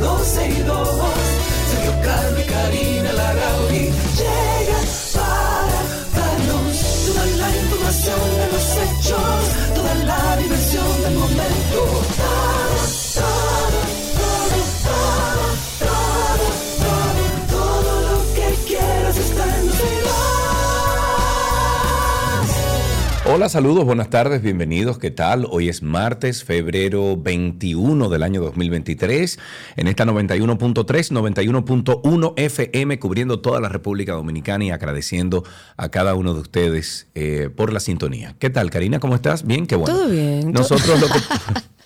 [0.00, 0.88] 12 y 2.
[1.70, 1.92] Sergio
[2.38, 4.80] y Karina Larrauri llega
[5.14, 5.78] para
[6.16, 6.76] darnos
[7.06, 12.17] toda la información de los hechos, toda la diversión del momento.
[23.30, 24.98] Hola, saludos, buenas tardes, bienvenidos.
[24.98, 25.46] ¿Qué tal?
[25.50, 29.38] Hoy es martes, febrero 21 del año 2023,
[29.76, 35.44] en esta 91.3, 91.1 FM, cubriendo toda la República Dominicana y agradeciendo
[35.76, 38.34] a cada uno de ustedes eh, por la sintonía.
[38.38, 38.98] ¿Qué tal, Karina?
[38.98, 39.46] ¿Cómo estás?
[39.46, 39.94] Bien, qué bueno.
[39.94, 40.50] Todo bien.
[40.50, 41.18] Nosotros lo que...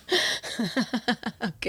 [1.43, 1.67] Ok.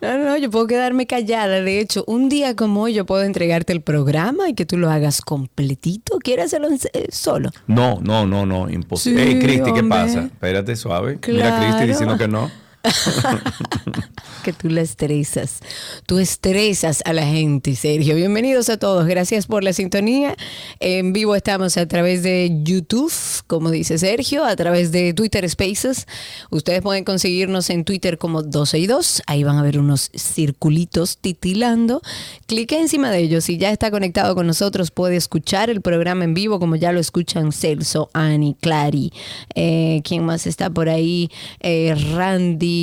[0.00, 1.60] No, no, yo puedo quedarme callada.
[1.60, 4.90] De hecho, un día como hoy yo puedo entregarte el programa y que tú lo
[4.90, 6.18] hagas completito.
[6.18, 7.50] ¿Quieres hacerlo eh, solo?
[7.66, 9.24] No, no, no, no, imposible.
[9.24, 10.24] Sí, Hey, Cristi, ¿qué pasa?
[10.24, 11.18] Espérate, suave.
[11.26, 12.50] Mira, Cristi diciendo que no.
[14.44, 15.60] Que tú la estresas.
[16.04, 18.14] Tú estresas a la gente, Sergio.
[18.14, 19.06] Bienvenidos a todos.
[19.06, 20.36] Gracias por la sintonía.
[20.80, 23.10] En vivo estamos a través de YouTube,
[23.46, 26.06] como dice Sergio, a través de Twitter Spaces.
[26.50, 29.22] Ustedes pueden conseguirnos en Twitter como 12 y 2.
[29.26, 32.02] Ahí van a ver unos circulitos titilando.
[32.46, 33.44] Clique encima de ellos.
[33.44, 37.00] Si ya está conectado con nosotros, puede escuchar el programa en vivo, como ya lo
[37.00, 39.10] escuchan Celso, Ani, Clary.
[39.54, 41.30] Eh, ¿Quién más está por ahí?
[41.60, 42.73] Eh, Randy.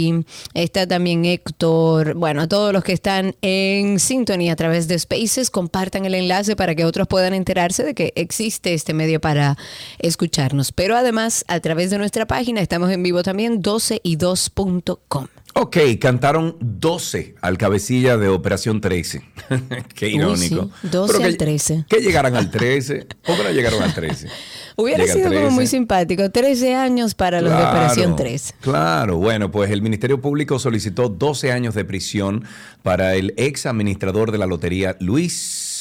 [0.53, 2.13] Está también Héctor.
[2.15, 6.55] Bueno, a todos los que están en sintonía a través de Spaces, compartan el enlace
[6.55, 9.57] para que otros puedan enterarse de que existe este medio para
[9.99, 10.71] escucharnos.
[10.71, 15.27] Pero además, a través de nuestra página, estamos en vivo también, 12y2.com.
[15.53, 19.21] Ok, cantaron 12 al cabecilla de Operación 13.
[19.95, 20.69] Qué irónico.
[20.81, 21.85] sí, 12 Pero al que- 13.
[21.89, 23.05] Que llegaran al 13.
[23.25, 24.27] ¿Por qué no llegaron al 13?
[24.81, 25.55] Hubiera sido como 13.
[25.55, 26.29] muy simpático.
[26.29, 28.55] 13 años para los de Claro, Operación 3.
[28.61, 32.43] Claro, bueno, pues el Ministerio Público solicitó 12 años de prisión
[32.83, 35.71] para el ex administrador de la lotería Luis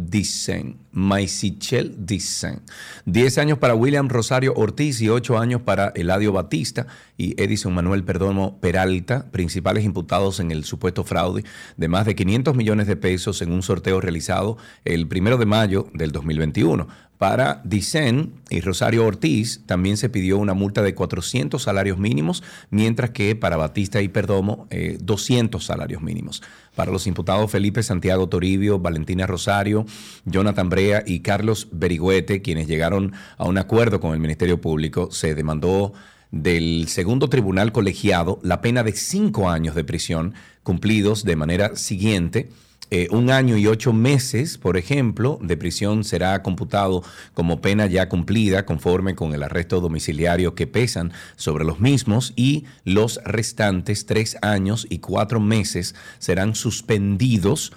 [0.00, 2.60] Dicen, Maisichel Dicen.
[3.06, 8.04] 10 años para William Rosario Ortiz y 8 años para Eladio Batista y Edison Manuel
[8.04, 11.42] Perdomo Peralta, principales imputados en el supuesto fraude
[11.76, 15.88] de más de 500 millones de pesos en un sorteo realizado el primero de mayo
[15.92, 16.86] del 2021.
[17.18, 23.10] Para Dicen y Rosario Ortiz también se pidió una multa de 400 salarios mínimos, mientras
[23.10, 26.44] que para Batista y Perdomo eh, 200 salarios mínimos.
[26.76, 29.84] Para los imputados Felipe Santiago Toribio, Valentina Rosario,
[30.26, 35.34] Jonathan Brea y Carlos Berigüete, quienes llegaron a un acuerdo con el Ministerio Público, se
[35.34, 35.92] demandó
[36.30, 42.50] del segundo tribunal colegiado la pena de cinco años de prisión cumplidos de manera siguiente.
[42.90, 47.02] Eh, un año y ocho meses, por ejemplo, de prisión será computado
[47.34, 52.64] como pena ya cumplida conforme con el arresto domiciliario que pesan sobre los mismos y
[52.84, 57.72] los restantes tres años y cuatro meses serán suspendidos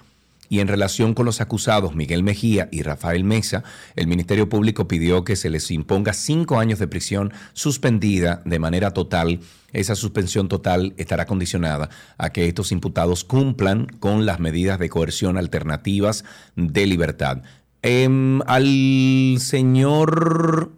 [0.51, 3.63] y en relación con los acusados Miguel Mejía y Rafael Mesa,
[3.95, 8.91] el Ministerio Público pidió que se les imponga cinco años de prisión suspendida de manera
[8.91, 9.39] total.
[9.71, 15.37] Esa suspensión total estará condicionada a que estos imputados cumplan con las medidas de coerción
[15.37, 16.25] alternativas
[16.57, 17.43] de libertad.
[17.81, 20.73] Em, al señor,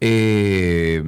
[0.00, 1.02] eh,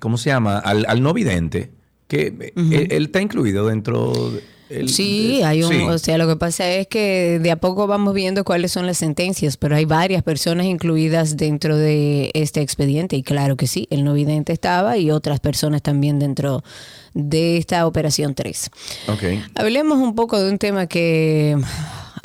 [0.00, 0.58] ¿cómo se llama?
[0.58, 1.70] Al, al no vidente,
[2.08, 4.53] que eh, él, él está incluido dentro de...
[4.70, 5.80] el- Sí, hay un, sí.
[5.82, 8.98] o sea, lo que pasa es que de a poco vamos viendo cuáles son las
[8.98, 14.04] sentencias, pero hay varias personas incluidas dentro de este expediente y claro que sí, el
[14.04, 16.62] no vidente estaba y otras personas también dentro
[17.12, 18.70] de esta operación 3.
[19.08, 19.22] Ok.
[19.54, 21.56] Hablemos un poco de un tema que,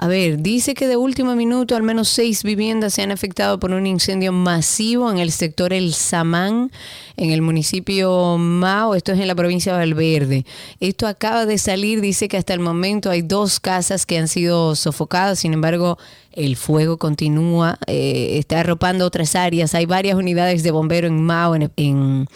[0.01, 3.72] a ver, dice que de último minuto al menos seis viviendas se han afectado por
[3.72, 6.72] un incendio masivo en el sector El Samán,
[7.18, 10.46] en el municipio Mao, esto es en la provincia de Valverde.
[10.80, 14.74] Esto acaba de salir, dice que hasta el momento hay dos casas que han sido
[14.78, 15.98] sofocadas, sin embargo,
[16.34, 19.76] el fuego continúa, eh, está arropando otras áreas.
[19.76, 22.28] Hay varias unidades de bombero en Mao, en, en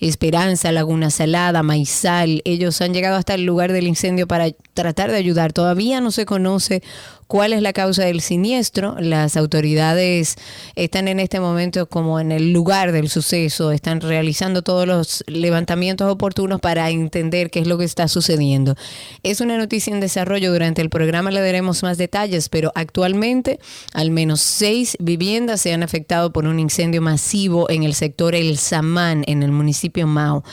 [0.00, 2.42] Esperanza, Laguna Salada, Maizal.
[2.44, 5.52] Ellos han llegado hasta el lugar del incendio para tratar de ayudar.
[5.52, 6.82] Todavía no se conoce
[7.32, 8.94] cuál es la causa del siniestro.
[9.00, 10.36] Las autoridades
[10.74, 16.12] están en este momento como en el lugar del suceso, están realizando todos los levantamientos
[16.12, 18.74] oportunos para entender qué es lo que está sucediendo.
[19.22, 23.60] Es una noticia en desarrollo, durante el programa le daremos más detalles, pero actualmente
[23.94, 28.58] al menos seis viviendas se han afectado por un incendio masivo en el sector El
[28.58, 30.44] Samán, en el municipio Mao.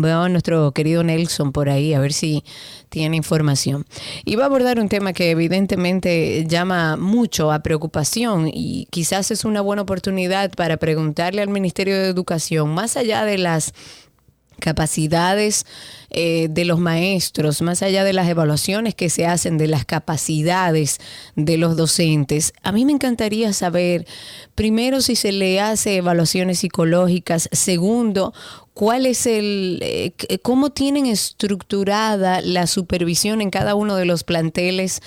[0.00, 2.44] Veo a nuestro querido Nelson por ahí, a ver si
[2.88, 3.84] tiene información.
[4.24, 9.44] Y va a abordar un tema que evidentemente llama mucho a preocupación y quizás es
[9.44, 13.74] una buena oportunidad para preguntarle al Ministerio de Educación, más allá de las
[14.60, 15.66] capacidades
[16.10, 20.98] eh, de los maestros, más allá de las evaluaciones que se hacen de las capacidades
[21.36, 24.06] de los docentes, a mí me encantaría saber,
[24.54, 28.32] primero, si se le hace evaluaciones psicológicas, segundo,
[28.78, 35.02] cuál es el, eh, cómo tienen estructurada la supervisión en cada uno de los planteles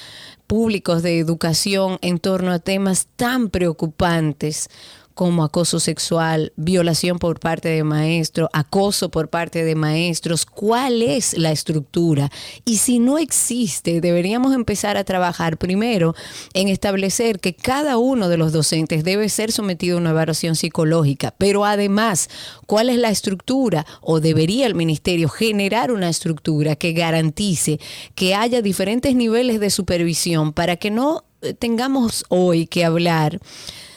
[0.45, 4.67] públicos de educación en torno a temas tan preocupantes
[5.13, 11.37] como acoso sexual, violación por parte de maestros, acoso por parte de maestros, cuál es
[11.37, 12.31] la estructura.
[12.65, 16.15] Y si no existe, deberíamos empezar a trabajar primero
[16.53, 21.33] en establecer que cada uno de los docentes debe ser sometido a una evaluación psicológica,
[21.37, 22.29] pero además,
[22.65, 27.79] cuál es la estructura o debería el ministerio generar una estructura que garantice
[28.15, 33.39] que haya diferentes niveles de supervisión para que no eh, tengamos hoy que hablar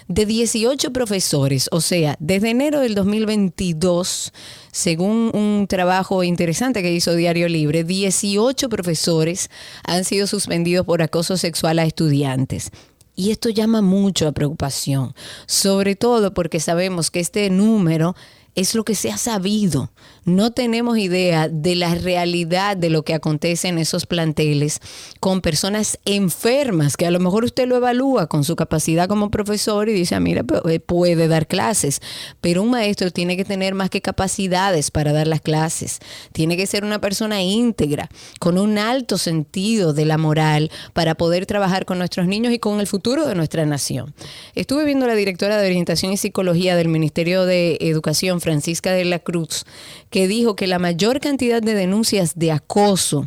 [0.09, 4.33] de 18 profesores, o sea, desde enero del 2022,
[4.71, 9.51] según un trabajo interesante que hizo Diario Libre, 18 profesores
[9.85, 12.71] han sido suspendidos por acoso sexual a estudiantes.
[13.17, 15.15] Y esto llama mucho a preocupación,
[15.47, 18.15] sobre todo porque sabemos que este número
[18.55, 19.91] es lo que se ha sabido.
[20.25, 24.81] No tenemos idea de la realidad de lo que acontece en esos planteles
[25.21, 29.91] con personas enfermas, que a lo mejor usted lo evalúa con su capacidad como profesor
[29.91, 32.01] y dice, ah, mira, eh, puede dar clases,
[32.41, 35.99] pero un maestro tiene que tener más que capacidades para dar las clases.
[36.33, 38.09] Tiene que ser una persona íntegra,
[38.41, 42.81] con un alto sentido de la moral para poder trabajar con nuestros niños y con
[42.81, 44.15] el futuro de nuestra nación.
[44.55, 49.05] Estuve viendo a la directora de Orientación y Psicología del Ministerio de Educación, Francisca de
[49.05, 49.67] la Cruz,
[50.15, 53.27] que dijo que la mayor cantidad de denuncias de acoso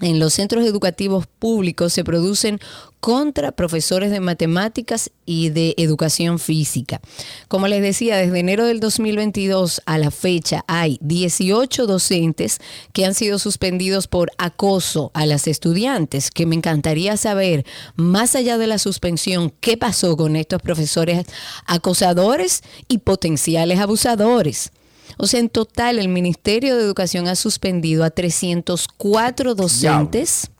[0.00, 2.60] en los centros educativos públicos se producen
[3.00, 7.00] contra profesores de matemáticas y de educación física.
[7.48, 12.60] Como les decía, desde enero del 2022 a la fecha hay 18 docentes
[12.92, 17.66] que han sido suspendidos por acoso a las estudiantes, que me encantaría saber,
[17.96, 21.26] más allá de la suspensión, qué pasó con estos profesores
[21.66, 24.70] acosadores y potenciales abusadores.
[25.18, 30.50] O sea, en total el Ministerio de Educación ha suspendido a 304 docentes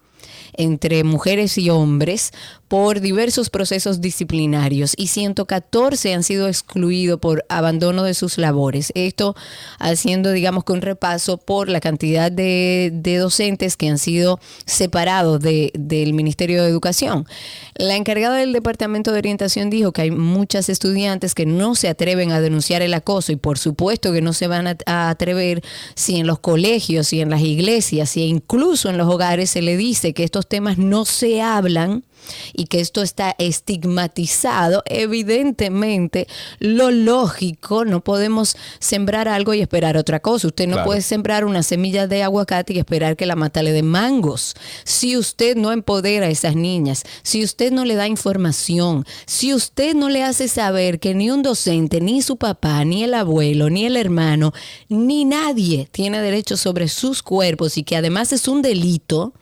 [0.54, 2.32] entre mujeres y hombres
[2.72, 8.92] por diversos procesos disciplinarios y 114 han sido excluidos por abandono de sus labores.
[8.94, 9.36] Esto
[9.78, 12.90] haciendo, digamos, que un repaso por la cantidad de,
[13.20, 17.26] docentes que han sido separados del Ministerio de Educación.
[17.74, 22.32] La encargada del Departamento de Orientación dijo que hay muchas estudiantes que no se atreven
[22.32, 25.60] a denunciar el acoso y por supuesto que no se van a, a atrever
[25.94, 29.76] si en los colegios, si en las iglesias, si incluso en los hogares se le
[29.76, 32.04] dice que estos temas no se hablan
[32.52, 36.26] y que esto está estigmatizado, evidentemente
[36.58, 40.48] lo lógico, no podemos sembrar algo y esperar otra cosa.
[40.48, 43.82] Usted no puede sembrar una semilla de aguacate y esperar que la mata le dé
[43.82, 44.54] mangos.
[44.84, 49.94] Si usted no empodera a esas niñas, si usted no le da información, si usted
[49.94, 53.86] no le hace saber que ni un docente, ni su papá, ni el abuelo, ni
[53.86, 54.52] el hermano,
[54.88, 59.32] ni nadie tiene derecho sobre sus cuerpos y que además es un delito,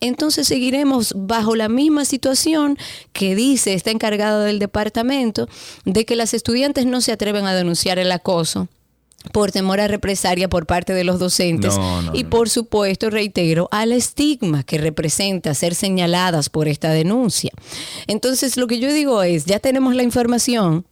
[0.00, 2.78] entonces seguiremos bajo la misma situación
[3.12, 5.48] que dice, está encargado del departamento,
[5.84, 8.68] de que las estudiantes no se atreven a denunciar el acoso
[9.32, 11.74] por temor a represalia por parte de los docentes
[12.14, 17.50] y por supuesto, reitero, al estigma que representa ser señaladas por esta denuncia.
[18.06, 20.86] Entonces, lo que yo digo es, ya tenemos la información,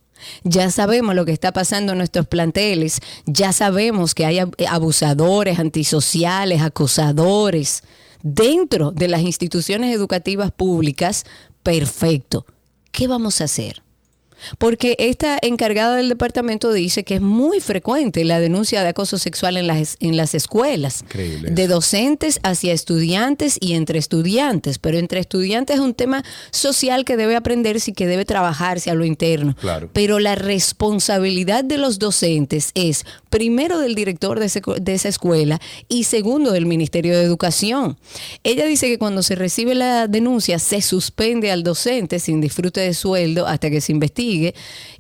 [0.44, 6.60] ya sabemos lo que está pasando en nuestros planteles, ya sabemos que hay abusadores, antisociales,
[6.60, 7.82] acosadores,
[8.22, 11.24] dentro de las instituciones educativas públicas,
[11.62, 12.46] perfecto.
[12.92, 13.82] ¿Qué vamos a hacer?
[14.58, 19.56] Porque esta encargada del departamento dice que es muy frecuente la denuncia de acoso sexual
[19.56, 21.04] en las, en las escuelas.
[21.14, 24.78] De docentes hacia estudiantes y entre estudiantes.
[24.78, 28.94] Pero entre estudiantes es un tema social que debe aprenderse y que debe trabajarse a
[28.94, 29.56] lo interno.
[29.92, 36.04] Pero la responsabilidad de los docentes es primero del director de, de esa escuela y
[36.04, 37.98] segundo del Ministerio de Educación.
[38.44, 42.94] Ella dice que cuando se recibe la denuncia se suspende al docente sin disfrute de
[42.94, 44.27] sueldo hasta que se investigue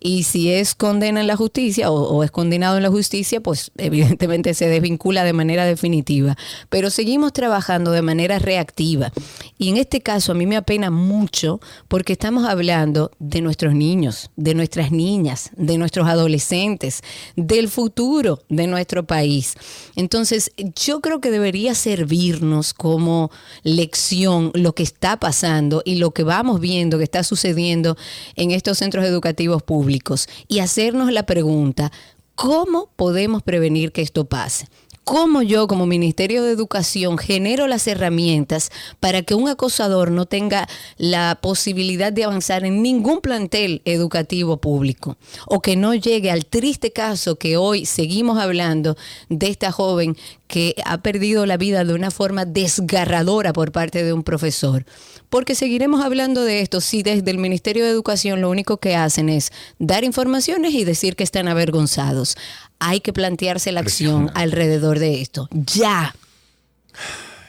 [0.00, 4.54] y si es condena en la justicia o, es condenado en la justicia, pues evidentemente
[4.54, 6.36] se desvincula de manera definitiva.
[6.68, 9.12] Pero seguimos trabajando de manera reactiva.
[9.58, 14.30] Y en este caso a mí me apena mucho porque estamos hablando de nuestros niños,
[14.36, 17.02] de nuestras niñas, de nuestros adolescentes,
[17.36, 19.54] del futuro de nuestro país.
[19.96, 23.30] Entonces yo creo que debería servirnos como
[23.62, 27.96] lección lo que está pasando y lo que vamos viendo que está sucediendo
[28.36, 31.90] en estos centros educativos educativos públicos y hacernos la pregunta,
[32.36, 34.68] ¿cómo podemos prevenir que esto pase?
[35.08, 40.68] Cómo yo como Ministerio de Educación genero las herramientas para que un acosador no tenga
[40.98, 46.92] la posibilidad de avanzar en ningún plantel educativo público o que no llegue al triste
[46.92, 48.98] caso que hoy seguimos hablando
[49.30, 50.14] de esta joven
[50.46, 54.84] que ha perdido la vida de una forma desgarradora por parte de un profesor.
[55.30, 59.28] Porque seguiremos hablando de esto si desde el Ministerio de Educación lo único que hacen
[59.28, 62.36] es dar informaciones y decir que están avergonzados.
[62.78, 65.48] Hay que plantearse la acción alrededor de esto.
[65.50, 66.14] Ya.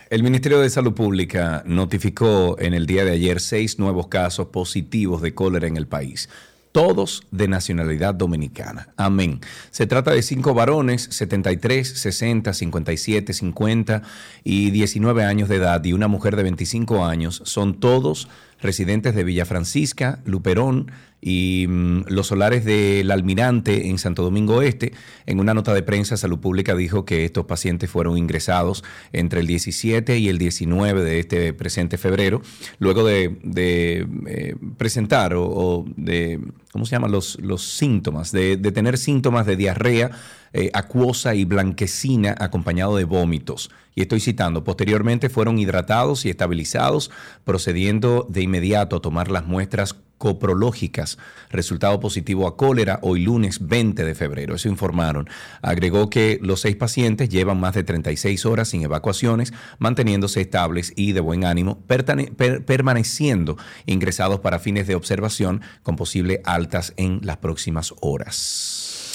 [0.09, 5.21] El Ministerio de Salud Pública notificó en el día de ayer seis nuevos casos positivos
[5.21, 6.29] de cólera en el país
[6.71, 8.89] todos de nacionalidad dominicana.
[8.95, 9.41] Amén.
[9.71, 14.01] Se trata de cinco varones, 73, 60, 57, 50
[14.43, 17.41] y 19 años de edad y una mujer de 25 años.
[17.45, 18.27] Son todos
[18.61, 24.93] residentes de Villa Francisca, Luperón, y mm, los solares del Almirante en Santo Domingo Este.
[25.25, 29.47] En una nota de prensa, Salud Pública dijo que estos pacientes fueron ingresados entre el
[29.47, 32.41] 17 y el 19 de este presente febrero,
[32.79, 36.39] luego de, eh, presentar o, de,
[36.71, 37.11] ¿cómo se llaman?
[37.11, 40.11] Los, los síntomas, de, tener síntomas de diarrea
[40.53, 43.69] eh, acuosa y blanquecina acompañado de vómitos.
[43.95, 47.11] Y estoy citando, posteriormente fueron hidratados y estabilizados,
[47.43, 51.17] procediendo de inmediato a tomar las muestras coprológicas.
[51.49, 54.53] Resultado positivo a cólera hoy lunes 20 de febrero.
[54.53, 55.27] Eso informaron.
[55.63, 61.13] Agregó que los seis pacientes llevan más de 36 horas sin evacuaciones, manteniéndose estables y
[61.13, 67.95] de buen ánimo, permaneciendo ingresados para fines de observación con posible altas en las próximas
[68.01, 69.08] horas.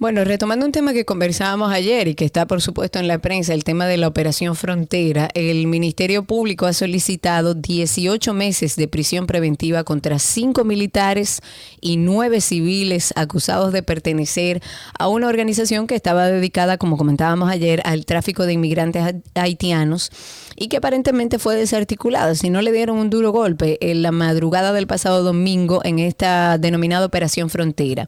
[0.00, 3.52] Bueno, retomando un tema que conversábamos ayer y que está por supuesto en la prensa,
[3.52, 9.26] el tema de la operación frontera, el Ministerio Público ha solicitado 18 meses de prisión
[9.26, 11.40] preventiva contra cinco militares
[11.80, 14.62] y nueve civiles acusados de pertenecer
[14.96, 19.02] a una organización que estaba dedicada, como comentábamos ayer, al tráfico de inmigrantes
[19.34, 20.12] haitianos
[20.54, 22.36] y que aparentemente fue desarticulada.
[22.36, 26.56] Si no le dieron un duro golpe en la madrugada del pasado domingo en esta
[26.56, 28.06] denominada operación frontera.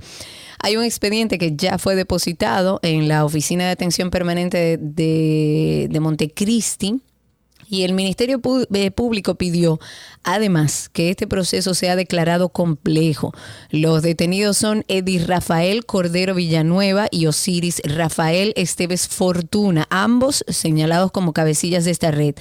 [0.63, 7.01] Hay un expediente que ya fue depositado en la Oficina de Atención Permanente de, Montecristi.
[7.73, 8.41] Y el Ministerio
[8.75, 9.79] eh, Público pidió,
[10.25, 13.33] además, que este proceso sea declarado complejo.
[13.71, 21.33] Los detenidos son Eddie Rafael Cordero Villanueva y Osiris Rafael Esteves Fortuna, ambos señalados como
[21.33, 22.35] cabecillas de esta red.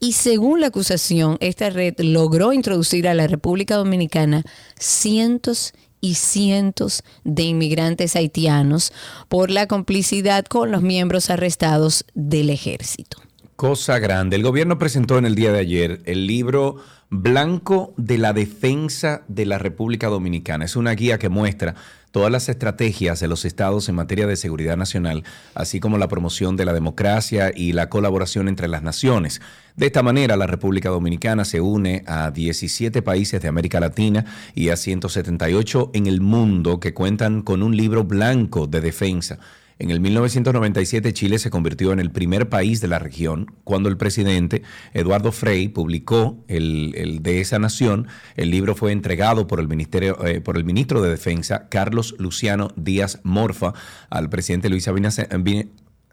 [0.00, 4.44] Y según la acusación, esta red logró introducir a la República Dominicana
[4.78, 8.92] cientos y cientos de inmigrantes haitianos
[9.28, 13.18] por la complicidad con los miembros arrestados del ejército.
[13.56, 14.36] Cosa grande.
[14.36, 16.76] El gobierno presentó en el día de ayer el libro
[17.10, 20.64] Blanco de la Defensa de la República Dominicana.
[20.64, 21.74] Es una guía que muestra
[22.10, 25.24] todas las estrategias de los estados en materia de seguridad nacional,
[25.54, 29.40] así como la promoción de la democracia y la colaboración entre las naciones.
[29.76, 34.24] De esta manera, la República Dominicana se une a 17 países de América Latina
[34.54, 39.38] y a 178 en el mundo que cuentan con un libro blanco de defensa
[39.80, 43.96] en el 1997 Chile se convirtió en el primer país de la región cuando el
[43.96, 48.06] presidente Eduardo Frei publicó el, de esa nación.
[48.36, 52.68] El libro fue entregado por el, ministerio, eh, por el ministro de Defensa Carlos Luciano
[52.76, 53.72] Díaz Morfa
[54.10, 54.86] al presidente Luis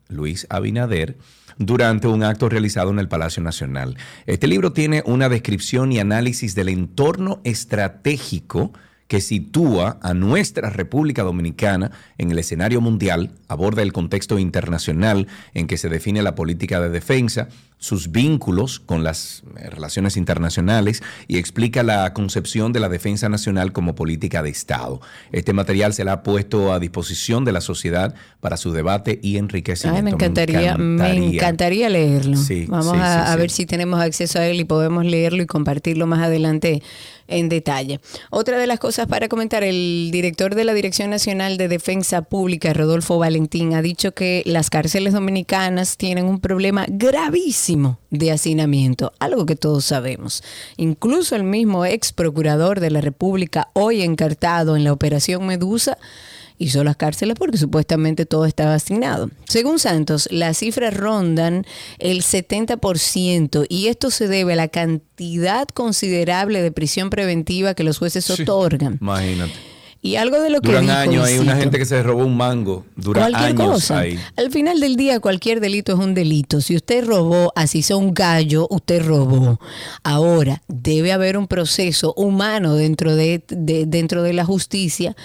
[0.08, 1.18] Luis Abinader
[1.58, 3.98] durante un acto realizado en el Palacio Nacional.
[4.28, 8.72] Este libro tiene una descripción y análisis del entorno estratégico
[9.08, 15.68] que sitúa a nuestra República Dominicana en el escenario mundial, aborda el contexto internacional en
[15.68, 17.48] que se define la política de defensa,
[17.80, 23.72] sus vínculos con las eh, relaciones internacionales y explica la concepción de la defensa nacional
[23.72, 25.00] como política de Estado.
[25.32, 29.38] Este material se le ha puesto a disposición de la sociedad para su debate y
[29.38, 30.04] enriquecimiento.
[30.04, 32.38] me, encantaría, me encantaría, leerlo.
[32.68, 36.82] Vamos a, ver si tenemos acceso a él y podemos leerlo y compartirlo más adelante
[37.28, 38.00] en detalle.
[38.32, 42.74] Otra de las cosas para comentar, el director de la Dirección Nacional de Defensa Pública,
[42.74, 47.67] Rodolfo Valentín, ha dicho que las cárceles dominicanas tienen un problema gravísimo
[48.12, 50.44] de hacinamiento, algo que todos sabemos.
[50.78, 55.98] Incluso el mismo ex procurador de la República, hoy encartado en la Operación Medusa,
[56.58, 59.30] hizo las cárceles porque supuestamente todo estaba asignado.
[59.48, 61.66] Según Santos, las cifras rondan
[62.00, 67.98] el 70% y esto se debe a la cantidad considerable de prisión preventiva que los
[67.98, 68.98] jueces otorgan.
[69.02, 69.77] Imagínate.
[70.02, 72.86] Y algo de lo que Duran años, hay una gente que se robó un mango.
[72.96, 74.00] Dura años cosa.
[74.00, 74.20] ahí.
[74.36, 76.62] Al final del día, cualquier delito es un delito.
[76.62, 79.60] Si usted robó, así sea un gallo, usted robó.
[80.04, 85.16] Ahora, debe haber un proceso humano dentro de, dentro de la justicia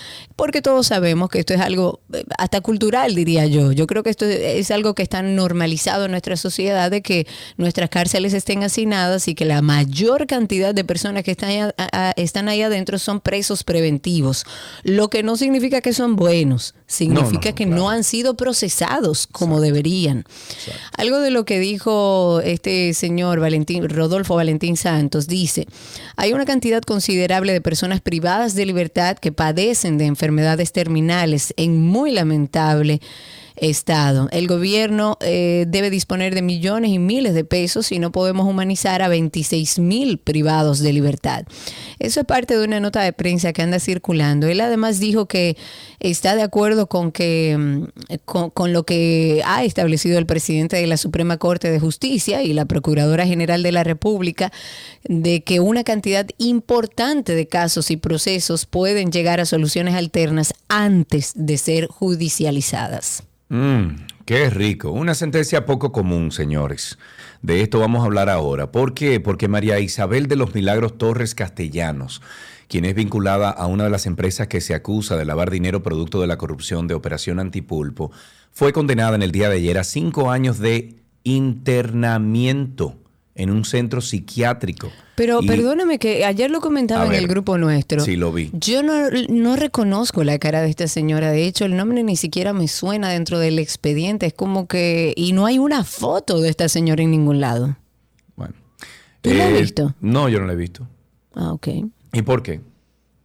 [0.43, 3.71] porque todos sabemos que esto es algo eh, hasta cultural, diría yo.
[3.71, 7.89] Yo creo que esto es algo que está normalizado en nuestra sociedad de que nuestras
[7.91, 11.73] cárceles estén hacinadas y que la mayor cantidad de personas que están
[12.17, 14.45] están ahí adentro son presos preventivos,
[14.83, 17.77] lo que no significa que son buenos, significa no, que claro.
[17.83, 20.25] no han sido procesados como deberían.
[20.97, 25.67] Algo de lo que dijo este señor Valentín, Rodolfo Valentín Santos, dice,
[26.17, 31.83] hay una cantidad considerable de personas privadas de libertad que padecen de enfermedades terminales en
[31.83, 33.01] muy lamentable
[33.63, 34.29] estado.
[34.33, 39.03] El gobierno eh, debe disponer de millones y miles de pesos y no podemos humanizar
[39.03, 41.45] a 26 mil privados de libertad.
[42.01, 44.49] Eso es parte de una nota de prensa que anda circulando.
[44.49, 45.57] Él además dijo que
[46.01, 50.97] está de acuerdo con que mm, con lo que ha establecido el presidente de la
[50.97, 54.53] Suprema Corte de Justicia y la Procuradora General de la República
[55.05, 61.33] de que una cantidad importante de casos y procesos pueden llegar a soluciones alternas antes
[61.37, 63.23] de ser judicializadas.
[63.53, 64.93] Mm, qué rico.
[64.93, 66.99] Una sentencia poco común, señores.
[67.43, 68.73] De esto vamos a hablar ahora.
[68.73, 69.21] ¿Por qué?
[69.21, 72.23] Porque María Isabel de los Milagros Torres Castellanos,
[72.67, 76.19] quien es vinculada a una de las empresas que se acusa de lavar dinero producto
[76.23, 78.11] de la corrupción de Operación Antipulpo,
[78.53, 83.02] fue condenada en el día de ayer a cinco años de internamiento
[83.35, 84.91] en un centro psiquiátrico.
[85.15, 88.01] Pero Y- perdóname que ayer lo comentaba en el grupo nuestro.
[88.05, 88.51] sí, lo vi.
[88.53, 88.95] Yo no,
[89.29, 91.31] no reconozco la cara de esta señora.
[91.31, 94.27] De hecho, el nombre ni siquiera me suena dentro del expediente.
[94.27, 95.15] Es como que...
[95.17, 97.77] Y no hay una foto de esta señora en ningún lado.
[98.37, 98.55] Bueno.
[99.23, 99.95] ¿Tú la has Eh, visto?
[100.01, 100.87] No, yo no la he visto.
[101.35, 101.69] Ah, ok.
[102.13, 102.61] ¿Y por qué?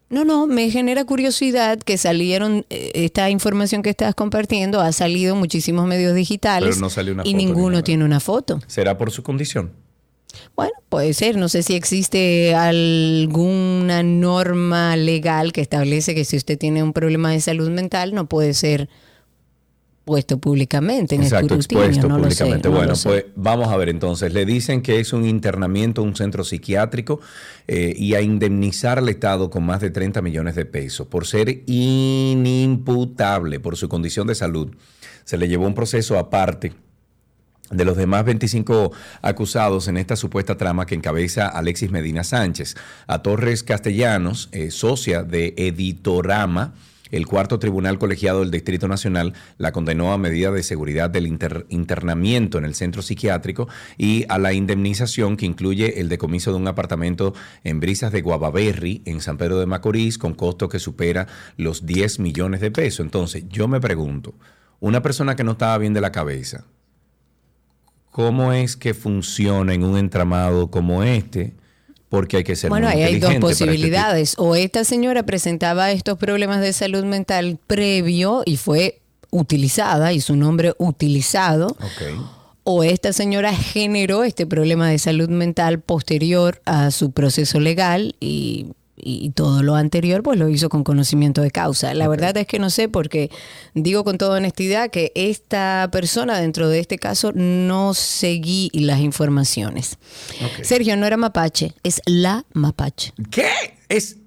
[0.09, 5.33] No, no, me genera curiosidad que salieron, eh, esta información que estás compartiendo ha salido
[5.33, 8.61] en muchísimos medios digitales Pero no salió una y foto ninguno tiene una foto.
[8.67, 9.71] ¿Será por su condición?
[10.55, 11.37] Bueno, puede ser.
[11.37, 17.31] No sé si existe alguna norma legal que establece que si usted tiene un problema
[17.31, 18.89] de salud mental no puede ser
[20.05, 21.83] puesto públicamente en Exacto, escrutinio.
[21.83, 22.69] expuesto no lo sé, públicamente.
[22.69, 23.09] no lo bueno, sé.
[23.09, 24.31] pues vamos a ver entonces.
[24.33, 27.19] Le dicen que es un internamiento, un centro psiquiátrico
[27.67, 31.63] eh, y a indemnizar al Estado con más de 30 millones de pesos por ser
[31.65, 34.69] inimputable por su condición de salud.
[35.25, 36.73] Se le llevó un proceso aparte
[37.71, 42.75] de los demás 25 acusados en esta supuesta trama que encabeza Alexis Medina Sánchez.
[43.07, 46.73] A Torres Castellanos, eh, socia de Editorama,
[47.09, 51.65] el cuarto tribunal colegiado del Distrito Nacional la condenó a medida de seguridad del inter-
[51.69, 56.67] internamiento en el centro psiquiátrico y a la indemnización que incluye el decomiso de un
[56.67, 61.85] apartamento en Brisas de Guavaberry, en San Pedro de Macorís, con costo que supera los
[61.85, 62.99] 10 millones de pesos.
[63.05, 64.35] Entonces, yo me pregunto,
[64.81, 66.65] una persona que no estaba bien de la cabeza,
[68.17, 71.53] ¿cómo es que funciona en un entramado como este?
[72.09, 74.33] Porque hay que ser Bueno, muy ahí hay dos este posibilidades.
[74.39, 80.35] O esta señora presentaba estos problemas de salud mental previo y fue utilizada y su
[80.35, 81.67] nombre utilizado.
[81.67, 82.19] Ok.
[82.63, 88.71] o esta señora generó este problema de salud mental posterior a su proceso legal y,
[89.07, 91.93] y todo lo anterior pues lo hizo con conocimiento de causa.
[91.93, 93.31] La verdad es que no sé porque
[93.73, 99.97] digo con toda honestidad que esta persona dentro de este caso no seguí las informaciones.
[100.63, 103.13] Sergio no era mapache, es la mapache.
[103.31, 103.47] ¿Qué?
[103.89, 104.17] Es,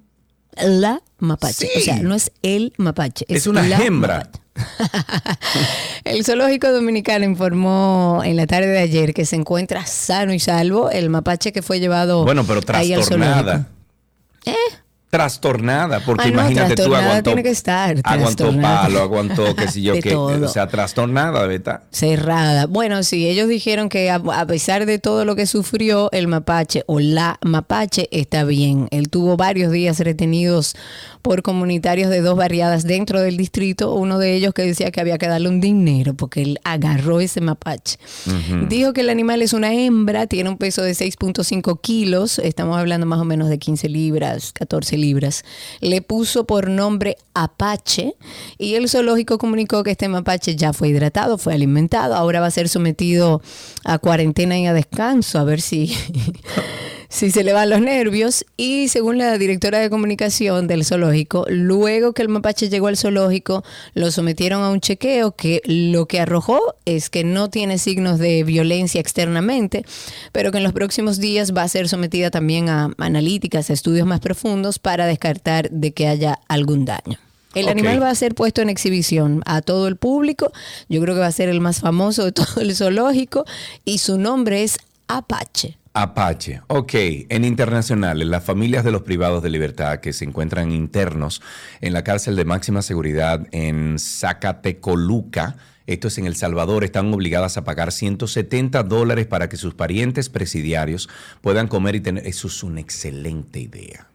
[0.57, 1.69] La mapache.
[1.73, 1.79] Sí.
[1.79, 3.25] O sea, no es el mapache.
[3.29, 4.17] Es, es una la hembra.
[4.19, 4.41] mapache.
[6.05, 10.91] El zoológico dominicano informó en la tarde de ayer que se encuentra sano y salvo
[10.91, 13.43] el mapache que fue llevado Bueno, pero ahí al trastornada.
[13.43, 13.80] zoológico.
[14.47, 14.90] ¿Eh?
[15.11, 19.69] Trastornada, porque Ah, no, imagínate tú trastornada aguantó, tiene que estar, aguantó palo, aguantó qué
[19.69, 21.83] sé yo qué, o sea, trastornada estar.
[21.91, 22.67] Cerrada.
[22.67, 26.85] Bueno, sí, ellos dijeron que a, a pesar de todo lo que sufrió el mapache
[26.87, 28.87] o la mapache está bien.
[28.93, 30.77] Él tuvo varios días retenidos
[31.23, 35.19] por comunitarios de dos barriadas dentro del distrito, uno de ellos que decía que había
[35.19, 37.99] que darle un dinero porque él agarró ese mapache.
[38.69, 43.07] Dijo que el animal es una hembra, tiene un peso de 6.5 kilos, estamos hablando
[43.07, 45.00] más o menos de 15 libras, 14 libras.
[45.81, 48.15] Le puso por nombre Apache
[48.59, 52.51] y el zoológico comunicó que este mapache ya fue hidratado, fue alimentado, ahora va a
[52.51, 53.43] ser sometido
[53.85, 55.95] a cuarentena y a descanso, a ver si,
[57.11, 58.47] si se le van los nervios.
[58.57, 63.63] Y según la directora de comunicación del zoológico, luego que el mapache llegó al zoológico,
[63.95, 68.45] lo sometieron a un chequeo que lo que arrojó es que no tiene signos de
[68.45, 69.85] violencia externamente,
[70.33, 74.07] pero que en los próximos días va a ser sometida también a analíticas, a estudios
[74.07, 77.19] más profundos para descartar de que haya algún daño.
[77.55, 80.53] El animal va a ser puesto en exhibición a todo el público.
[80.89, 83.45] Yo creo que va a ser el más famoso de todo el zoológico
[83.85, 85.80] y su nombre es Apache.
[85.93, 86.63] Apache.
[86.69, 91.43] Ok, en internacionales, las familias de los privados de libertad que se encuentran internos
[91.81, 97.57] en la cárcel de máxima seguridad en Zacatecoluca, esto es en El Salvador, están obligadas
[97.57, 101.09] a pagar 170 dólares para que sus parientes presidiarios
[101.41, 102.25] puedan comer y tener...
[102.25, 104.07] Eso es una excelente idea.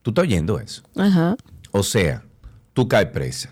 [0.00, 0.82] ¿Tú estás oyendo eso?
[0.96, 1.36] Ajá.
[1.72, 2.24] O sea,
[2.72, 3.50] tú caes presa.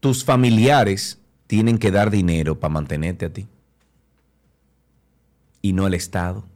[0.00, 3.46] Tus familiares tienen que dar dinero para mantenerte a ti.
[5.68, 6.46] Y no el Estado.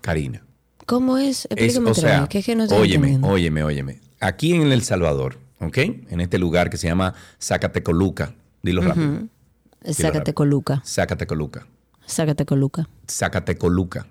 [0.00, 0.44] Karina.
[0.86, 1.46] ¿Cómo es?
[1.46, 3.26] Es, Explícame o otra sea, que es que no óyeme, entendiendo.
[3.26, 4.00] óyeme, óyeme.
[4.20, 5.78] Aquí en El Salvador, ¿ok?
[5.78, 8.34] En este lugar que se llama Zacatecoluca.
[8.62, 9.26] Dilo rápido.
[9.84, 11.66] Sácate coluca, Zacatecoluca.
[12.06, 14.06] sácate coluca, Zacatecoluca.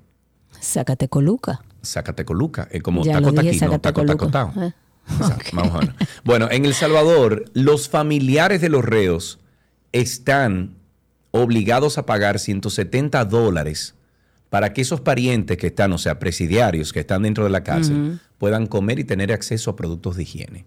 [0.60, 1.62] sácate coluca.
[1.82, 2.68] Zacatecoluca.
[2.72, 4.32] Es como Ya taco dije, taquino, taco Zacatecoluca.
[4.32, 4.74] taco tao.
[5.08, 5.96] Ah, o menos.
[6.26, 9.40] Bueno, en El Salvador, los familiares de los reos
[9.94, 10.76] están
[11.32, 13.96] obligados a pagar 170 dólares
[14.50, 18.20] para que esos parientes que están, o sea, presidiarios que están dentro de la cárcel,
[18.38, 20.66] puedan comer y tener acceso a productos de higiene.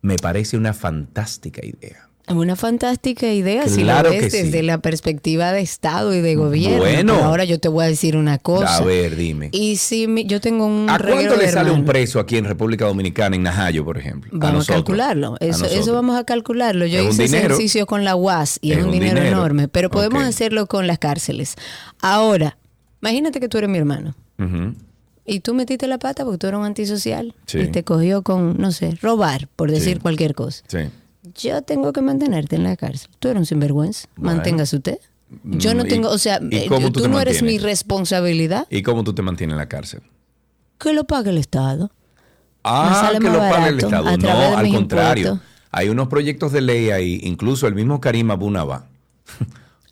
[0.00, 2.08] Me parece una fantástica idea.
[2.24, 4.42] Es una fantástica idea si lo ves sí.
[4.42, 6.78] desde la perspectiva de Estado y de gobierno.
[6.78, 7.14] Bueno.
[7.16, 8.76] Pero ahora yo te voy a decir una cosa.
[8.76, 9.48] A ver, dime.
[9.52, 12.84] Y si mi- yo tengo un ¿A cuánto le sale un preso aquí en República
[12.86, 14.30] Dominicana, en Najayo, por ejemplo?
[14.34, 15.34] Vamos a, calcularlo.
[15.40, 16.86] A Eso, vamos a calcularlo.
[16.86, 19.36] Yo hice ese ejercicio con la UAS y es, Es un un dinero, dinero.
[19.38, 21.56] enorme, pero podemos hacerlo con las cárceles.
[22.00, 22.56] Ahora,
[23.02, 24.14] imagínate que tú eres mi hermano
[25.24, 27.58] y tú metiste la pata porque tú eras un antisocial Sí.
[27.60, 30.00] y te cogió con, no sé, robar, por decir Sí.
[30.00, 30.62] cualquier cosa.
[30.68, 30.78] Sí.
[31.36, 33.10] Yo tengo que mantenerte en la cárcel.
[33.18, 34.08] Tú eres un sinvergüenza.
[34.16, 34.36] Bueno.
[34.36, 34.98] Manténgase usted.
[35.44, 38.66] Yo no Mm, ¿y- tengo, o sea, eh, tú, no eres mi responsabilidad.
[38.70, 40.02] ¿Y cómo tú te mantienes en la cárcel?
[40.78, 41.90] Que lo pague el Estado.
[42.64, 44.16] Ah, que lo pague el Estado.
[44.16, 45.26] No, al contrario.
[45.28, 45.48] impuestos.
[45.70, 48.88] Hay unos proyectos de ley ahí, incluso el mismo Karim Abunaba.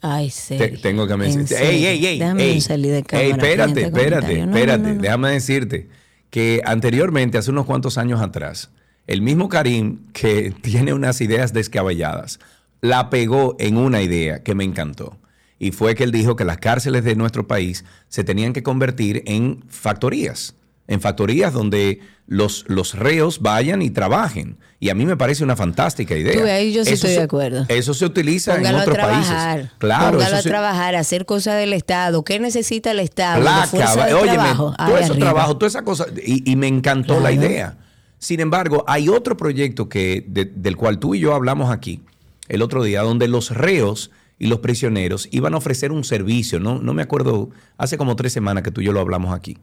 [0.03, 0.79] Ay, Te- serio.
[0.83, 1.14] tengo que
[1.46, 1.57] serio.
[1.70, 2.18] Ey, ey, ey.
[2.18, 2.61] Déjame ey.
[2.61, 3.29] salir de Ey, cámara.
[3.31, 4.83] con espérate, espérate, no, espérate.
[4.88, 5.03] no, no.
[5.03, 5.88] Déjame decirte
[6.31, 8.70] que anteriormente, hace unos cuantos años atrás,
[9.11, 12.38] el mismo Karim, que tiene unas ideas descabelladas,
[12.81, 15.18] la pegó en una idea que me encantó.
[15.59, 19.23] Y fue que él dijo que las cárceles de nuestro país se tenían que convertir
[19.27, 20.55] en factorías.
[20.88, 24.57] En factorías donde los, los reos vayan y trabajen.
[24.81, 26.33] Y a mí me parece una fantástica idea.
[26.40, 27.66] Tú, ahí yo sí estoy de acuerdo.
[27.68, 29.57] Eso se utiliza Póngalo en otros a trabajar.
[29.59, 29.73] países.
[29.79, 32.25] Claro, Póngalo eso a se- trabajar, hacer cosas del Estado.
[32.25, 33.42] ¿Qué necesita el Estado?
[33.42, 34.75] Placa, fuerza va- de óyeme, trabajo.
[34.79, 35.18] todo ese arriba.
[35.27, 37.77] trabajo, toda esa cosa, y, y me encantó la idea.
[38.20, 42.02] Sin embargo, hay otro proyecto que, de- del cual tú y yo hablamos aquí
[42.48, 46.78] el otro día, donde los reos y los prisioneros iban a ofrecer un servicio, no,
[46.80, 49.56] no me acuerdo, hace como tres semanas que tú y yo lo hablamos aquí.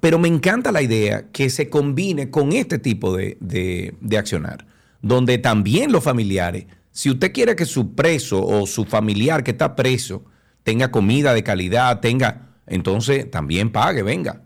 [0.00, 4.66] Pero me encanta la idea que se combine con este tipo de, de- de accionar,
[5.00, 9.76] donde también los familiares, si usted quiere que su preso o su familiar que está
[9.76, 10.24] preso
[10.64, 14.42] tenga comida de calidad, tenga, entonces también pague, venga,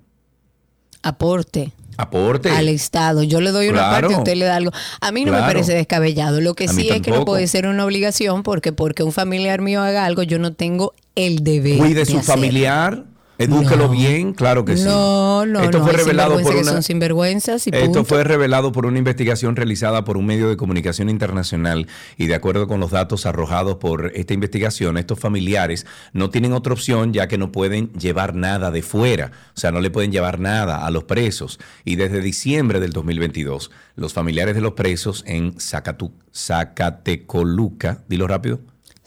[1.02, 1.72] Aporte.
[2.00, 2.50] Aporte.
[2.50, 3.22] al Estado.
[3.22, 4.08] Yo le doy una Claro.
[4.08, 4.72] parte, usted le da algo.
[5.00, 6.40] A mí no me parece descabellado.
[6.40, 9.82] Lo que sí es que no puede ser una obligación porque porque un familiar mío
[9.82, 11.78] haga algo, yo no tengo el deber.
[11.78, 13.04] Cuide de su familiar,
[13.44, 13.90] edúquelo No.
[13.90, 14.84] bien, claro que sí.
[14.84, 15.84] No, no, Esto no.
[15.84, 18.04] fue revelado por una son sinvergüenzas y Esto punto.
[18.04, 22.66] fue revelado por una investigación realizada por un medio de comunicación internacional y de acuerdo
[22.68, 27.38] con los datos arrojados por esta investigación, estos familiares no tienen otra opción ya que
[27.38, 31.04] no pueden llevar nada de fuera, o sea, no le pueden llevar nada a los
[31.04, 31.58] presos.
[31.84, 38.60] Y desde diciembre del 2022, los familiares de los presos en Zacatu- Zacatecoluca, dilo rápido,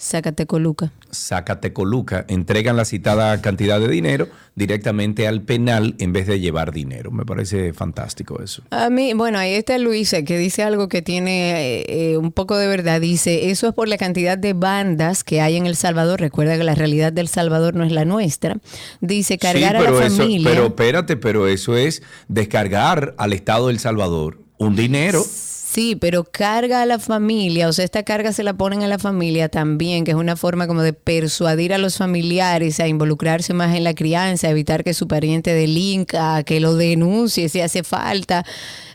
[0.04, 0.92] Sácate coluca.
[1.13, 7.10] Zacatecoluca entregan la citada cantidad de dinero directamente al penal en vez de llevar dinero.
[7.10, 8.63] Me parece fantástico eso.
[8.70, 12.58] A mí, bueno, ahí está Luisa que dice algo que tiene eh, eh, un poco
[12.58, 13.00] de verdad.
[13.00, 16.20] Dice, eso es por la cantidad de bandas que hay en El Salvador.
[16.20, 18.58] Recuerda que la realidad del Salvador no es la nuestra.
[19.00, 20.50] Dice, cargar sí, pero a la eso, familia.
[20.50, 25.24] pero espérate, pero eso es descargar al Estado de El Salvador un dinero.
[25.24, 25.53] Sí,
[26.00, 29.50] pero carga a la familia, o sea, esta carga se la ponen a la familia
[29.50, 33.84] también, que es una forma como de persuadir a los familiares a involucrarse más en
[33.84, 38.46] la crianza, evitar que su pariente delinca, que lo denuncie si hace falta.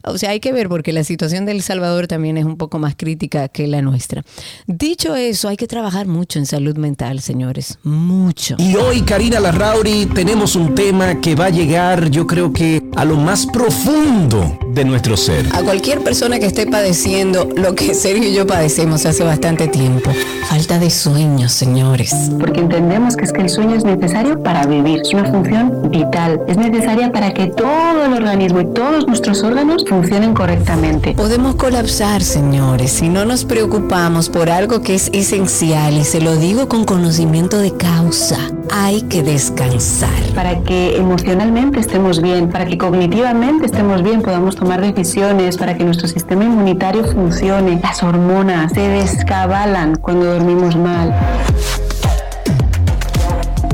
[0.04, 2.78] O sea, hay que ver porque la situación de El Salvador también es un poco
[2.78, 4.24] más crítica que la nuestra.
[4.66, 8.56] Dicho eso, hay que trabajar mucho en salud mental, señores, mucho.
[8.58, 13.04] Y hoy, Karina Larrauri, tenemos un tema que va a llegar, yo creo que a
[13.04, 15.46] lo más profundo de nuestro ser.
[15.54, 20.10] A cualquier persona que esté padeciendo lo que Sergio y yo padecemos hace bastante tiempo.
[20.48, 22.14] Falta de sueño, señores.
[22.40, 25.00] Porque entendemos que es que el sueño es necesario para vivir.
[25.02, 26.40] Es una función vital.
[26.48, 31.12] Es necesaria para que todo el organismo y todos nuestros órganos funcionen correctamente.
[31.12, 36.36] Podemos colapsar, señores, si no nos preocupamos por algo que es esencial y se lo
[36.36, 38.38] digo con conocimiento de causa.
[38.70, 40.08] Hay que descansar.
[40.34, 45.84] Para que emocionalmente estemos bien, para que cognitivamente estemos bien, podamos tomar decisiones, para que
[45.84, 47.78] nuestro sistema inmunitario funcione.
[47.82, 51.14] Las hormonas se descabalan cuando dormimos mal.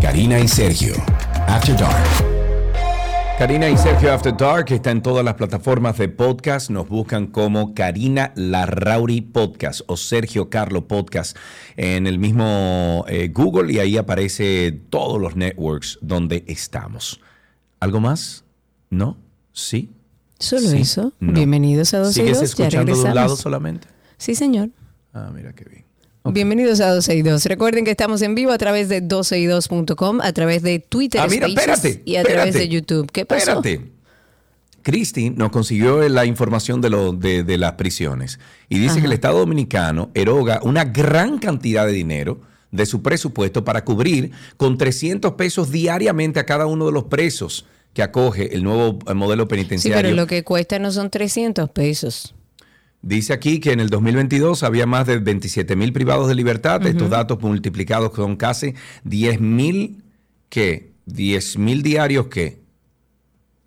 [0.00, 0.94] Karina y Sergio,
[1.46, 2.04] After Dark.
[3.38, 6.70] Karina y Sergio After Dark está en todas las plataformas de podcast.
[6.70, 11.36] Nos buscan como Karina Larrauri Podcast o Sergio Carlo Podcast
[11.76, 17.20] en el mismo eh, Google y ahí aparece todos los networks donde estamos.
[17.80, 18.43] ¿Algo más?
[18.94, 19.16] ¿No?
[19.52, 19.90] ¿Sí?
[20.38, 20.78] Solo Sí.
[20.82, 21.12] eso.
[21.18, 21.32] No.
[21.32, 22.40] Bienvenidos a 12 y ¿Sigues 2.
[22.40, 23.88] Ya escuchando de un lado solamente?
[24.18, 24.70] Sí, señor.
[25.12, 25.84] Ah, mira qué bien.
[26.32, 27.44] Bienvenidos a 12 y 2.
[27.46, 31.48] Recuerden que estamos en vivo a través de 12y2.com, a través de Twitter Ah, mira,
[31.48, 32.02] Spaces espérate.
[32.08, 33.10] y a través de YouTube.
[33.10, 33.50] ¿Qué pasó?
[33.60, 33.90] Espérate.
[34.82, 39.12] Cristi nos consiguió la información de, lo, de, de las prisiones y dice que el
[39.12, 45.32] Estado Dominicano eroga una gran cantidad de dinero de su presupuesto para cubrir con 300
[45.32, 49.48] pesos diariamente a cada uno de los presos que acoge el nuevo eh, modelo Sí,
[49.48, 50.02] penitenciario.
[50.02, 52.34] pero lo que cuesta no son 300 pesos.
[53.00, 56.84] Dice aquí que en el 2022 había más de 27 mil privados de libertad.
[56.86, 60.02] Estos datos multiplicados son casi 10 mil,
[60.48, 60.92] ¿qué?
[61.06, 62.62] 10 mil diarios, ¿qué?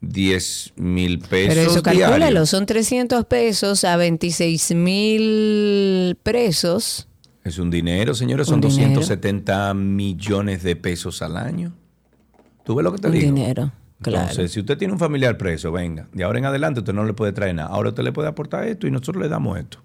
[0.02, 2.50] 10 mil pesos Pero eso calcúlalo, diarios.
[2.50, 7.08] son 300 pesos a 26 mil presos.
[7.44, 8.96] Es un dinero, señores, Un son dinero.
[9.00, 11.74] 270 millones de pesos al año.
[12.64, 13.26] ¿Tú ves lo que te Un digo?
[13.34, 14.30] dinero, claro.
[14.30, 17.14] Entonces, si usted tiene un familiar preso, venga, de ahora en adelante usted no le
[17.14, 17.70] puede traer nada.
[17.70, 19.80] Ahora usted le puede aportar esto y nosotros le damos esto.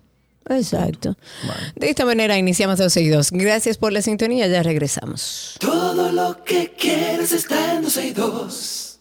[0.49, 1.17] Exacto.
[1.45, 1.61] Bueno.
[1.77, 3.31] De esta manera iniciamos 12 y 2.
[3.33, 5.57] Gracias por la sintonía, ya regresamos.
[5.61, 8.92] Todo lo que quieres está en 12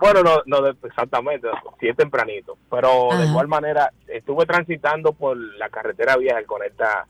[0.00, 1.46] Bueno, no, no de- exactamente,
[1.78, 2.56] sí es tempranito.
[2.70, 3.26] Pero de Ajá.
[3.26, 7.06] igual manera, estuve transitando por la carretera vieja que conecta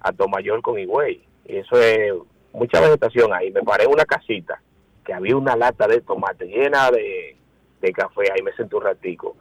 [0.00, 1.22] a Tomayor con Higüey.
[1.46, 2.10] Y eso es
[2.52, 3.50] mucha vegetación ahí.
[3.50, 4.60] Me paré en una casita
[5.04, 7.36] que había una lata de tomate llena de,
[7.80, 8.32] de café.
[8.32, 9.36] Ahí me senté un ratico.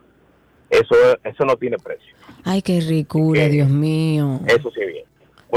[0.70, 2.14] Eso, eso no tiene precio.
[2.44, 3.48] Ay, qué ricura.
[3.48, 4.40] Dios mío.
[4.48, 5.06] Eso sí bien.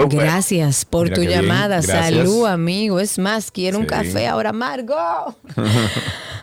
[0.09, 1.83] Gracias por Mira tu llamada.
[1.83, 2.99] Salud, amigo.
[2.99, 4.97] Es más, quiero un café ahora, Margo.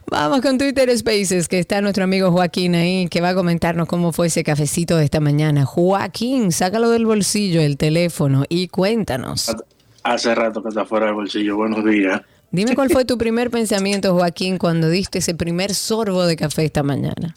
[0.08, 4.12] Vamos con Twitter Spaces, que está nuestro amigo Joaquín ahí, que va a comentarnos cómo
[4.12, 5.65] fue ese cafecito de esta mañana.
[5.65, 9.56] Joaquín, sácalo del bolsillo, el teléfono, y cuéntanos.
[10.04, 11.58] Hace rato que está fuera del bolsillo.
[11.58, 12.22] Buenos días.
[12.52, 16.82] Dime cuál fue tu primer pensamiento, Joaquín, cuando diste ese primer sorbo de café esta
[16.82, 17.36] mañana.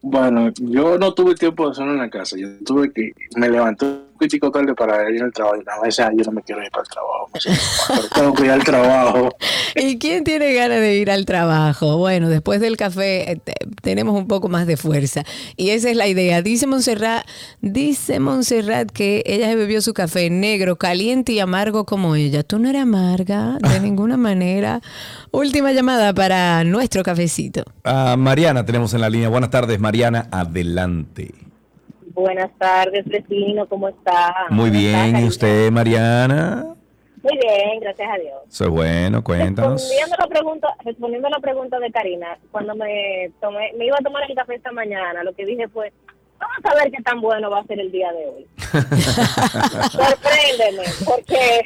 [0.00, 2.36] Bueno, yo no tuve tiempo de hacerlo en la casa.
[2.38, 3.12] Yo tuve que.
[3.36, 5.56] Me levanté poquitico tarde para ir al trabajo.
[5.56, 7.30] Y a veces yo no me quiero ir para el trabajo.
[8.02, 9.28] me tengo que ir al trabajo.
[9.76, 11.98] ¿Y quién tiene ganas de ir al trabajo?
[11.98, 15.22] Bueno, después del café eh, te- tenemos un poco más de fuerza.
[15.56, 16.42] Y esa es la idea.
[16.42, 17.26] Dice Montserrat,
[17.60, 22.42] dice Montserrat que ella se bebió su café negro, caliente y amargo como ella.
[22.42, 24.80] Tú no eres amarga de ninguna manera.
[25.30, 27.62] Última llamada para nuestro cafecito.
[27.84, 29.28] A Mariana tenemos en la línea.
[29.28, 30.28] Buenas tardes, Mariana.
[30.30, 31.34] Adelante.
[32.16, 34.34] Buenas tardes, vecino, ¿cómo está?
[34.48, 35.16] Muy ¿Cómo está, bien.
[35.18, 36.64] ¿Y usted, Mariana?
[37.22, 38.38] Muy bien, gracias a Dios.
[38.48, 39.22] Eso es bueno.
[39.22, 39.82] Cuéntanos.
[39.82, 43.96] Respondiendo a la pregunta, respondiendo a la pregunta de Karina, cuando me tomé, me iba
[44.00, 45.92] a tomar el café esta mañana, lo que dije fue,
[46.38, 48.46] vamos a ver qué tan bueno va a ser el día de hoy.
[49.90, 51.60] Sorpréndeme, porque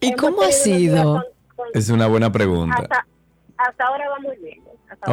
[0.00, 1.02] ¿Y cómo ha sido?
[1.04, 1.22] con-
[1.56, 2.78] con- Es una buena pregunta.
[2.82, 3.06] hasta,
[3.58, 4.58] hasta ahora va muy bien.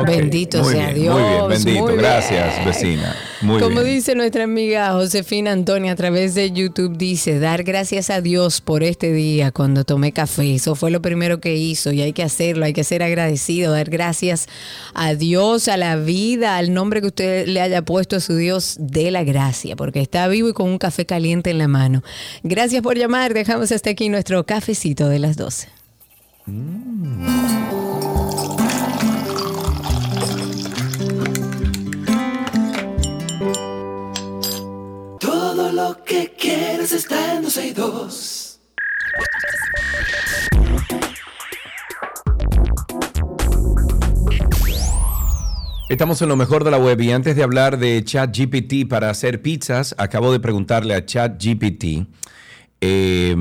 [0.06, 1.19] Bendito muy sea bien, Dios.
[1.19, 1.84] Muy bien, bendito.
[1.88, 2.65] muy Gracias, bien.
[2.65, 3.15] vecina.
[3.41, 3.95] Muy Como bien.
[3.95, 8.84] dice nuestra amiga Josefina Antonia a través de YouTube, dice, dar gracias a Dios por
[8.84, 10.54] este día cuando tomé café.
[10.54, 13.89] Eso fue lo primero que hizo y hay que hacerlo, hay que ser agradecido, dar
[13.89, 14.47] gracias
[14.93, 18.75] a Dios, a la vida, al nombre que usted le haya puesto a su Dios
[18.80, 22.04] de la gracia, porque está vivo y con un café caliente en la mano.
[22.43, 25.67] Gracias por llamar, dejamos hasta aquí nuestro cafecito de las 12.
[26.45, 28.09] Todo
[36.06, 38.60] que quieres está en 12 y 2.
[45.89, 49.42] Estamos en lo mejor de la web y antes de hablar de ChatGPT para hacer
[49.42, 52.08] pizzas, acabo de preguntarle a ChatGPT.
[52.82, 53.36] eh,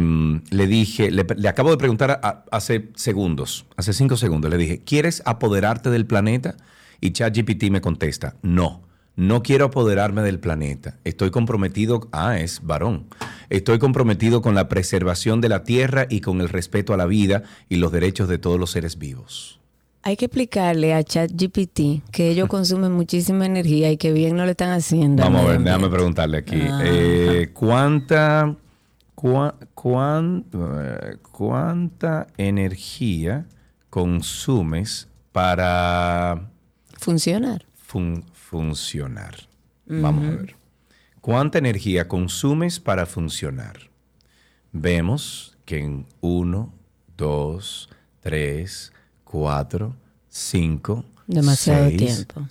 [0.50, 4.82] le dije, le, le acabo de preguntar a- hace segundos, hace cinco segundos, le dije,
[4.82, 6.56] ¿quieres apoderarte del planeta?
[7.00, 8.82] Y ChatGPT me contesta, no,
[9.18, 10.94] no quiero apoderarme del planeta.
[11.02, 13.06] Estoy comprometido, ah, es varón,
[13.50, 17.42] estoy comprometido con la preservación de la tierra y con el respeto a la vida
[17.68, 19.58] y los derechos de todos los seres vivos.
[20.04, 24.52] Hay que explicarle a ChatGPT que ellos consumen muchísima energía y que bien no le
[24.52, 25.24] están haciendo.
[25.24, 26.60] Vamos a ver, déjame preguntarle aquí.
[26.60, 26.80] Ajá.
[26.84, 28.54] Eh, ¿Cuánta,
[29.16, 30.44] cuán-
[31.32, 33.46] cuánta energía
[33.90, 36.48] consumes para
[36.98, 37.64] Funcionar.
[37.76, 39.34] fun- funcionar?
[39.86, 40.56] Vamos a ver.
[41.20, 43.90] ¿Cuánta energía consumes para funcionar?
[44.72, 46.72] Vemos que en 1,
[47.16, 48.92] 2, 3,
[49.24, 49.96] 4,
[50.28, 52.46] 5, Demasiado tiempo.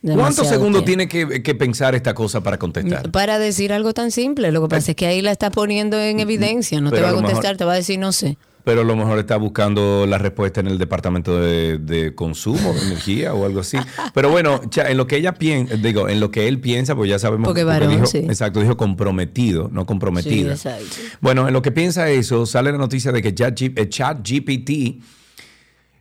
[0.00, 3.10] ¿Cuántos segundos tiene que, que pensar esta cosa para contestar?
[3.10, 4.52] Para decir algo tan simple.
[4.52, 6.80] Lo que pasa es que ahí la está poniendo en evidencia.
[6.80, 8.38] No te va a a lo mejor- contestar, te va a decir no sé.
[8.68, 12.82] Pero a lo mejor está buscando la respuesta en el departamento de, de consumo de
[12.82, 13.78] energía o algo así.
[14.12, 17.18] Pero bueno, en lo que ella piensa, digo, en lo que él piensa, pues ya
[17.18, 17.48] sabemos.
[17.48, 18.18] Porque varón, dijo, sí.
[18.18, 20.54] Exacto, dijo comprometido, no comprometida.
[20.54, 20.96] Sí, exacto.
[21.22, 25.02] Bueno, en lo que piensa eso, sale la noticia de que ChatG- eh, ChatGPT,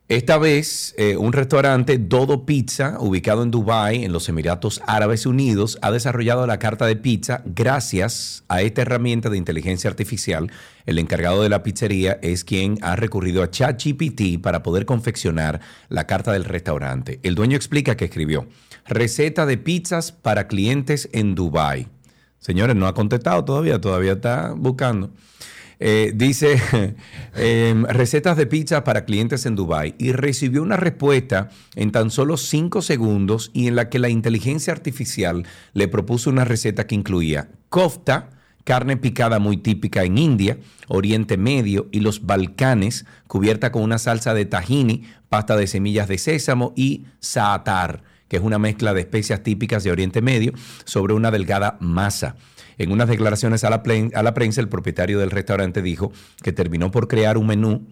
[0.10, 5.78] esta vez eh, un restaurante Dodo Pizza, ubicado en Dubái, en los Emiratos Árabes Unidos,
[5.82, 10.50] ha desarrollado la carta de pizza gracias a esta herramienta de inteligencia artificial.
[10.86, 16.08] El encargado de la pizzería es quien ha recurrido a ChatGPT para poder confeccionar la
[16.08, 17.20] carta del restaurante.
[17.24, 18.48] El dueño explica que escribió,
[18.86, 21.90] receta de pizzas para clientes en Dubái.
[22.40, 25.12] Señores, no ha contestado todavía, todavía está buscando.
[25.80, 26.60] Eh, dice
[27.36, 32.38] em, recetas de pizza para clientes en Dubai y recibió una respuesta en tan solo
[32.38, 37.50] cinco segundos y en la que la inteligencia artificial le propuso una receta que incluía
[37.70, 38.32] kofta,
[38.64, 44.34] carne picada muy típica en India, Oriente Medio y los Balcanes, cubierta con una salsa
[44.34, 49.44] de tahini, pasta de semillas de sésamo y zaatar, que es una mezcla de especias
[49.44, 50.54] típicas de Oriente Medio,
[50.86, 52.36] sobre una delgada masa.
[52.78, 56.12] En unas declaraciones a la, a la prensa, el propietario del restaurante dijo
[56.44, 57.88] que terminó por crear un menú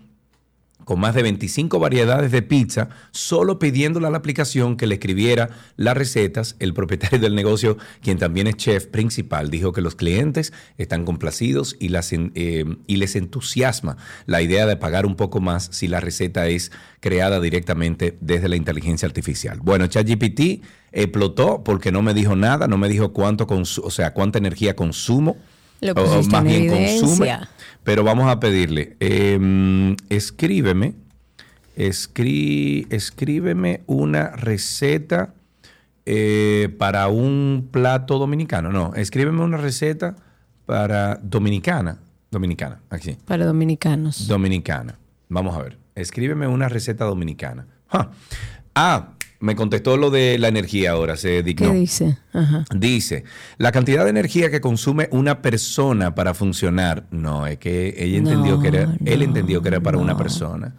[0.86, 5.50] con más de 25 variedades de pizza, solo pidiéndole a la aplicación que le escribiera
[5.76, 6.56] las recetas.
[6.60, 11.76] El propietario del negocio, quien también es chef principal, dijo que los clientes están complacidos
[11.80, 16.00] y, las eh, y les entusiasma la idea de pagar un poco más si la
[16.00, 19.60] receta es creada directamente desde la inteligencia artificial.
[19.62, 24.38] Bueno, ChatGPT explotó porque no me dijo nada, no me dijo cuánto, o sea, cuánta
[24.38, 25.38] energía consumo.
[25.82, 27.38] Lo o- más en bien consume.
[27.86, 30.96] Pero vamos a pedirle, eh, escríbeme,
[31.78, 35.34] escrí- escríbeme una receta
[36.06, 38.72] eh, para un plato dominicano.
[38.72, 40.16] No, escríbeme una receta
[40.66, 42.00] para dominicana.
[42.32, 43.18] Dominicana, aquí.
[43.26, 44.28] Para dominicanos.
[44.28, 44.98] Dominicana.
[45.30, 45.78] Vamos a ver.
[45.96, 47.66] Escríbeme una receta dominicana.
[47.88, 48.12] Ja.
[48.76, 49.14] Ah,
[49.46, 51.72] me contestó lo de la energía ahora, se ¿Qué dignó.
[51.72, 52.18] dice?
[52.34, 52.66] Ajá.
[52.76, 53.24] Dice,
[53.58, 57.06] la cantidad de energía que consume una persona para funcionar.
[57.12, 60.74] No, es que ella entendió que era, él entendió que era para una persona.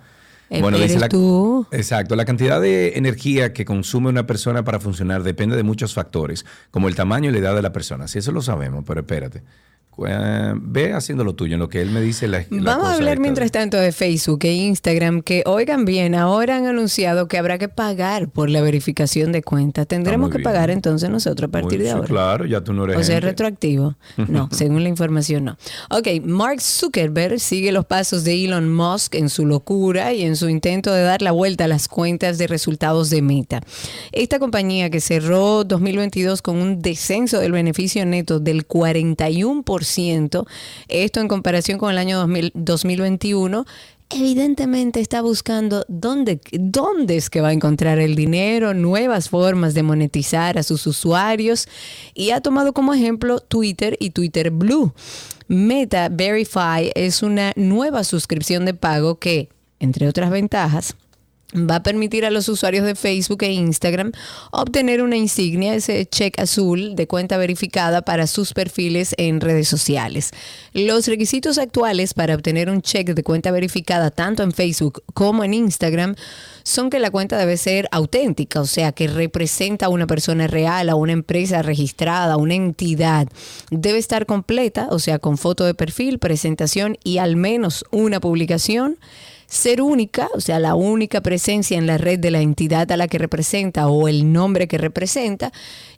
[0.51, 1.67] Eh, eres la, tú.
[1.71, 6.45] Exacto, la cantidad de energía que consume una persona para funcionar depende de muchos factores,
[6.71, 8.09] como el tamaño y la edad de la persona.
[8.09, 9.43] Si eso lo sabemos, pero espérate.
[10.07, 12.95] Eh, ve haciendo lo tuyo, en lo que él me dice la, la Vamos a
[12.95, 17.57] hablar mientras tanto de Facebook e Instagram, que oigan bien, ahora han anunciado que habrá
[17.57, 19.87] que pagar por la verificación de cuenta.
[19.87, 20.45] Tendremos que bien.
[20.45, 22.07] pagar entonces nosotros a partir Muy- de sí, ahora.
[22.09, 23.27] Claro, ya tú no eres O sea, es gente.
[23.29, 23.97] retroactivo.
[24.29, 25.57] No, según la información, no.
[25.91, 30.49] Ok, Mark Zuckerberg sigue los pasos de Elon Musk en su locura y en su
[30.51, 33.61] intento de dar la vuelta a las cuentas de resultados de Meta.
[34.13, 39.65] Esta compañía que cerró 2022 con un descenso del beneficio neto del 41%,
[40.89, 43.67] esto en comparación con el año 2000 2021,
[44.11, 49.83] evidentemente está buscando dónde, dónde es que va a encontrar el dinero, nuevas formas de
[49.83, 51.69] monetizar a sus usuarios
[52.15, 54.93] y ha tomado como ejemplo Twitter y Twitter Blue.
[55.49, 60.97] Meta Verify es una nueva suscripción de pago que, entre otras ventajas,
[61.57, 64.13] va a permitir a los usuarios de Facebook e Instagram
[64.51, 70.31] obtener una insignia, ese check azul de cuenta verificada para sus perfiles en redes sociales.
[70.73, 75.55] Los requisitos actuales para obtener un check de cuenta verificada tanto en Facebook como en
[75.55, 76.15] Instagram
[76.63, 80.89] son que la cuenta debe ser auténtica, o sea, que representa a una persona real,
[80.89, 83.29] a una empresa registrada, a una entidad.
[83.71, 88.99] Debe estar completa, o sea, con foto de perfil, presentación y al menos una publicación
[89.47, 93.09] ser única, o sea, la única presencia en la red de la entidad a la
[93.09, 95.53] que representa o el nombre que representa,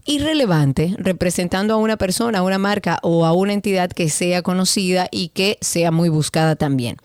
[0.04, 4.40] y relevante, representando a una persona, a una marca o a una entidad que sea
[4.40, 6.96] conocida y que sea muy buscada también.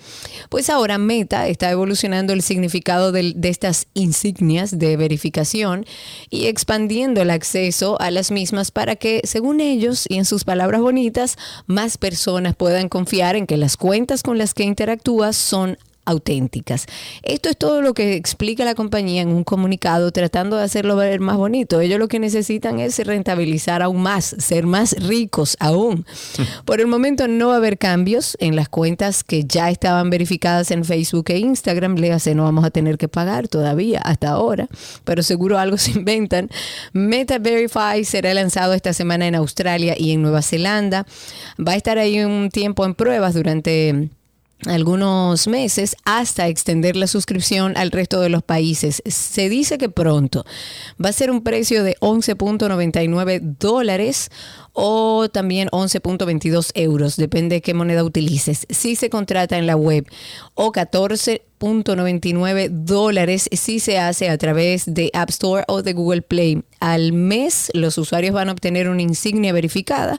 [0.48, 5.86] Pues ahora Meta está evolucionando el significado del- de estas insignias de verificación
[6.30, 10.80] y expandiendo el acceso a las mismas para que, según ellos y en sus palabras
[10.80, 11.38] bonitas,
[11.68, 16.86] más personas puedan confiar en que las cuentas con las que interactúas son auténticas.
[17.24, 21.20] Esto es todo lo que explica la compañía en un comunicado tratando de hacerlo ver
[21.20, 21.82] más bonito.
[21.82, 26.06] Ellos lo que necesitan es rentabilizar aún más, ser más ricos aún.
[26.66, 30.72] Por el momento no va a haber cambios en las cuentas que ya estaban verificadas
[30.72, 31.96] en Facebook e Instagram.
[31.96, 34.68] Léase, no vamos a tener que pagar todavía hasta ahora,
[35.04, 36.50] pero seguro algo se inventan.
[36.92, 41.06] Meta Verify será lanzado esta semana en Australia y en Nueva Zelanda.
[41.60, 44.10] Va a estar ahí un tiempo en pruebas durante
[44.66, 49.02] algunos meses hasta extender la suscripción al resto de los países.
[49.06, 50.46] Se dice que pronto
[51.04, 54.30] va a ser un precio de 11.99 dólares
[54.74, 58.66] o también 11.22 euros, depende de qué moneda utilices.
[58.70, 60.06] Si se contrata en la web
[60.56, 66.64] o 14.99 dólares si se hace a través de App Store o de Google Play.
[66.80, 70.18] Al mes los usuarios van a obtener una insignia verificada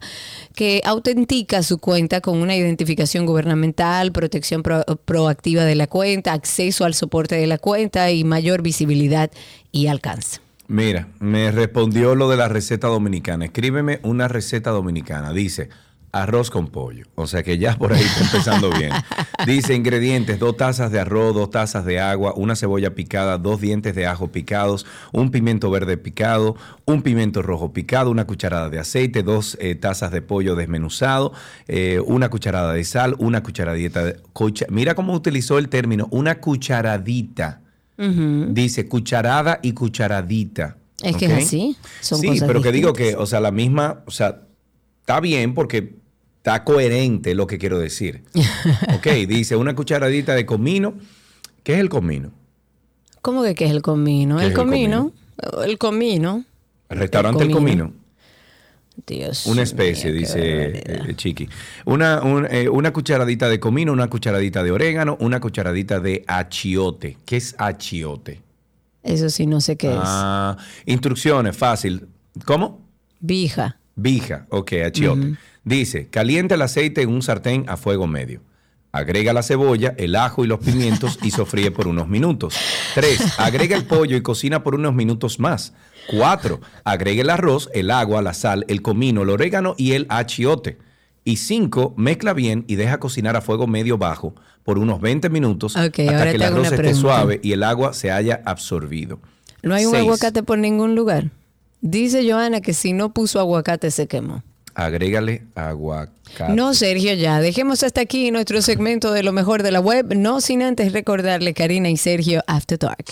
[0.55, 6.85] que autentica su cuenta con una identificación gubernamental, protección pro- proactiva de la cuenta, acceso
[6.85, 9.31] al soporte de la cuenta y mayor visibilidad
[9.73, 10.44] y alcance.
[10.67, 13.45] Mira, me respondió lo de la receta dominicana.
[13.45, 15.33] Escríbeme una receta dominicana.
[15.33, 15.69] Dice
[16.11, 17.07] arroz con pollo.
[17.17, 18.93] O sea que ya por ahí está empezando bien.
[19.47, 23.97] Dice ingredientes, dos tazas de arroz, dos tazas de agua, una cebolla picada, dos dientes
[23.97, 26.55] de ajo picados, un pimiento verde picado,
[26.85, 31.33] un pimiento rojo picado, una cucharada de aceite, dos eh, tazas de pollo desmenuzado,
[31.67, 34.17] eh, una cucharada de sal, una cucharadita de...
[34.33, 37.61] cucha- Mira cómo utilizó el término, una cucharadita.
[37.97, 40.77] Dice cucharada y cucharadita.
[41.03, 44.03] Es que es así, son sí, cosas pero que digo que, o sea, la misma,
[44.07, 44.43] o sea,
[45.01, 45.97] está bien porque
[46.39, 48.25] está coherente lo que quiero decir.
[48.95, 50.95] ok, dice una cucharadita de comino.
[51.63, 52.33] ¿Qué es el comino?
[53.23, 54.37] ¿Cómo que qué es el comino?
[54.37, 55.13] ¿Qué El es el comino,
[55.65, 56.45] el comino.
[56.89, 57.87] El restaurante El comino.
[57.87, 58.04] Comino.
[59.07, 61.49] Dios Una especie, dice eh, Chiqui.
[61.85, 67.19] Una, un- eh, una cucharadita de comino, una cucharadita de orégano, una cucharadita de achiote.
[67.27, 68.41] ¿Qué es achiote?
[69.03, 72.07] Eso sí, no sé qué Ah, instrucciones, fácil.
[72.45, 72.81] ¿Cómo?
[73.13, 73.19] es.
[73.21, 73.79] Vija.
[73.97, 75.35] Vija, ok, achiote.
[75.65, 78.41] Dice, calienta el aceite en un sartén a fuego medio.
[78.93, 82.55] Agrega la cebolla, el ajo y los pimientos y sofríe por unos minutos.
[82.95, 83.39] 3.
[83.41, 85.73] Agrega el pollo y cocina por unos minutos más.
[86.11, 86.61] 4.
[86.85, 90.79] Agrega el arroz, el agua, la sal, el comino, el orégano y el achiote.
[91.25, 91.95] Y 5.
[91.97, 96.07] Mezcla bien y deja cocinar a fuego medio bajo por unos 20 minutos hasta que
[96.07, 99.21] el arroz esté suave y el agua se haya absorbido.
[99.63, 100.03] No hay un Seis.
[100.05, 101.31] aguacate por ningún lugar.
[101.81, 104.43] Dice Joana que si no puso aguacate se quemó.
[104.75, 106.15] Agrégale aguacate.
[106.49, 107.41] No, Sergio, ya.
[107.41, 111.55] Dejemos hasta aquí nuestro segmento de lo mejor de la web, no sin antes recordarle
[111.55, 113.05] Karina y Sergio After Dark.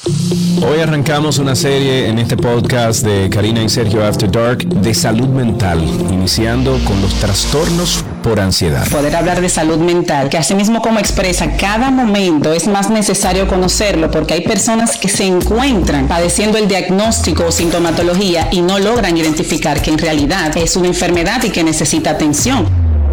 [0.67, 5.29] Hoy arrancamos una serie en este podcast de Karina y Sergio After Dark de salud
[5.29, 8.89] mental, iniciando con los trastornos por ansiedad.
[8.89, 14.11] poder hablar de salud mental, que asimismo como expresa cada momento es más necesario conocerlo
[14.11, 19.83] porque hay personas que se encuentran padeciendo el diagnóstico o sintomatología y no logran identificar
[19.83, 22.67] que en realidad es una enfermedad y que necesita atención.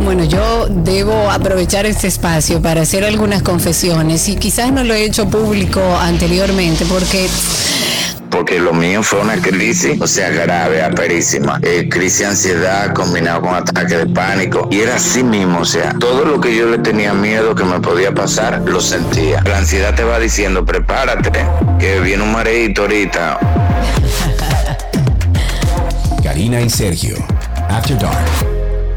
[0.04, 5.04] Bueno, yo debo aprovechar este espacio para hacer algunas confesiones y quizás no lo he
[5.04, 7.28] hecho público anteriormente porque
[8.30, 11.60] porque lo mío fue una crisis, o sea, grave, aperísima.
[11.62, 14.68] Eh, crisis de ansiedad combinado con ataque de pánico.
[14.72, 17.80] Y era así mismo, o sea, todo lo que yo le tenía miedo que me
[17.80, 19.42] podía pasar, lo sentía.
[19.46, 21.46] La ansiedad te va diciendo, prepárate,
[21.80, 23.40] que viene un mareito ahorita.
[26.24, 27.16] Karina y Sergio,
[27.70, 28.50] After Dark.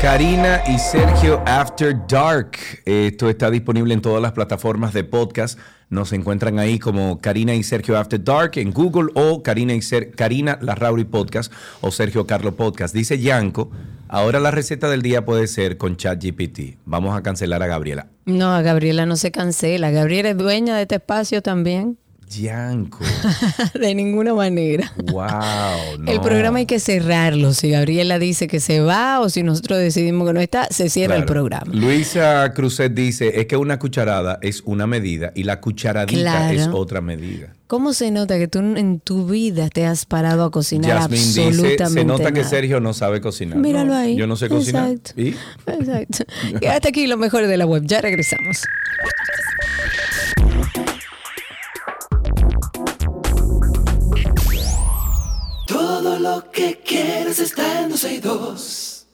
[0.03, 2.59] Karina y Sergio After Dark.
[2.85, 5.57] Esto está disponible en todas las plataformas de podcast.
[5.93, 10.13] Nos encuentran ahí como Karina y Sergio After Dark en Google o Karina y Ser
[10.13, 12.95] Karina Larrauri Podcast o Sergio Carlo Podcast.
[12.95, 13.71] Dice Yanko,
[14.09, 16.79] ahora la receta del día puede ser con ChatGPT.
[16.87, 18.07] Vamos a cancelar a Gabriela.
[18.25, 19.91] no, a Gabriela no se cancela.
[19.91, 21.99] Gabriela es dueña de este espacio también.
[22.41, 22.99] Yanko.
[23.81, 24.93] de ninguna manera.
[25.11, 26.05] Wow.
[26.07, 26.23] El no.
[26.23, 27.53] programa hay que cerrarlo.
[27.55, 31.17] Si Gabriela dice que se va o si nosotros decidimos que no está, se cierra
[31.17, 31.73] el programa.
[31.75, 36.59] Luisa Cruzet dice, es que una cucharada es una medida y la cucharadita Claro.
[36.59, 37.53] es otra medida.
[37.67, 41.85] ¿Cómo se nota que tú en tu vida te has parado a cocinar Jasmine absolutamente
[41.85, 42.45] dice, se nota que?
[42.45, 43.57] Sergio no sabe cocinar.
[43.57, 44.15] Míralo No, ahí.
[44.15, 44.91] Yo no sé cocinar.
[44.91, 45.21] Exacto.
[45.21, 45.29] ¿Y?
[45.67, 46.25] Exacto.
[46.61, 47.85] Y hasta aquí lo mejor de la web.
[47.87, 48.59] Ya regresamos.
[56.23, 59.07] Lo que quieres está en 12 y 2.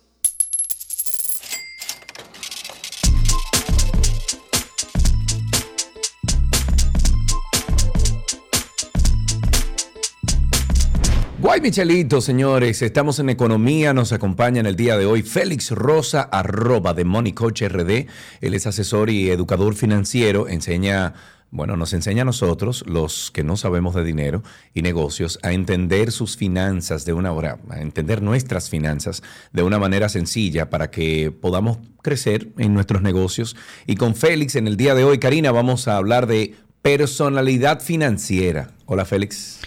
[11.40, 16.28] Guay Michelito, señores, estamos en economía, nos acompaña en el día de hoy Félix Rosa,
[16.30, 18.06] arroba de Money Coach RD.
[18.42, 21.14] Él es asesor y educador financiero, enseña,
[21.50, 24.42] bueno, nos enseña a nosotros, los que no sabemos de dinero
[24.74, 29.22] y negocios, a entender sus finanzas de una hora, a entender nuestras finanzas
[29.52, 33.56] de una manera sencilla para que podamos crecer en nuestros negocios.
[33.86, 38.70] Y con Félix en el día de hoy, Karina, vamos a hablar de personalidad financiera.
[38.84, 39.60] Hola Félix.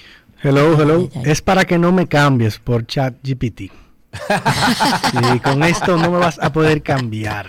[0.43, 1.09] Hello, hello.
[1.23, 3.71] Es para que no me cambies por chat GPT.
[5.35, 7.47] y con esto no me vas a poder cambiar.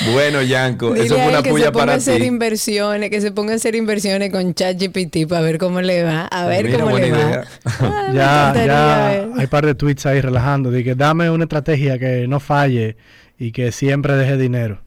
[0.00, 2.24] Bueno, Yanko, eso fue a él una que se ponga a para hacer ti.
[2.24, 6.26] inversiones, que se ponga a hacer inversiones con ChatGPT para ver cómo le va.
[6.26, 7.18] A ver Mira, cómo le buena va.
[7.20, 7.48] idea.
[8.06, 9.30] Me ya, encantaría ya ver.
[9.36, 10.70] hay par de tweets ahí relajando.
[10.70, 12.96] De que dame una estrategia que no falle
[13.38, 14.82] y que siempre deje dinero.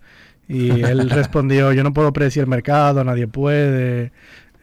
[0.48, 4.12] Y él respondió, yo no puedo predecir el mercado, nadie puede,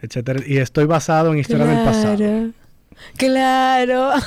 [0.02, 0.40] etcétera.
[0.46, 2.16] Y estoy basado en historia del pasado.
[2.16, 2.52] Claro.
[3.16, 4.12] Claro.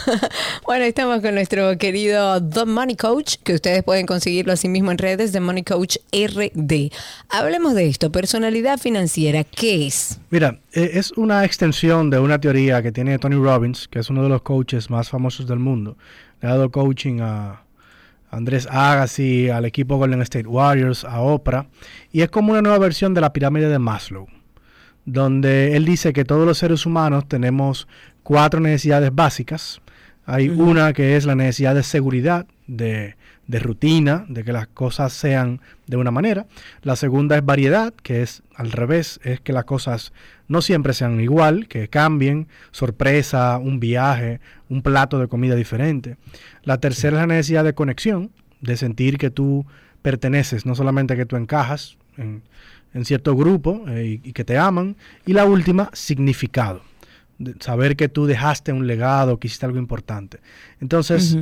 [0.66, 4.98] Bueno, estamos con nuestro querido The Money Coach, que ustedes pueden conseguirlo así mismo en
[4.98, 6.92] redes, The Money Coach RD.
[7.30, 10.20] Hablemos de esto, personalidad financiera, ¿qué es?
[10.30, 14.24] Mira, eh, es una extensión de una teoría que tiene Tony Robbins, que es uno
[14.24, 15.98] de los coaches más famosos del mundo.
[16.42, 17.64] Le ha dado coaching a
[18.32, 21.68] Andrés Agassi, al equipo Golden State Warriors, a Oprah.
[22.12, 24.28] Y es como una nueva versión de la pirámide de Maslow,
[25.06, 27.88] donde él dice que todos los seres humanos tenemos
[28.24, 29.82] cuatro necesidades básicas.
[30.26, 33.16] Hay una que es la necesidad de seguridad, de,
[33.48, 36.46] de rutina, de que las cosas sean de una manera.
[36.84, 40.14] La segunda es variedad, que es al revés, es que las cosas
[40.48, 46.18] no siempre sean igual, que cambien, sorpresa, un viaje, un plato de comida diferente.
[46.64, 49.66] La tercera es la necesidad de conexión, de sentir que tú
[50.02, 52.44] perteneces, no solamente que tú encajas en,
[52.94, 54.96] en cierto grupo eh, y, y que te aman.
[55.26, 56.84] Y la última, significado
[57.60, 60.40] saber que tú dejaste un legado, que hiciste algo importante.
[60.80, 61.38] Entonces,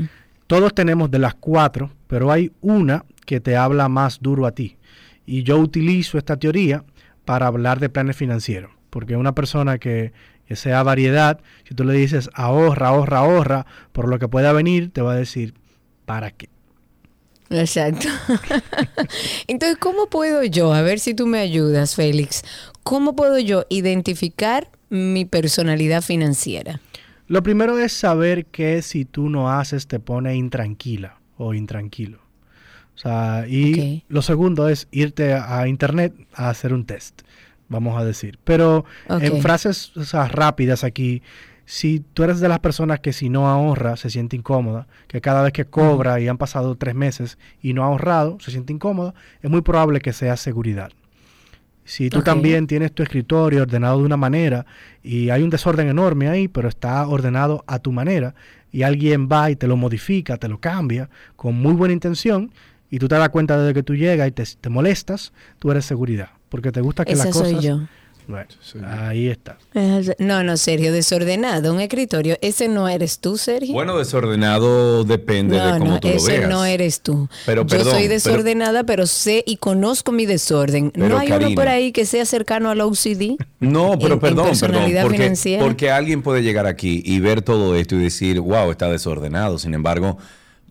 [0.48, 4.78] todos tenemos de las cuatro, pero hay una que te habla más duro a ti.
[5.26, 6.84] Y yo utilizo esta teoría
[7.26, 10.12] para hablar de planes financieros, porque una persona que,
[10.48, 14.92] que sea variedad, si tú le dices ahorra, ahorra, ahorra, por lo que pueda venir,
[14.92, 15.54] te va a decir,
[16.06, 16.50] ¿para qué?
[17.52, 18.08] Exacto.
[19.48, 22.44] Entonces, ¿cómo puedo yo, a ver si tú me ayudas, Félix,
[22.84, 26.82] cómo puedo yo identificar mi personalidad financiera?
[27.28, 32.18] Lo primero es saber que si tú no haces te pone intranquila o intranquilo.
[32.96, 37.22] O sea, y lo segundo es irte a internet a hacer un test,
[37.70, 38.40] vamos a decir.
[38.44, 41.22] Pero en frases o sea, rápidas aquí,
[41.72, 45.44] Si tú eres de las personas que si no ahorra se siente incómoda, que cada
[45.44, 49.14] vez que cobra y han pasado tres meses y no ha ahorrado se siente incómoda,
[49.44, 50.92] es muy probable que sea seguridad.
[51.90, 54.64] Si tú también tienes tu escritorio ordenado de una manera
[55.02, 58.36] y hay un desorden enorme ahí, pero está ordenado a tu manera
[58.72, 62.52] y alguien va y te lo modifica, te lo cambia con muy buena intención
[62.92, 65.84] y tú te das cuenta desde que tú llegas y te, te molestas, tú eres
[65.84, 67.66] seguridad, porque te gusta que las cosas...
[68.86, 69.58] ahí está.
[70.20, 72.38] No, no, Sergio, desordenado, un escritorio.
[72.42, 73.74] Ese no eres tú, Sergio.
[73.74, 76.50] Bueno, desordenado depende no, de cómo no, tú lo ese veas.
[76.50, 77.28] no eres tú.
[77.46, 80.92] Pero, Yo perdón, soy pero- desordenada, pero, sé y conozco mi desorden.
[80.92, 81.56] Pero, no hay uno Karina.
[81.62, 83.38] por ahí que sea cercano al OCD.
[83.60, 85.64] No, pero en- en perdón, perdón, personalidad porque, financiera.
[85.64, 89.58] porque alguien puede llegar aquí y ver todo esto y decir, wow, está desordenado.
[89.60, 90.18] Sin embargo,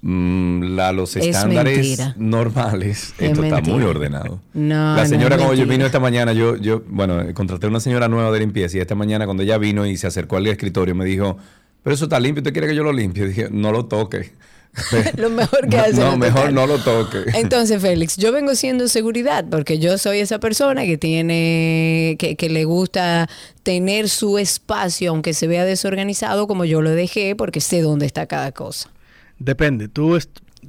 [0.02, 2.14] mm, los Es estándares mentira.
[2.16, 4.40] normales, Es esto está muy ordenado.
[4.54, 7.70] No, la no, señora es como yo vino esta mañana, yo, yo, bueno, contraté a
[7.70, 10.46] una señora nueva de limpieza y esta mañana cuando ella vino y se acercó al
[10.46, 11.36] escritorio me dijo,
[11.82, 13.26] pero eso está limpio, ¿usted quiere que yo lo limpie?
[13.26, 14.32] dije, no lo toque.
[15.16, 15.94] Lo mejor que no, hace.
[15.94, 17.24] no, mejor no lo toque.
[17.34, 22.48] Entonces, Félix, yo vengo siendo seguridad porque yo soy esa persona que tiene, que, que
[22.48, 23.28] le gusta
[23.62, 28.26] tener su espacio, aunque se vea desorganizado, como yo lo dejé, porque sé dónde está
[28.26, 28.90] cada cosa.
[29.38, 30.18] Depende, tú,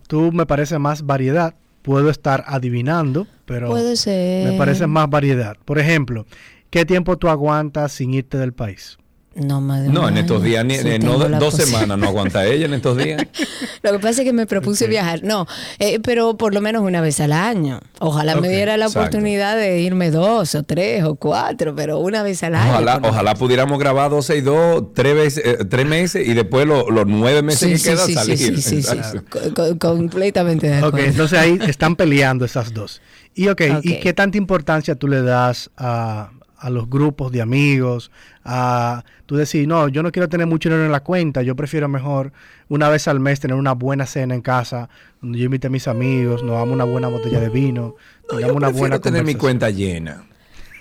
[0.08, 4.52] tú me parece más variedad, puedo estar adivinando, pero Puede ser.
[4.52, 5.58] me parece más variedad.
[5.66, 6.26] Por ejemplo,
[6.70, 8.98] ¿qué tiempo tú aguantas sin irte del país?
[9.40, 12.66] No, de No, en estos días, ni, eh, tengo no, dos semanas no aguanta ella
[12.66, 13.26] en estos días.
[13.84, 15.24] Lo que pasa es que me propuse viajar.
[15.24, 15.48] No,
[15.80, 17.80] eh, pero por lo menos una vez al año.
[18.00, 19.08] Ojalá Ok, me diera la exacto.
[19.10, 22.72] oportunidad de irme dos o tres o cuatro, pero una vez al año.
[22.72, 26.90] Ojalá, ojalá pudiéramos grabar 12 y 2, tres, veces, eh, tres meses y después lo-
[26.90, 28.38] los nueve meses Sí, que sí, quedan sí, sí, salir.
[28.38, 28.76] sí, sí, sí.
[28.98, 29.24] Exacto.
[29.30, 31.08] Co- co- completamente de Ok, acuerdo.
[31.08, 33.02] entonces ahí están peleando esas dos.
[33.36, 34.00] Y ok, ¿y Ok.
[34.02, 38.12] qué tanta importancia tú le das a, a los grupos de amigos?
[38.44, 41.88] A tú decir, no, yo no quiero tener mucho dinero en la cuenta, yo prefiero
[41.88, 42.32] mejor
[42.68, 44.90] una vez al mes tener una buena cena en casa,
[45.22, 47.96] donde yo invite a mis amigos, nos damos una buena botella de vino,
[48.30, 50.24] tengamos Yo una prefiero buena tener mi cuenta llena.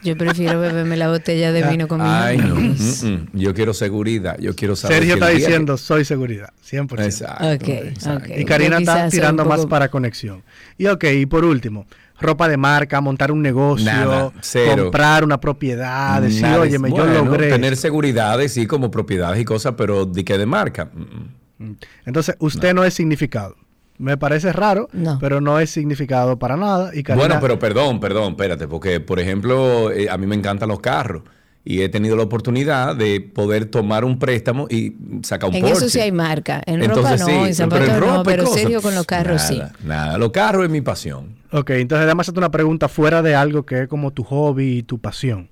[0.01, 2.55] Yo prefiero beberme la botella de vino con Ay, no.
[2.55, 2.71] mm,
[3.03, 3.29] mm.
[3.33, 4.39] Yo quiero seguridad.
[4.39, 4.99] Yo quiero saber.
[4.99, 7.05] Sergio que está que- diciendo, soy seguridad, 100%.
[7.05, 7.45] Exacto.
[7.53, 8.33] Ok, exacto.
[8.33, 8.39] ok.
[8.39, 10.45] Y Karina está tirando más para conexión.
[10.79, 11.85] Y ok, y por último,
[12.21, 14.33] ropa de marca, montar un negocio, Nada,
[14.75, 17.49] comprar una propiedad, decir, Nada, oye, yo logré.
[17.49, 20.91] Tener seguridades, sí, como propiedades y cosas, pero de qué de marca.
[20.93, 21.77] Mm, mm.
[22.07, 22.85] Entonces, usted no.
[22.85, 23.57] es significado.
[23.99, 25.19] Me parece raro, No.
[25.21, 26.95] pero no es significado para nada.
[26.95, 30.69] Y Karina, Bueno, pero perdón, perdón, espérate, porque por ejemplo, eh, a mí me encantan
[30.69, 31.23] los carros
[31.65, 35.87] y he tenido la oportunidad de poder tomar un préstamo y sacar un En Porsche.
[35.87, 36.63] eso sí hay marca.
[36.67, 38.83] En Entonces, ropa no, sí, en zapatos pero en no, ropa y pero cosas, serio
[38.83, 39.61] con los carros sí.
[39.85, 41.37] nada, los carros es mi pasión.
[41.51, 44.83] Ok, entonces déjame hacerte una pregunta fuera de algo que es como tu hobby y
[44.83, 45.51] tu pasión.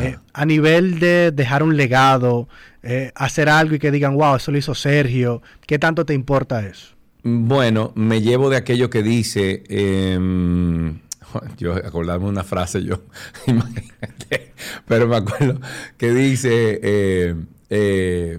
[0.00, 2.48] Eh, a nivel de dejar un legado,
[2.82, 6.64] eh, hacer algo y que digan, wow, eso lo hizo Sergio, ¿qué tanto te importa
[6.64, 6.94] eso?
[7.24, 11.00] Bueno, me llevo de aquello que dice, em,
[11.58, 13.02] yo acordarme una frase yo,
[13.46, 14.52] imagínate,
[14.86, 15.60] pero me acuerdo
[15.96, 17.34] que dice, eh,
[17.68, 18.38] eh,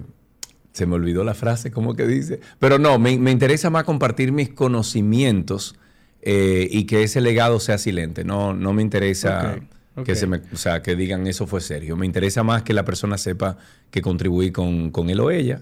[0.72, 2.40] se me olvidó la frase, ¿cómo que dice?
[2.58, 5.76] Pero no, me, me interesa más compartir mis conocimientos
[6.22, 8.24] eh, y que ese legado sea silente.
[8.24, 9.56] No, no me interesa
[10.06, 11.96] que se me, o sea, que digan eso fue Sergio.
[11.96, 13.58] Me interesa más que la persona sepa
[13.90, 15.60] que contribuí con, con él o ella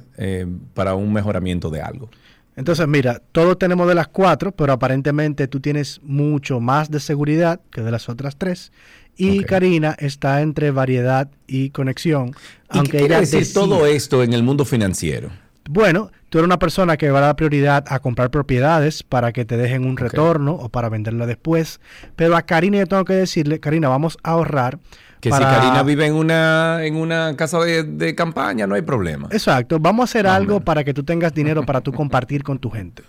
[0.74, 2.10] para un mejoramiento de algo.
[2.56, 7.60] Entonces, mira, todos tenemos de las cuatro, pero aparentemente tú tienes mucho más de seguridad
[7.70, 8.72] que de las otras tres.
[9.16, 9.44] Y.
[9.44, 12.30] Karina está entre variedad y conexión.
[12.72, 15.30] ¿Y aunque qué quiere ella decir decide- todo esto en el mundo financiero?
[15.68, 19.44] Bueno, tú eres una persona que va a dar prioridad a comprar propiedades para que
[19.44, 21.80] te dejen un retorno o para venderla después.
[22.16, 24.78] Pero a Karina yo tengo que decirle, Karina, vamos a ahorrar.
[25.20, 28.82] Que para- si Karina vive en una, en una casa de, de campaña, no hay
[28.82, 29.28] problema.
[29.30, 32.70] Exacto, vamos a hacer algo para que tú tengas dinero para tú compartir con tu
[32.70, 33.02] gente.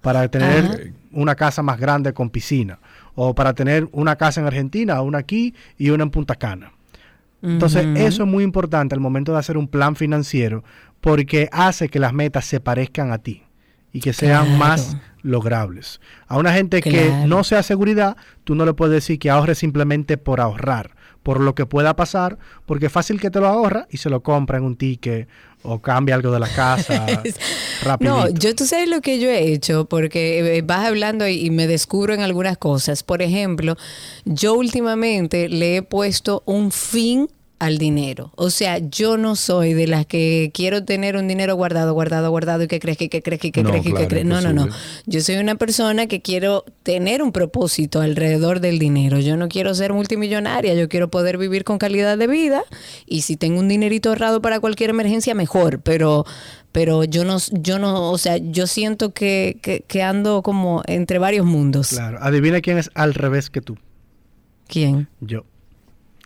[0.00, 0.76] Para tener Ajá.
[1.12, 2.78] una casa más grande con piscina.
[3.14, 6.72] O para tener una casa en Argentina, una aquí y una en Punta Cana.
[7.42, 10.62] Entonces, eso es muy importante al momento de hacer un plan financiero
[11.00, 13.42] porque hace que las metas se parezcan a ti
[13.92, 14.58] y que sean Claro.
[14.58, 16.00] más logrables.
[16.28, 20.16] A una gente que no sea seguridad, tú no le puedes decir que ahorre simplemente
[20.18, 20.90] por ahorrar,
[21.22, 24.22] por lo que pueda pasar, porque es fácil que te lo ahorra y se lo
[24.22, 25.28] compra en un ticket
[25.62, 27.06] o cambia algo de la casa
[27.82, 28.16] rapidito.
[28.16, 31.50] No, yo tú sabes lo que yo he hecho, porque eh, vas hablando y, y
[31.50, 33.02] me descubro en algunas cosas.
[33.02, 33.76] Por ejemplo,
[34.24, 37.28] yo últimamente le he puesto un fin
[37.62, 38.32] al dinero.
[38.34, 42.64] O sea, yo no soy de las que quiero tener un dinero guardado, guardado, guardado
[42.64, 44.26] y que crees que, que crees que, que crees que, crees.
[44.26, 44.66] No, no, no.
[45.06, 49.20] Yo soy una persona que quiero tener un propósito alrededor del dinero.
[49.20, 52.64] Yo no quiero ser multimillonaria, yo quiero poder vivir con calidad de vida
[53.06, 55.82] y si tengo un dinerito ahorrado para cualquier emergencia, mejor.
[55.82, 56.26] Pero,
[56.72, 61.20] pero yo no, yo no, o sea, yo siento que, que, que ando como entre
[61.20, 61.90] varios mundos.
[61.90, 62.18] Claro.
[62.20, 63.78] Adivina quién es al revés que tú.
[64.66, 65.08] ¿Quién?
[65.20, 65.44] Yo.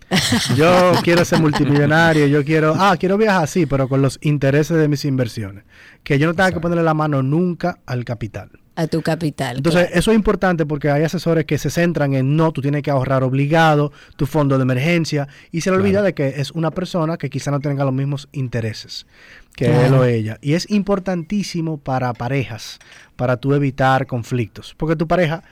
[0.55, 4.87] Yo quiero ser multimillonario, yo quiero, ah, quiero viajar así, pero con los intereses de
[4.87, 5.65] mis inversiones.
[6.03, 8.49] Que yo no tenga que ponerle la mano nunca al capital.
[8.77, 9.57] A tu capital.
[9.57, 9.99] Entonces, claro.
[9.99, 13.23] eso es importante porque hay asesores que se centran en no, tú tienes que ahorrar
[13.23, 17.29] obligado, tu fondo de emergencia, y se le olvida de que es una persona que
[17.29, 19.05] quizá no tenga los mismos intereses
[19.57, 20.01] que él Claro.
[20.01, 20.37] o ella.
[20.41, 22.77] Y es importantísimo para parejas,
[23.15, 24.75] para tú evitar conflictos.
[24.77, 25.43] Porque tu pareja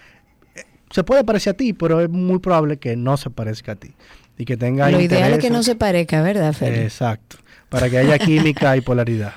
[0.55, 3.75] eh, se puede parecer a ti, pero es muy probable que no se parezca a
[3.75, 3.95] ti.
[4.37, 6.83] Y que tenga Lo ideal es que no se parezca, ¿verdad, Félix?
[6.83, 7.37] Exacto.
[7.69, 9.33] Para que haya química y polaridad.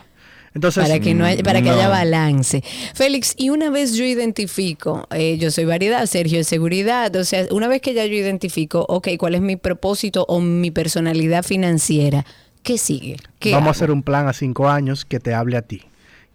[0.54, 1.74] Entonces, para que no haya, para que no.
[1.74, 2.62] haya balance.
[2.94, 7.46] Félix, y una vez yo identifico, eh, yo soy variedad, Sergio es seguridad, o sea,
[7.50, 12.24] una vez que ya yo identifico, ok, cuál es mi propósito o mi personalidad financiera,
[12.62, 13.18] ¿qué sigue?
[13.38, 15.82] ¿Qué Vamos a hacer un plan a cinco años que te hable a ti.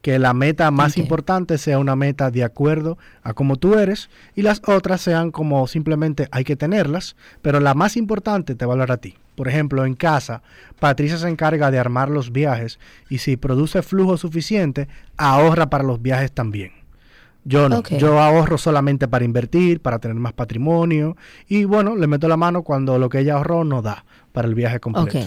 [0.04, 4.42] Que la meta más importante sea una meta de acuerdo a cómo tú eres y
[4.44, 8.76] las otras sean como simplemente hay que tenerlas, pero la más importante te va a
[8.76, 9.16] hablar a ti.
[9.36, 10.44] Por ejemplo, en casa,
[10.80, 12.80] Patricia se encarga de armar los viajes
[13.10, 14.88] y si produce flujo suficiente,
[15.18, 16.72] ahorra para los viajes también.
[17.46, 21.16] Yo no, yo ahorro solamente para invertir, para tener más patrimonio
[21.48, 24.54] y bueno, le meto la mano cuando lo que ella ahorró no da para el
[24.56, 25.18] viaje completo.
[25.20, 25.26] Ok.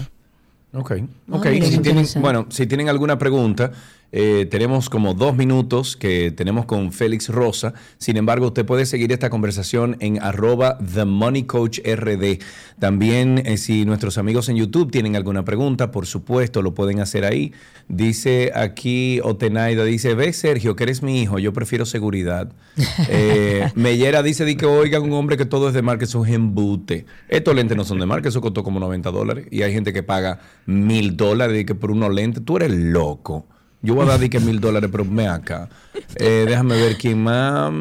[0.73, 0.93] Ok,
[1.31, 1.47] Ah, ok.
[1.47, 3.71] mira, si tienen, bueno, si tienen alguna pregunta,
[4.13, 7.75] eh, tenemos como dos minutos que tenemos con Félix Rosa.
[7.99, 12.39] Sin embargo, usted puede seguir esta conversación en arroba The Money Coach RD.
[12.79, 17.25] También, eh, si nuestros amigos en YouTube tienen alguna pregunta, por supuesto, lo pueden hacer
[17.25, 17.53] ahí.
[17.89, 22.53] Dice aquí Otenaida, dice, ve Sergio, que eres mi hijo, yo prefiero seguridad.
[23.09, 26.33] Eh, Mellera dice, di que oigan un hombre que todo es de marca, eso es
[26.33, 27.07] embute.
[27.29, 29.47] Estos lentes no son de marca, eso costó como 90 dólares.
[29.51, 33.47] Y hay gente que paga mil dólares que por unos lentes, tú eres loco.
[33.87, 35.69] Yo voy a dar que mil dólares, pero me acá.
[36.17, 37.73] Eh, déjame ver quién más.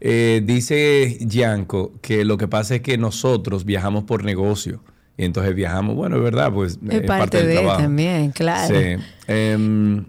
[0.00, 4.82] Eh, dice Yanko que lo que pasa es que nosotros viajamos por negocio.
[5.16, 8.74] Y entonces viajamos, bueno, es verdad, pues Es parte de también, claro.
[8.74, 9.02] Sí.
[9.28, 10.04] Em,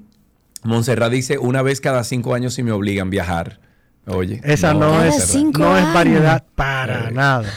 [0.63, 3.61] Montserrat dice, una vez cada cinco años si me obligan a viajar.
[4.05, 4.41] Oye.
[4.43, 7.49] Esa no, es, no es variedad para nada.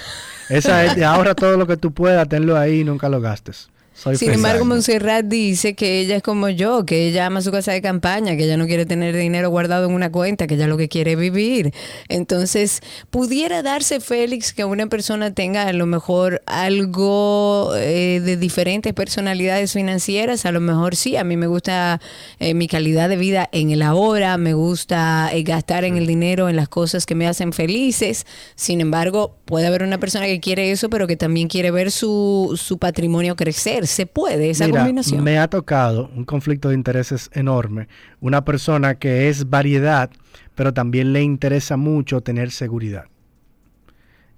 [0.48, 3.68] Esa es ahorra todo lo que tú puedas, tenlo ahí y nunca lo gastes.
[3.96, 7.72] Soy Sin embargo, Montserrat dice que ella es como yo, que ella ama su casa
[7.72, 10.76] de campaña, que ella no quiere tener dinero guardado en una cuenta, que ella lo
[10.76, 11.72] que quiere es vivir.
[12.10, 18.92] Entonces, pudiera darse, Félix, que una persona tenga a lo mejor algo eh, de diferentes
[18.92, 20.44] personalidades financieras.
[20.44, 21.98] A lo mejor sí, a mí me gusta
[22.38, 26.50] eh, mi calidad de vida en el ahora, me gusta eh, gastar en el dinero
[26.50, 28.26] en las cosas que me hacen felices.
[28.56, 32.60] Sin embargo, puede haber una persona que quiere eso, pero que también quiere ver su,
[32.62, 33.85] su patrimonio crecer.
[33.86, 35.22] Se puede esa Mira, combinación.
[35.24, 37.88] me ha tocado un conflicto de intereses enorme.
[38.20, 40.10] Una persona que es variedad,
[40.54, 43.04] pero también le interesa mucho tener seguridad.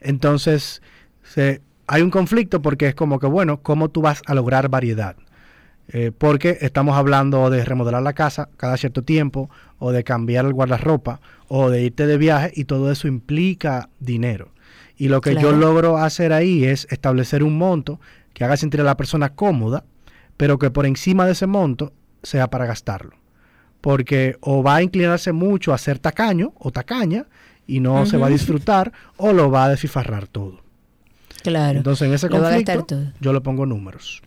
[0.00, 0.82] Entonces,
[1.22, 5.16] se- hay un conflicto porque es como que, bueno, ¿cómo tú vas a lograr variedad?
[5.90, 10.52] Eh, porque estamos hablando de remodelar la casa cada cierto tiempo, o de cambiar el
[10.52, 14.50] guardarropa, o de irte de viaje, y todo eso implica dinero.
[14.98, 18.00] Y lo que yo logro hacer ahí es establecer un monto
[18.38, 19.84] que haga sentir a la persona cómoda,
[20.36, 23.16] pero que por encima de ese monto sea para gastarlo.
[23.80, 27.26] Porque o va a inclinarse mucho a ser tacaño o tacaña
[27.66, 30.62] y no se va a disfrutar, o lo va a desfifarrar todo.
[31.42, 31.78] Claro.
[31.78, 32.86] Entonces en ese conflicto
[33.20, 34.22] yo le pongo números.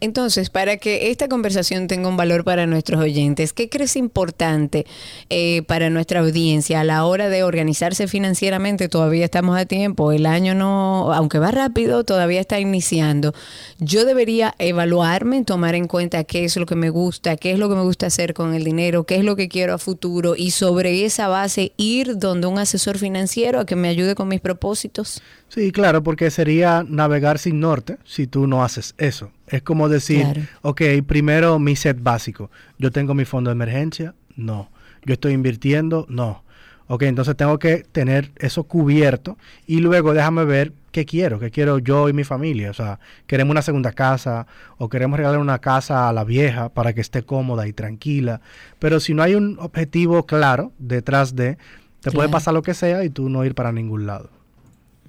[0.00, 4.86] Entonces, para que esta conversación tenga un valor para nuestros oyentes, ¿qué crees importante
[5.30, 8.88] eh, para nuestra audiencia a la hora de organizarse financieramente?
[8.88, 13.34] Todavía estamos a tiempo, el año no, aunque va rápido, todavía está iniciando.
[13.78, 17.68] Yo debería evaluarme, tomar en cuenta qué es lo que me gusta, qué es lo
[17.68, 20.50] que me gusta hacer con el dinero, qué es lo que quiero a futuro y
[20.50, 25.22] sobre esa base ir donde un asesor financiero a que me ayude con mis propósitos.
[25.52, 29.30] Sí, claro, porque sería navegar sin norte si tú no haces eso.
[29.46, 30.40] Es como decir, Claro.
[30.62, 32.50] ok, primero mi set básico.
[32.78, 34.70] Yo tengo mi fondo de emergencia, no.
[35.04, 36.42] Yo estoy invirtiendo, no.
[36.86, 39.36] Ok, entonces tengo que tener eso cubierto
[39.66, 42.70] y luego déjame ver qué quiero, qué quiero yo y mi familia.
[42.70, 44.46] O sea, queremos una segunda casa
[44.78, 48.40] o queremos regalar una casa a la vieja para que esté cómoda y tranquila.
[48.78, 51.56] Pero si no hay un objetivo claro detrás de,
[52.00, 52.30] te puede Claro.
[52.30, 54.30] pasar lo que sea y tú no ir para ningún lado.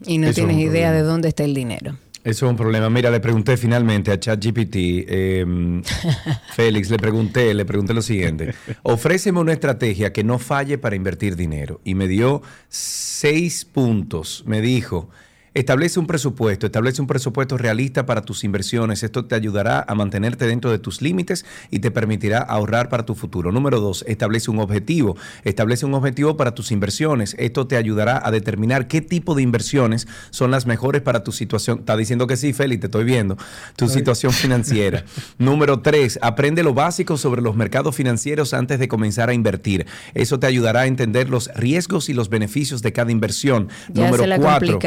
[0.05, 0.91] Y no Eso tienes idea problema.
[0.91, 1.97] de dónde está el dinero.
[2.23, 2.89] Eso es un problema.
[2.89, 5.81] Mira, le pregunté finalmente a ChatGPT, eh,
[6.55, 8.53] Félix, le pregunté, le pregunté lo siguiente.
[8.83, 11.81] Ofréceme una estrategia que no falle para invertir dinero.
[11.83, 14.43] Y me dio seis puntos.
[14.47, 15.09] Me dijo,
[15.53, 19.03] establece un presupuesto, establece un presupuesto realista para tus inversiones.
[19.03, 23.15] Esto te ayudará a mantenerte dentro de tus límites y te permitirá ahorrar para tu
[23.15, 23.51] futuro.
[23.51, 25.15] Número dos, establece un objetivo.
[25.43, 27.35] Establece un objetivo para tus inversiones.
[27.37, 31.79] Esto te ayudará a determinar qué tipo de inversiones son las mejores para tu situación.
[31.79, 33.37] Está diciendo que sí, Félix, te estoy viendo.
[33.75, 35.05] Tu situación financiera.
[35.37, 39.85] Número tres, aprende lo básico sobre los mercados financieros antes de comenzar a invertir.
[40.13, 43.69] Eso te ayudará a entender los riesgos y los beneficios de cada inversión.
[43.89, 44.79] Ya Número se la cuatro,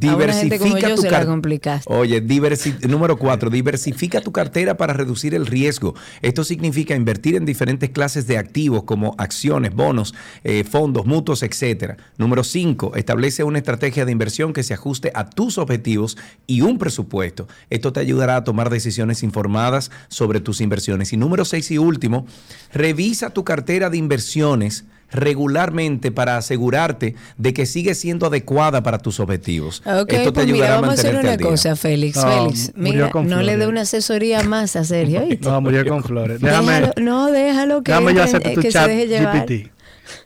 [0.00, 0.08] complicaste.
[0.08, 1.92] A una gente como diversifica yo tu se la complicaste.
[1.92, 5.94] Oye, diversi- número cuatro, diversifica tu cartera para reducir el riesgo.
[6.22, 11.96] Esto significa invertir en diferentes clases de activos como acciones, bonos, eh, fondos, mutuos, etcétera.
[12.18, 16.78] Número cinco, establece una estrategia de inversión que se ajuste a tus objetivos y un
[16.78, 17.46] presupuesto.
[17.68, 21.12] Esto te ayudará a tomar decisiones informadas sobre tus inversiones.
[21.12, 22.26] Y número seis y último,
[22.72, 29.20] revisa tu cartera de inversiones regularmente para asegurarte de que sigue siendo adecuada para tus
[29.20, 29.82] objetivos.
[29.86, 32.16] Ok, Esto te pues mira, ayudará a vamos a hacer una cosa, Félix.
[32.16, 35.22] No, Félix, mira, no le dé una asesoría más a Sergio.
[35.24, 35.48] ¿oíste?
[35.48, 36.40] No, murió con flores.
[36.40, 39.46] Déjame, Déjalo- no, déjalo que, déjame yo hacerte tu que chat se deje llevar.
[39.46, 39.70] GPT.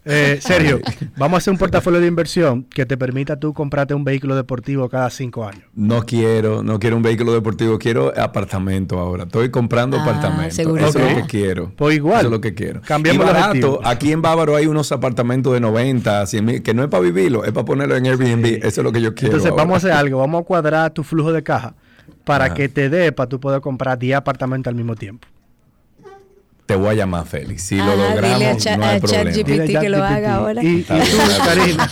[0.04, 0.80] Eh, Sergio,
[1.16, 4.88] vamos a hacer un portafolio de inversión que te permita tú comprarte un vehículo deportivo
[4.88, 5.62] cada cinco años.
[5.74, 9.24] No quiero, no quiero un vehículo deportivo, quiero apartamento ahora.
[9.24, 10.54] Estoy comprando Ah, apartamento.
[10.54, 10.88] seguridad.
[10.90, 11.72] Eso es lo que quiero.
[11.76, 12.18] Pues igual.
[12.18, 12.80] Eso es lo que quiero.
[12.82, 16.74] Cambiemos y los barato, aquí en Bávaro hay unos apartamentos de 90, 100 mil, que
[16.74, 18.44] no es para vivirlo, es para ponerlo en Airbnb.
[18.64, 19.32] Eso es lo que yo quiero.
[19.36, 19.62] Entonces ahora.
[19.64, 21.74] vamos a hacer algo, vamos a cuadrar tu flujo de caja
[22.24, 22.54] para Ajá.
[22.54, 25.26] que te dé para tú poder comprar 10 apartamentos al mismo tiempo.
[26.66, 27.62] Te voy a llamar, Félix.
[27.62, 29.30] Si Ajá, lo logramos, dile a Cha- no hay a problema.
[29.30, 30.62] Dile a que lo haga ahora.
[30.64, 30.94] Y, tú.
[31.44, 31.90] Karina,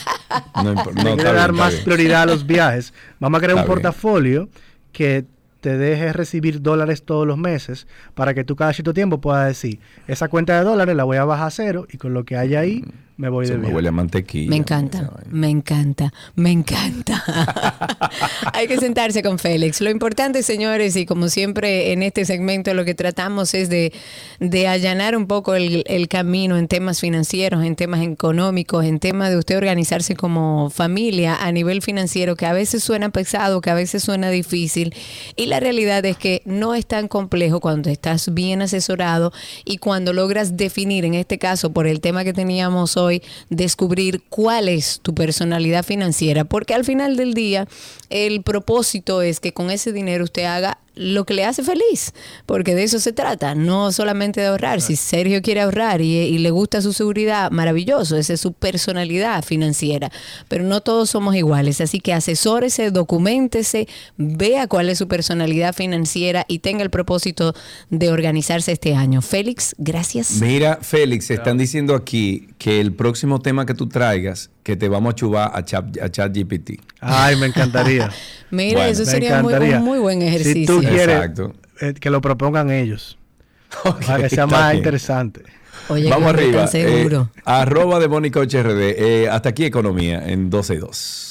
[0.56, 1.84] No, no, dar bien, más bien.
[1.84, 2.94] prioridad a los viajes.
[3.20, 3.66] Vamos a crear un bien.
[3.74, 4.48] portafolio
[4.92, 5.26] que
[5.60, 9.78] te deje recibir dólares todos los meses para que tú cada cierto tiempo puedas decir,
[10.08, 12.60] esa cuenta de dólares la voy a bajar a cero y con lo que haya
[12.60, 12.84] ahí
[13.16, 14.48] me voy de me huele a mantequilla.
[14.48, 17.22] Me encanta, me encanta, me encanta.
[18.54, 19.80] Hay que sentarse con Félix.
[19.80, 23.92] Lo importante, señores, y como siempre en este segmento lo que tratamos es de,
[24.40, 29.30] de allanar un poco el, el camino en temas financieros, en temas económicos, en temas
[29.30, 33.74] de usted organizarse como familia a nivel financiero, que a veces suena pesado, que a
[33.74, 34.94] veces suena difícil.
[35.36, 39.32] Y la realidad es que no es tan complejo cuando estás bien asesorado
[39.64, 43.01] y cuando logras definir, en este caso, por el tema que teníamos hoy,
[43.50, 47.68] descubrir cuál es tu personalidad financiera, porque al final del día
[48.10, 52.12] el propósito es que con ese dinero usted haga lo que le hace feliz,
[52.46, 54.80] porque de eso se trata, no solamente de ahorrar.
[54.80, 59.44] Si Sergio quiere ahorrar y, y le gusta su seguridad, maravilloso, esa es su personalidad
[59.44, 60.10] financiera,
[60.48, 66.44] pero no todos somos iguales, así que asesórese, documentese, vea cuál es su personalidad financiera
[66.48, 67.54] y tenga el propósito
[67.90, 69.22] de organizarse este año.
[69.22, 70.40] Félix, gracias.
[70.40, 75.12] Mira, Félix, están diciendo aquí que el próximo tema que tú traigas, que te vamos
[75.12, 76.80] a chubar a Chat, a ChatGPT.
[77.00, 78.10] Ay, me encantaría.
[78.50, 80.74] Mira, Bueno, eso sería muy, un muy buen Si ejercicio.
[80.76, 81.52] tú quieres Exacto.
[81.80, 83.18] eh, que lo propongan ellos,
[83.84, 84.78] Ok, para que sea más bien.
[84.78, 85.42] interesante.
[85.88, 86.68] Oye, Vamos arriba.
[86.74, 87.08] eh,
[87.44, 88.94] arroba de Mónica HRD.
[89.24, 91.28] Eh, hasta aquí economía en 12 y 2.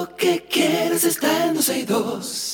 [0.00, 2.49] Lo que quieres está en 12 y 2.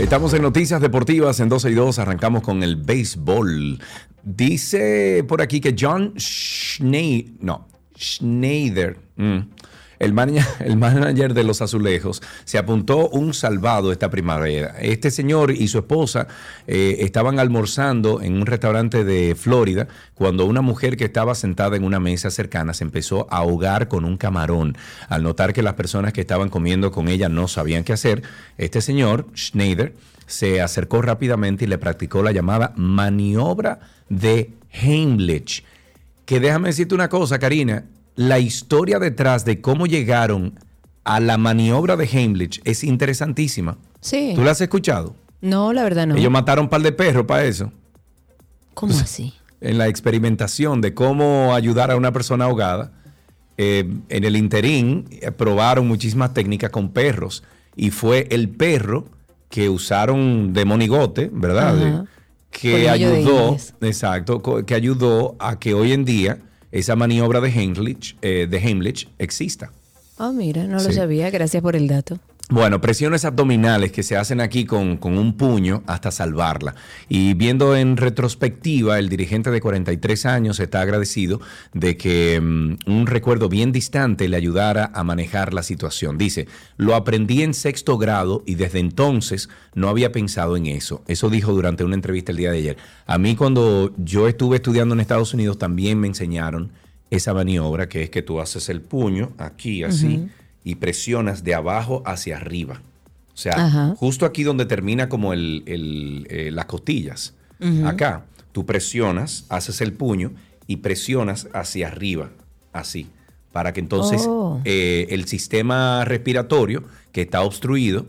[0.00, 1.98] Estamos en Noticias Deportivas en 12 y 2.
[1.98, 3.78] Arrancamos con el béisbol.
[4.22, 9.38] Dice por aquí que John Schneider, no, Schneider, mm,
[10.00, 14.74] el, manager, de los azulejos, se apuntó un salvado esta primavera.
[14.80, 16.26] Este señor y su esposa
[16.66, 21.84] eh, estaban almorzando en un restaurante de Florida cuando una mujer que estaba sentada en
[21.84, 24.74] una mesa cercana se empezó a ahogar con un camarón.
[25.08, 28.22] Al notar que las personas que estaban comiendo con ella no sabían qué hacer,
[28.56, 29.94] este señor, Schneider,
[30.26, 35.62] se acercó rápidamente y le practicó la llamada maniobra de Heimlich.
[36.24, 37.84] Que déjame decirte una cosa, Karina,
[38.16, 40.58] la historia detrás de cómo llegaron
[41.04, 43.78] a la maniobra de Heimlich es interesantísima.
[44.00, 44.32] Sí.
[44.34, 45.14] ¿Tú la has escuchado?
[45.40, 46.16] No, la verdad no.
[46.16, 47.72] Ellos mataron un par de perros para eso.
[48.74, 49.34] ¿Cómo así?
[49.62, 52.92] en la experimentación de cómo ayudar a una persona ahogada,
[53.58, 57.42] eh, en el interín eh, probaron muchísimas técnicas con perros
[57.76, 59.04] y fue el perro
[59.50, 61.74] que usaron de monigote, ¿verdad?
[61.76, 62.04] De-
[62.50, 66.38] que ayudó, exacto, que ayudó a que hoy en día
[66.72, 69.72] esa maniobra de Heimlich, eh, de Heimlich exista.
[70.18, 71.30] Ah, mira, no lo sabía.
[71.30, 72.18] Gracias por el dato.
[72.52, 76.74] Bueno, presiones abdominales que se hacen aquí con, con un puño hasta salvarla.
[77.08, 81.40] Y viendo en retrospectiva, el dirigente de 43 años está agradecido
[81.74, 86.18] de que mm, un recuerdo bien distante le ayudara a manejar la situación.
[86.18, 91.04] Dice, lo aprendí en sexto grado y desde entonces no había pensado en eso.
[91.06, 92.76] Eso dijo durante una entrevista el día de ayer.
[93.06, 96.72] A mí cuando yo estuve estudiando en Estados Unidos también me enseñaron
[97.10, 100.28] esa maniobra que es que tú haces el puño aquí así.
[100.64, 102.82] Y presionas de abajo hacia arriba.
[103.34, 103.94] O sea, Ajá.
[103.96, 107.34] justo aquí donde termina como el, el, eh, las costillas.
[107.84, 110.32] Acá, tú presionas, haces el puño
[110.66, 112.30] y presionas hacia arriba,
[112.72, 113.06] así,
[113.52, 114.60] para que entonces Oh.
[114.64, 118.06] eh, el sistema respiratorio que está obstruido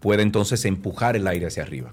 [0.00, 1.92] pueda entonces empujar el aire hacia arriba.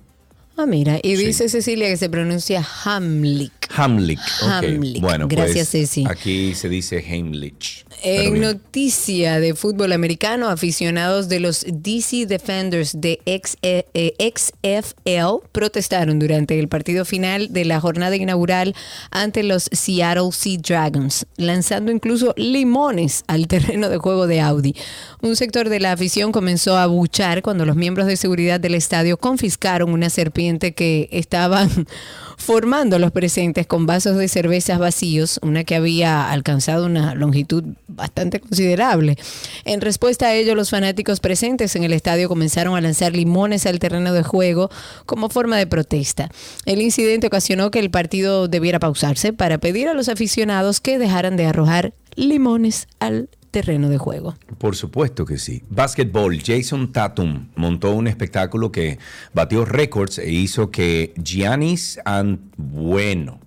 [0.58, 1.26] Ah, mira, y Sí.
[1.28, 3.52] dice Cecilia que se pronuncia Hamlik.
[3.76, 4.20] Hamlich.
[4.42, 4.50] ok.
[4.50, 5.00] Hamlich.
[5.02, 6.06] Bueno, Gracias, pues, Ceci.
[6.10, 7.86] Aquí se dice Heimlich.
[8.04, 15.48] En noticia de fútbol americano, aficionados de los DC Defenders de ex- eh, eh, XFL
[15.52, 18.76] protestaron durante el partido final de la jornada inaugural
[19.10, 24.76] ante los Seattle Sea Dragons, lanzando incluso limones al terreno de juego de Audi.
[25.22, 29.18] Un sector de la afición comenzó a buchar cuando los miembros de seguridad del estadio
[29.18, 31.88] confiscaron una serpiente que estaban
[32.38, 38.40] formando los presentes con vasos de cervezas vacíos, una que había alcanzado una longitud bastante
[38.40, 39.18] considerable.
[39.66, 43.80] En respuesta a ello, los fanáticos presentes en el estadio comenzaron a lanzar limones al
[43.80, 44.70] terreno de juego
[45.06, 46.30] como forma de protesta.
[46.66, 51.36] El incidente ocasionó que el partido debiera pausarse para pedir a los aficionados que dejaran
[51.36, 53.30] de arrojar limones al
[53.62, 54.36] terreno de juego.
[54.60, 55.64] Por supuesto que sí.
[55.70, 59.00] Basketball, Jason Tatum montó un espectáculo que
[59.34, 63.40] batió récords e hizo que Giannis An bueno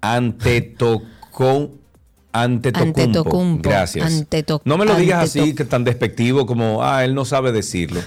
[0.00, 1.84] Antetokounmpo
[2.32, 3.00] Antetokounmpo.
[3.00, 3.68] Antetokounmpo.
[3.68, 4.06] Gracias.
[4.12, 8.00] Anteto- no me lo digas así que tan despectivo como ah él no sabe decirlo.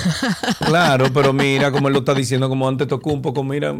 [0.66, 3.74] claro, pero mira como él lo está diciendo como Antetokounmpo, como mira,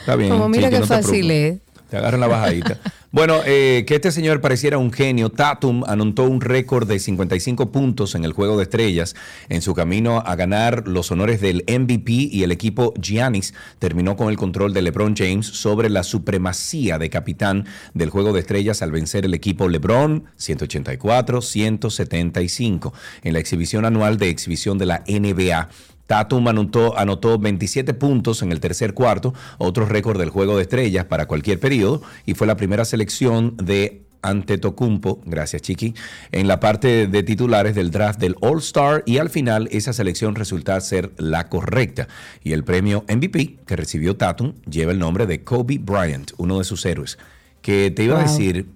[0.00, 0.30] está bien.
[0.30, 1.58] Como mira qué no fácil es.
[1.90, 2.78] Te agarran la bajadita.
[3.12, 5.30] Bueno, eh, que este señor pareciera un genio.
[5.30, 9.16] Tatum anotó un récord de 55 puntos en el juego de estrellas
[9.48, 14.28] en su camino a ganar los honores del MVP y el equipo Giannis terminó con
[14.28, 18.92] el control de LeBron James sobre la supremacía de capitán del juego de estrellas al
[18.92, 22.92] vencer el equipo LeBron 184-175
[23.24, 25.68] en la exhibición anual de exhibición de la NBA.
[26.10, 31.04] Tatum anotó, anotó 27 puntos en el tercer cuarto, otro récord del juego de estrellas
[31.04, 35.94] para cualquier periodo, y fue la primera selección de Antetokounmpo, gracias Chiqui,
[36.32, 40.80] en la parte de titulares del draft del All-Star y al final esa selección resulta
[40.80, 42.08] ser la correcta.
[42.42, 46.64] Y el premio MVP que recibió Tatum lleva el nombre de Kobe Bryant, uno de
[46.64, 47.18] sus héroes.
[47.62, 48.66] Que te iba a decir,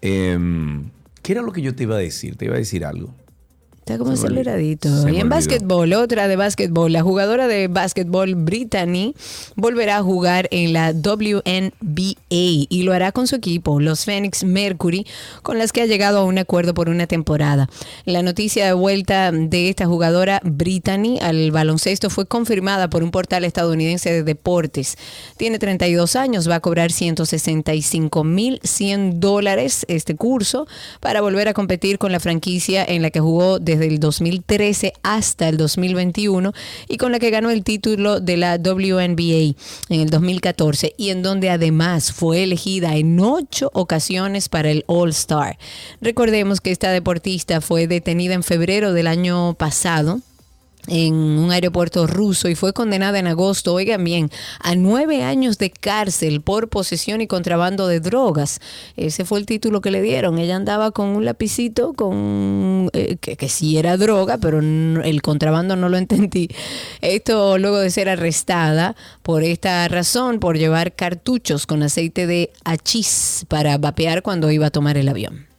[0.00, 0.90] em,
[1.22, 2.34] ¿qué era lo que yo te iba a decir?
[2.34, 3.14] Te iba a decir algo.
[3.82, 5.08] Está como Se aceleradito.
[5.08, 9.12] Y en básquetbol, otra de básquetbol, la jugadora de básquetbol Brittany
[9.56, 15.04] volverá a jugar en la WNBA y lo hará con su equipo, los Phoenix Mercury,
[15.42, 17.68] con las que ha llegado a un acuerdo por una temporada.
[18.04, 23.42] La noticia de vuelta de esta jugadora Brittany al baloncesto fue confirmada por un portal
[23.42, 24.96] estadounidense de deportes.
[25.36, 30.68] Tiene 32 años, va a cobrar 165.100 dólares este curso
[31.00, 35.48] para volver a competir con la franquicia en la que jugó desde el 2013 hasta
[35.48, 36.52] el 2021
[36.88, 39.54] y con la que ganó el título de la WNBA
[39.88, 45.10] en el 2014 y en donde además fue elegida en ocho ocasiones para el All
[45.10, 45.58] Star.
[46.00, 50.20] Recordemos que esta deportista fue detenida en febrero del año pasado
[50.88, 54.30] en un aeropuerto ruso y fue condenada en agosto, oigan bien,
[54.60, 58.60] a nueve años de cárcel por posesión y contrabando de drogas.
[58.96, 60.38] Ese fue el título que le dieron.
[60.38, 65.76] Ella andaba con un lapicito con eh, que, que sí era droga, pero el contrabando
[65.76, 66.48] no lo entendí.
[67.00, 73.46] Esto luego de ser arrestada por esta razón, por llevar cartuchos con aceite de hachís
[73.48, 75.51] para vapear cuando iba a tomar el avión.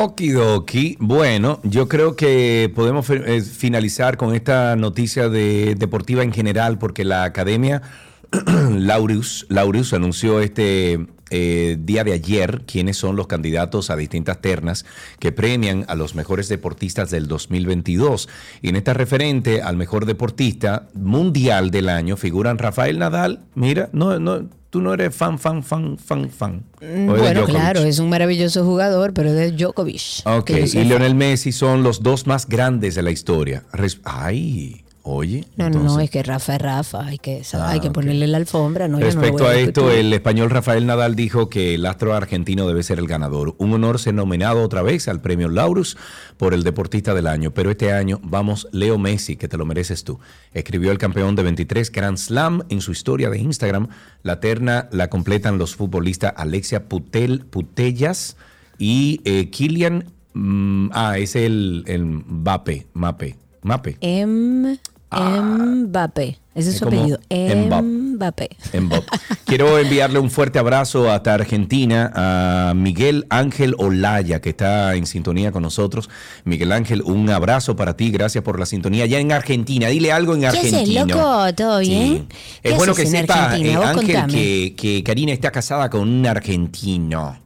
[0.00, 0.96] Okidoki.
[1.00, 7.04] Bueno, yo creo que podemos eh, finalizar con esta noticia de deportiva en general, porque
[7.04, 7.82] la academia
[8.70, 14.84] Laureus, Laureus anunció este, eh, día de ayer quiénes son los candidatos a distintas ternas
[15.18, 18.28] que premian a los mejores deportistas del 2022.
[18.62, 23.40] Y en esta referente al mejor deportista mundial del año figuran Rafael Nadal.
[23.54, 26.64] Mira, no, no, tú no eres fan, fan, fan, fan, fan.
[26.80, 30.22] Mm, ¿O eres Bueno, claro, es un maravilloso jugador, pero es de Djokovic.
[30.24, 30.84] Ok, y.
[30.84, 33.64] Lionel Messi son los dos más grandes de la historia.
[34.04, 35.44] Ay, oye.
[35.56, 37.94] No, no, es que Rafa es Rafa, hay que, Ah, hay que ok.
[37.94, 38.88] ponerle la alfombra.
[38.88, 42.82] No, no Respecto a esto, el español Rafael Nadal dijo que el astro argentino debe
[42.82, 43.54] ser el ganador.
[43.58, 45.96] Un honor ser nominado otra vez al premio Laurus
[46.36, 50.04] por el deportista del año, pero este año vamos Leo Messi, que te lo mereces
[50.04, 50.18] tú.
[50.52, 53.88] Escribió el campeón de 23 Grand Slam en su historia de Instagram.
[54.22, 58.36] La terna la completan los futbolistas Alexia Putel, Putellas
[58.78, 60.04] y eh, Kylian.
[60.34, 63.96] mm, ah, es el, el Mbappé, Mape, Mape.
[64.00, 64.78] M.
[65.10, 66.38] Mbappé.
[66.54, 67.18] Ese es su apellido.
[67.30, 68.56] Mbappé.
[68.80, 69.06] Mbappé.
[69.44, 75.52] Quiero enviarle un fuerte abrazo hasta Argentina a Miguel Ángel Olaya, que está en sintonía
[75.52, 76.10] con nosotros.
[76.44, 79.06] Miguel Ángel, un abrazo para ti, gracias por la sintonía.
[79.06, 81.02] Ya en Argentina, dile algo en ¿Qué argentino.
[81.02, 81.54] haces, loco?
[81.54, 82.26] ¿Todo bien?
[82.62, 83.80] ¿Qué Es bueno que sepa, Argentina?
[83.80, 87.38] eh, Ángel, que, que Karina está casada con un argentino.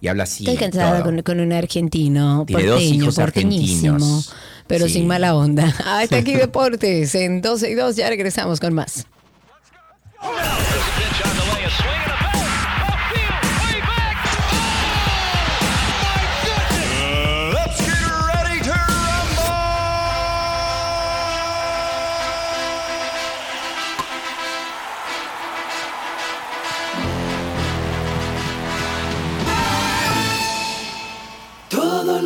[0.00, 0.44] Y habla así.
[0.44, 1.06] Estoy cansada todo.
[1.06, 4.32] con, con un argentino, Tiene dos porteño, hijos porteñísimo, argentinos.
[4.68, 4.94] Pero Sí.
[4.94, 5.74] sin mala onda.
[5.84, 9.06] Hasta aquí Deportes en 12 y 2, ya regresamos con más.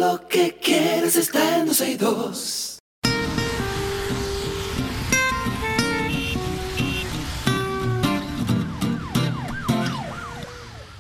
[0.02, 2.78] Lo que quieres está en 12 y 2.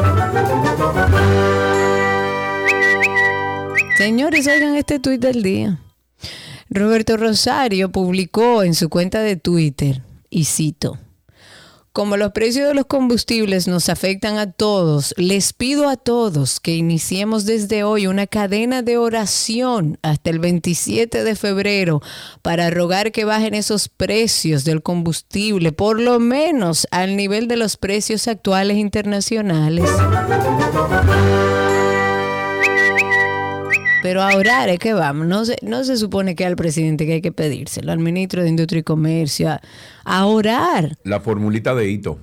[3.97, 5.79] Señores, oigan este tuit del día.
[6.69, 10.97] Roberto Rosario publicó en su cuenta de Twitter, y cito,
[11.99, 16.73] como los precios de los combustibles nos afectan a todos, les pido a todos que
[16.73, 22.01] iniciemos desde hoy una cadena de oración hasta el 27 de febrero
[22.41, 27.75] para rogar que bajen esos precios del combustible, por lo menos al nivel de los
[27.75, 29.89] precios actuales internacionales.
[34.01, 35.27] Pero a orar es que vamos.
[35.27, 38.49] No se, no se supone que al presidente que hay que pedírselo, al ministro de
[38.49, 39.61] Industria y Comercio, a,
[40.05, 40.97] a orar.
[41.03, 42.19] La formulita de hito.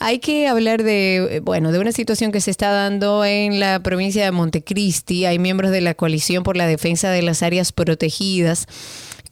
[0.00, 4.24] Hay que hablar de, bueno, de una situación que se está dando en la provincia
[4.24, 5.24] de Montecristi.
[5.24, 8.66] Hay miembros de la coalición por la defensa de las áreas protegidas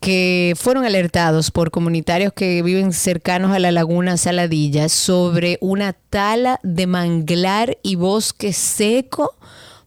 [0.01, 6.61] que fueron alertados por comunitarios que viven cercanos a la laguna Saladilla sobre una tala
[6.63, 9.35] de manglar y bosque seco.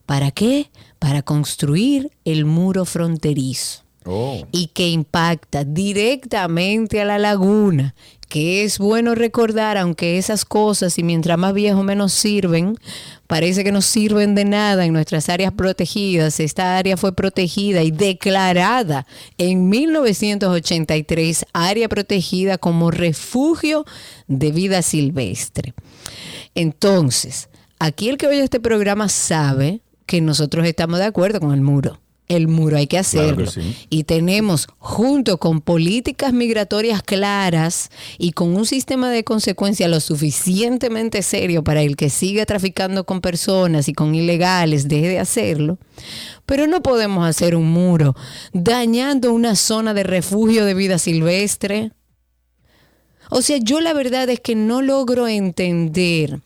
[0.06, 0.70] ¿Para qué?
[0.98, 4.48] Para construir el muro fronterizo Oh.
[4.52, 7.94] y que impacta directamente a la laguna,
[8.28, 12.78] que es bueno recordar, aunque esas cosas, y mientras más viejos menos sirven,
[13.30, 16.40] parece que no sirven de nada en nuestras áreas protegidas.
[16.40, 19.06] Esta área fue protegida y declarada
[19.38, 23.86] en 1983 área protegida como refugio
[24.28, 25.76] de vida silvestre.
[26.56, 31.62] Entonces, aquí el que oye este programa sabe que nosotros estamos de acuerdo con el
[31.62, 32.00] muro.
[32.30, 33.52] El muro hay que Claro que hacerlo.
[33.52, 33.76] sí.
[33.90, 41.24] Y tenemos, junto con políticas migratorias claras y con un sistema de consecuencia lo suficientemente
[41.24, 45.80] serio para el que siga traficando con personas y con ilegales, deje de hacerlo.
[46.46, 48.16] Pero no podemos hacer un muro
[48.54, 51.92] dañando una zona de refugio de vida silvestre.
[53.32, 56.40] O sea, yo la verdad es que no logro entender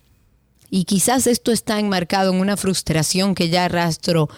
[0.69, 4.29] Y quizás esto está enmarcado en una frustración que ya arrastro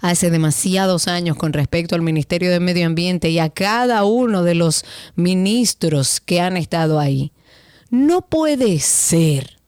[0.00, 4.54] hace demasiados años con respecto al Ministerio de Medio Ambiente y a cada uno de
[4.54, 7.32] los ministros que han estado ahí.
[7.90, 9.59] No puede ser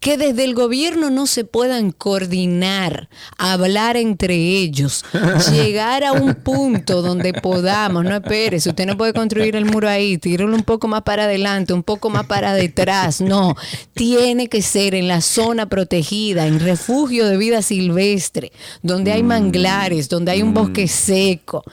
[0.00, 3.08] que desde el gobierno no se puedan coordinar,
[3.38, 5.04] hablar entre ellos,
[5.52, 10.18] llegar a un punto donde podamos, no espere, usted no puede construir el muro ahí,
[10.18, 13.56] tíralo un poco más para adelante, un poco más para detrás, no,
[13.94, 18.52] tiene que ser en la zona protegida, en refugio de vida silvestre,
[18.82, 21.64] donde hay manglares, donde hay un bosque seco.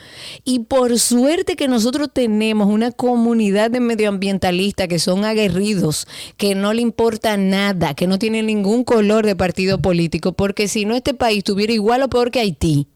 [0.44, 6.74] Y por suerte que nosotros tenemos una comunidad de medioambientalistas que son aguerridos, que no
[6.74, 11.14] le importa nada, que no tiene ningún color de partido político, porque si no este
[11.14, 12.88] país tuviera igual o peor que Haití.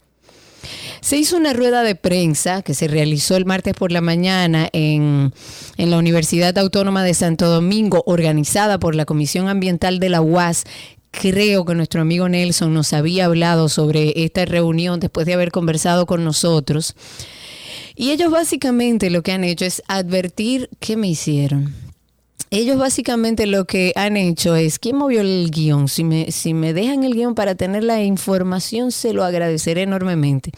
[1.02, 5.34] Se hizo una rueda de prensa que se realizó el martes por la mañana en,
[5.78, 10.64] en, la Universidad Autónoma de Santo Domingo, organizada por la Comisión Ambiental de la UAS.
[11.12, 16.06] Creo que nuestro amigo Nelson nos había hablado sobre esta reunión después de haber conversado
[16.06, 16.96] con nosotros.
[17.96, 21.87] Y ellos básicamente lo que han hecho es advertir qué me hicieron
[22.50, 25.88] ellos básicamente lo que han hecho es, ¿quién movió el guion?
[25.88, 30.52] Si me, si me dejan el guion para tener la información, se lo agradeceré enormemente.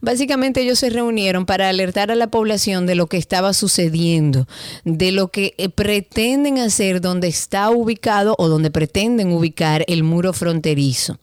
[0.00, 4.46] Básicamente ellos se reunieron para alertar a la población de lo que estaba sucediendo,
[4.84, 10.32] de lo que eh, pretenden hacer donde está ubicado o donde pretenden ubicar el muro
[10.32, 11.18] fronterizo.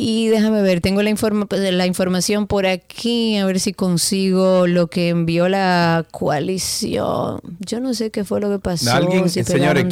[0.00, 1.12] Y déjame ver, tengo la,
[1.72, 7.40] la información por aquí, a ver si consigo lo que envió la coalición.
[7.58, 8.92] Yo no sé qué fue lo que pasó.
[8.92, 9.86] Alguien, señores,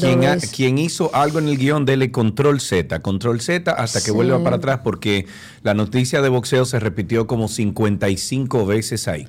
[0.53, 4.57] quien, hizo algo en el guion, dele control Z, control Z hasta que vuelva para
[4.57, 5.27] atrás, porque
[5.65, 9.27] la noticia de boxeo se repitió como 55 veces ahí.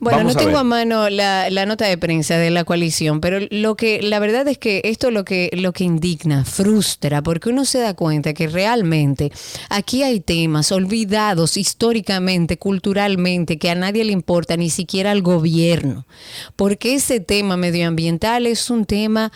[0.00, 4.00] Bueno, no tengo a mano la, nota de prensa de la coalición, pero lo que
[4.02, 7.94] la verdad es que esto lo que lo que indigna, frustra, porque uno se da
[7.94, 9.32] cuenta que realmente
[9.68, 16.06] aquí hay temas olvidados históricamente, culturalmente, que a nadie le importa, ni siquiera al gobierno,
[16.54, 19.32] porque ese tema medioambiental es un tema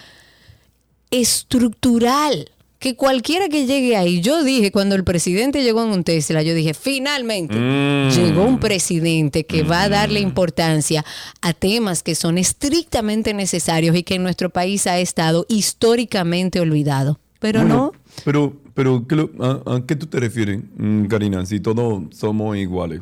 [1.11, 2.52] estructural
[2.83, 6.53] que cualquiera que llegue ahí, yo dije cuando el presidente llegó en un Tesla, yo
[6.53, 8.11] dije, finalmente Mm.
[8.11, 11.05] llegó un presidente que va a darle importancia
[11.41, 17.21] a temas que son estrictamente necesarios y que en nuestro país ha estado históricamente olvidado.
[17.39, 17.93] Pero no.
[18.25, 21.47] Pero, pero ¿qué lo- a, a qué tú te refieres, mm, Karina?
[21.47, 23.01] Si todos somos iguales.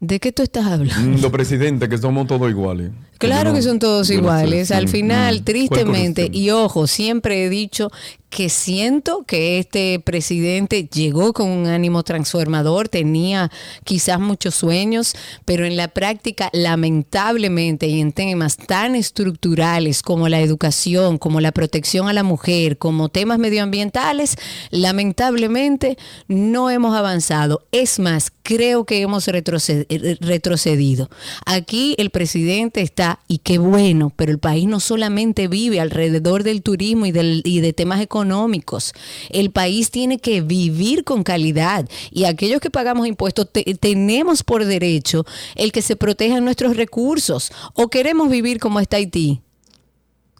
[0.00, 1.18] ¿De qué tú estás hablando?
[1.18, 2.90] Mm, Los presidentes, que somos todos iguales.
[3.20, 4.70] Claro que son todos yo no sé, iguales.
[4.70, 7.90] Al final, tristemente, ¿Cuál y ojo, siempre he dicho
[8.30, 13.50] que siento que este presidente llegó con un ánimo transformador, tenía
[13.82, 15.14] quizás muchos sueños,
[15.44, 21.50] pero en la práctica, lamentablemente, y en temas tan estructurales como la educación, como la
[21.50, 24.36] protección a la mujer, como temas medioambientales,
[24.70, 25.98] lamentablemente
[26.28, 27.66] no hemos avanzado.
[27.72, 29.86] Es más, creo que hemos retroced-
[30.20, 31.10] retrocedido.
[31.46, 36.62] Aquí el presidente está, y qué bueno, pero el país no solamente vive alrededor del
[36.62, 38.92] turismo y, del, y de temas económicos.
[39.30, 44.64] El país tiene que vivir con calidad y aquellos que pagamos impuestos te- tenemos por
[44.64, 45.24] derecho
[45.56, 49.40] el que se protejan nuestros recursos o queremos vivir como está Haití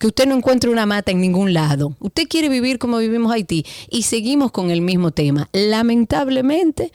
[0.01, 1.95] que usted no encuentre una mata en ningún lado.
[2.01, 5.49] Usted quiere vivir como vivimos Haití y seguimos con el mismo tema.
[5.53, 6.91] Lamentablemente,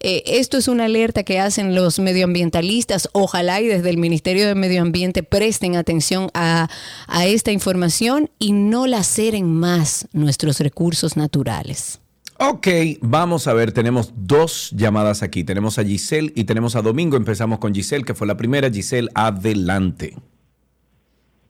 [0.00, 3.10] eh, esto es una alerta que hacen los medioambientalistas.
[3.12, 6.68] Ojalá y desde el Ministerio de Medio Ambiente presten atención a,
[7.06, 12.00] a esta información y no laceren más nuestros recursos naturales.
[12.38, 12.68] Ok,
[13.02, 15.44] vamos a ver, tenemos dos llamadas aquí.
[15.44, 17.18] Tenemos a Giselle y tenemos a Domingo.
[17.18, 18.70] Empezamos con Giselle, que fue la primera.
[18.70, 20.16] Giselle, adelante.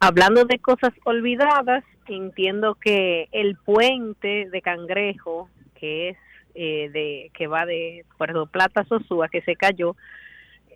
[0.08, 6.16] Hablando de cosas olvidadas, entiendo que el puente de Cangrejo, que es
[6.54, 9.96] eh, de que va de Puerto Plata a Sosúa, que se cayó,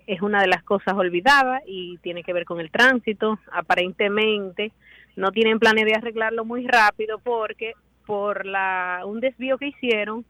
[0.08, 3.38] es una de las cosas olvidadas y tiene que ver con el tránsito.
[3.52, 4.72] Aparentemente
[5.14, 7.74] no tienen planes de arreglarlo muy rápido porque
[8.06, 10.24] por la un desvío que hicieron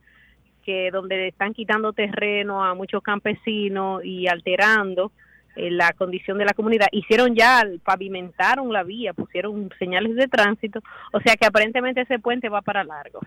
[0.63, 5.11] que donde están quitando terreno a muchos campesinos y alterando
[5.55, 6.87] la condición de la comunidad.
[6.91, 10.79] Hicieron ya, pavimentaron la vía, pusieron señales de tránsito,
[11.11, 13.19] o sea que aparentemente ese puente va para largo.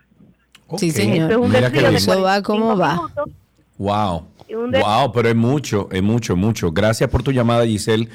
[0.77, 1.31] Sí, Ok, señor.
[1.31, 1.97] Eso es un mira qué desvío de.
[1.97, 2.95] Eso va como va.
[2.95, 3.31] minutos.
[3.77, 4.27] Wow.
[4.49, 6.73] Wow, pero es mucho, es mucho, mucho.
[6.73, 8.09] Gracias por tu llamada, Giselle.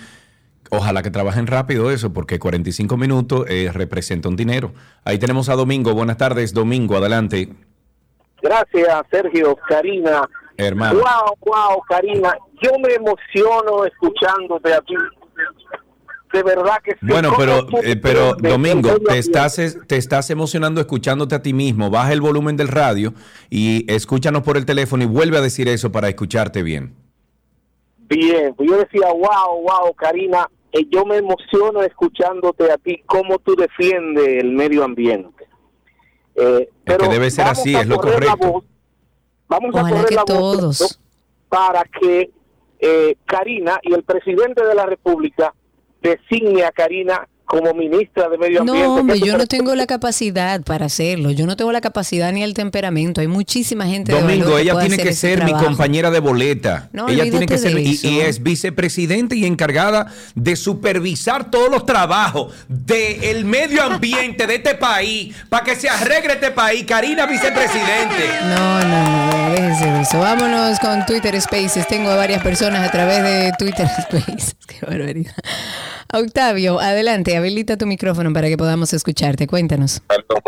[0.71, 4.71] Ojalá que trabajen rápido eso, porque 45 minutos eh, representa un dinero.
[5.03, 5.93] Ahí tenemos a Domingo.
[5.93, 7.49] Buenas tardes, Domingo, adelante.
[8.41, 10.29] Gracias, Sergio, Karina.
[10.59, 10.99] Hermano.
[10.99, 12.35] Wow, wow, Karina.
[12.61, 14.93] Yo me emociono escuchándote a ti.
[16.33, 16.97] de verdad que sí.
[17.01, 21.41] Bueno, pero, ¿Cómo tú eh, pero Domingo, te estás, es- te estás emocionando escuchándote a
[21.41, 21.89] ti mismo.
[21.89, 23.13] Baja el volumen del radio
[23.49, 26.93] y escúchanos por el teléfono y vuelve a decir eso para escucharte bien.
[28.09, 33.39] Bien, pues yo decía, wow, wow, Karina, eh, yo me emociono escuchándote a ti, cómo
[33.39, 35.45] tú defiendes el medio ambiente.
[36.35, 38.63] Eh, Es que pero debe ser así, es lo correcto.
[39.49, 40.99] Vamos a correr la voz
[41.49, 42.31] para que
[42.79, 45.53] eh, Karina y el presidente de la República
[46.01, 48.83] designe a Karina como ministra de Medio Ambiente.
[48.83, 51.31] No, hombre, ¿Qué tú yo no tengo la capacidad para hacerlo.
[51.31, 53.21] Yo no tengo la capacidad ni el temperamento.
[53.21, 56.89] Hay muchísima gente de Domingo, ella tiene que ser mi compañera de boleta.
[56.93, 61.87] No, ella tiene que ser y, y es vicepresidente y encargada de supervisar todos los
[61.87, 66.83] trabajos del medio ambiente de este país para que se arregle este país.
[66.85, 68.29] Karina, vicepresidente.
[68.43, 70.19] No, no, no, déjese de eso.
[70.19, 71.87] Vámonos con Twitter Spaces.
[71.87, 74.55] Tengo a varias personas a través de Twitter Spaces.
[74.67, 75.33] Qué barbaridad.
[76.11, 79.47] Octavio, adelante, habilita tu micrófono para que podamos escucharte.
[79.47, 80.01] Cuéntanos.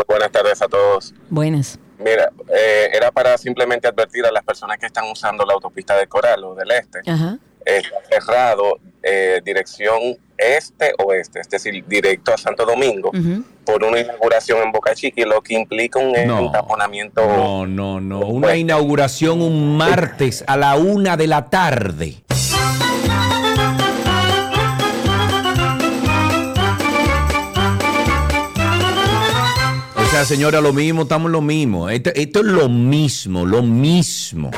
[0.08, 1.12] Buenas tardes a todos.
[1.28, 1.78] Buenas.
[1.98, 6.08] Mira, eh, era para simplemente advertir a las personas que están usando la autopista del
[6.08, 7.00] Coral o del Este.
[7.10, 7.38] Ajá.
[7.64, 13.12] Está cerrado eh, dirección este-oeste, es decir, directo a Santo Domingo,
[13.64, 16.40] por una inauguración en Boca Chica, lo que implica un No.
[16.46, 17.24] entaponamiento.
[17.24, 18.20] No, no, no.
[18.20, 22.16] Una inauguración un martes a la una de la tarde.
[30.24, 31.88] Señora, lo mismo, estamos lo mismo.
[31.88, 34.50] Esto, es lo mismo, lo mismo.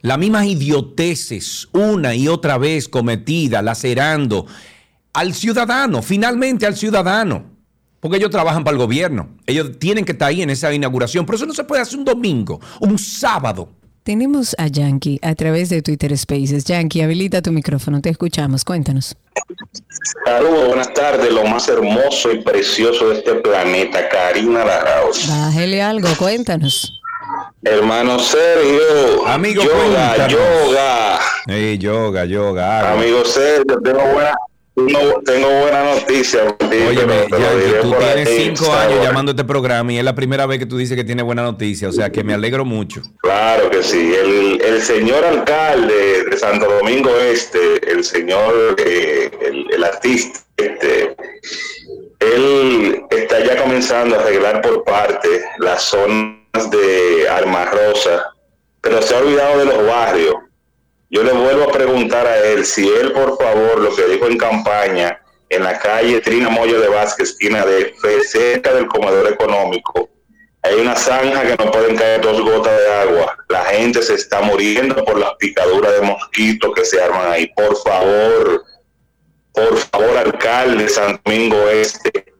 [0.00, 4.46] Las mismas idioteces, una y otra vez cometidas, lacerando
[5.12, 7.44] al ciudadano, finalmente al ciudadano.
[8.00, 9.28] Porque ellos trabajan para el gobierno.
[9.46, 11.24] Ellos tienen que estar ahí en esa inauguración.
[11.24, 13.68] Pero eso no se puede hacer un domingo, un sábado.
[14.02, 16.64] Tenemos a Yankee a través de Twitter Spaces.
[16.64, 18.00] Yankee, habilita tu micrófono.
[18.00, 18.64] Te escuchamos.
[18.64, 19.14] Cuéntanos.
[20.24, 25.26] Saludos, buenas tardes, lo más hermoso y precioso de este planeta, Karina Laraos.
[25.28, 26.08] Bájele algo.
[26.18, 26.98] Cuéntanos.
[27.64, 29.74] Hermano Sergio, Amigo, yoga,
[30.16, 30.32] cuéntanos.
[30.32, 31.18] yoga.
[31.46, 32.92] Hey, yoga, yoga.
[32.92, 34.34] Amigo Sergio, tengo buena,
[34.74, 36.56] tengo, tengo buena noticia.
[36.70, 40.58] diré tú tienes ahí, cinco años llamando a este programa y es la primera vez
[40.58, 41.88] que tú dices que tiene buena noticia.
[41.88, 43.02] O sea, que me alegro mucho.
[43.18, 44.14] Claro que sí.
[44.14, 51.14] El, el señor alcalde de Santo Domingo Este, el señor, eh, el, el artista, este,
[52.20, 55.28] él está ya comenzando a arreglar por parte
[55.58, 58.32] las zonas de Alma Rosa,
[58.80, 60.34] pero se ha olvidado de los barrios.
[61.12, 64.38] Yo le vuelvo a preguntar a él si él, por favor, lo que dijo en
[64.38, 65.20] campaña
[65.50, 70.08] en la calle Trina Moyo de Vázquez, esquina de F, cerca del comedor económico,
[70.62, 73.36] hay una zanja que no pueden caer dos gotas de agua.
[73.50, 77.46] La gente se está muriendo por las picaduras de mosquitos que se arman ahí.
[77.54, 78.64] Por favor,
[79.52, 82.32] por favor, alcalde de San Domingo Este,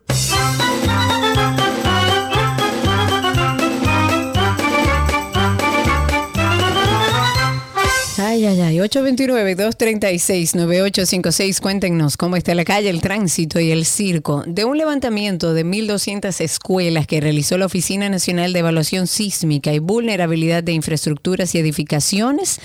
[8.82, 11.60] 829-236-9856.
[11.60, 14.42] Cuéntenos cómo está la calle, el tránsito y el circo.
[14.46, 19.78] De un levantamiento de 1.200 escuelas que realizó la Oficina Nacional de Evaluación Sísmica y
[19.78, 22.58] Vulnerabilidad de Infraestructuras y Edificaciones,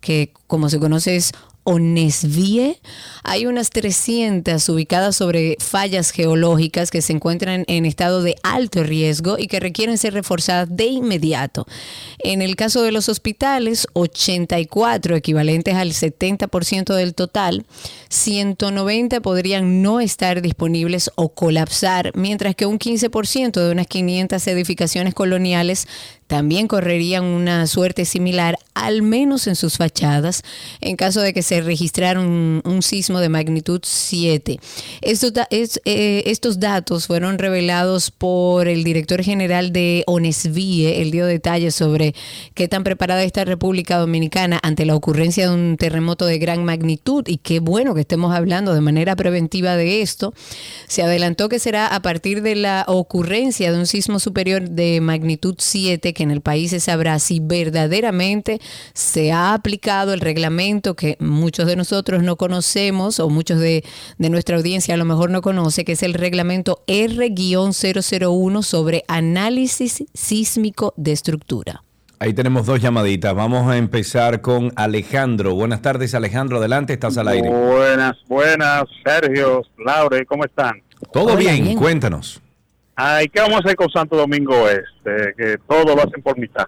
[0.00, 1.32] que como se conoce es
[1.64, 2.80] ONESVIE.
[3.22, 9.36] Hay unas 300 ubicadas sobre fallas geológicas que se encuentran en estado de alto riesgo
[9.38, 11.66] y que requieren ser reforzadas de inmediato.
[12.18, 17.64] En el caso de los hospitales, 84 equivalentes al 70% del total,
[18.08, 25.14] 190 podrían no estar disponibles o colapsar, mientras que un 15% de unas 500 edificaciones
[25.14, 25.88] coloniales
[26.26, 30.42] también correrían una suerte similar, al menos en sus fachadas,
[30.80, 34.58] en caso de que se registrara un, sismo de magnitud 7.
[35.00, 41.00] Estos, da- es- eh, estos datos fueron revelados por el director general de ONESVIE.
[41.02, 42.14] Él dio detalles sobre
[42.54, 47.24] qué tan preparada está República Dominicana ante la ocurrencia de un terremoto de gran magnitud
[47.28, 50.34] y qué bueno que estemos hablando de manera preventiva de esto.
[50.88, 55.54] Se adelantó que será a partir de la ocurrencia de un sismo superior de magnitud
[55.58, 58.60] 7 que en el país se sabrá si verdaderamente
[58.92, 63.84] se ha aplicado el reglamento que muchos de nosotros no conocemos o muchos de,
[64.18, 70.04] de nuestra audiencia a lo mejor no conoce, que es el reglamento R-001 sobre análisis
[70.14, 71.82] sísmico de estructura.
[72.18, 73.34] Ahí tenemos dos llamaditas.
[73.34, 75.54] Vamos a empezar con Alejandro.
[75.54, 76.58] Buenas tardes, Alejandro.
[76.58, 77.50] Adelante, estás al aire.
[77.50, 80.82] Buenas, buenas, Sergio, Laure, ¿cómo están?
[81.12, 82.40] Todo bien, cuéntanos.
[82.96, 85.34] Ay, ¿qué vamos a hacer con Santo Domingo Este?
[85.36, 86.66] Que todo lo hacen por mitad,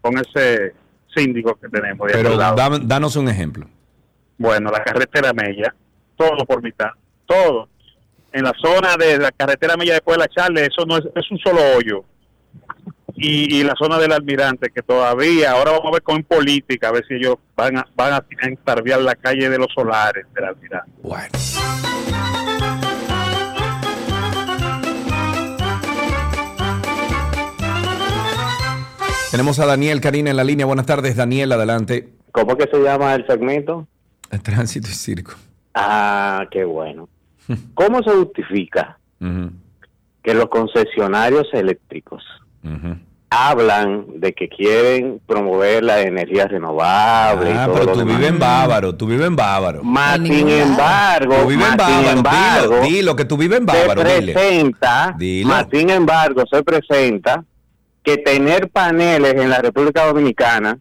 [0.00, 0.74] con ese
[1.14, 2.06] síndico que tenemos.
[2.08, 3.66] de Pero dame- danos un ejemplo.
[4.38, 5.74] Bueno, la carretera Mella,
[6.16, 6.90] todo por mitad,
[7.26, 7.68] todo.
[8.32, 11.30] En la zona de la carretera Milla después de la Charle, eso no es, es
[11.30, 12.04] un solo hoyo.
[13.14, 16.92] Y, y la zona del almirante, que todavía, ahora vamos a ver con política, a
[16.92, 20.90] ver si ellos van a, van a entarviar la calle de los solares del almirante.
[21.02, 21.28] Bueno.
[29.32, 30.66] Tenemos a Daniel Karina en la línea.
[30.66, 32.10] Buenas tardes, Daniel, adelante.
[32.32, 33.86] ¿Cómo que se llama el segmento?
[34.30, 35.32] El tránsito y circo.
[35.74, 37.08] Ah, qué bueno.
[37.74, 38.98] ¿Cómo se justifica
[40.22, 42.22] que los concesionarios eléctricos
[43.30, 47.52] hablan de que quieren promover la energía renovable?
[47.52, 48.16] Ah, y todo pero lo tú demás?
[48.18, 49.82] vives en Bávaro, tú vives en Bávaro.
[49.82, 53.78] Más sin embargo, Tú vives en Bávaro, embargo, dilo, dilo, que tú vives en se
[53.80, 54.32] Bávaro, dile.
[54.34, 55.48] presenta, Dilo.
[55.48, 57.42] más sin embargo, se presenta
[58.02, 60.78] que tener paneles en la República Dominicana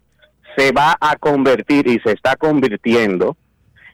[0.58, 3.38] se va a convertir y se está convirtiendo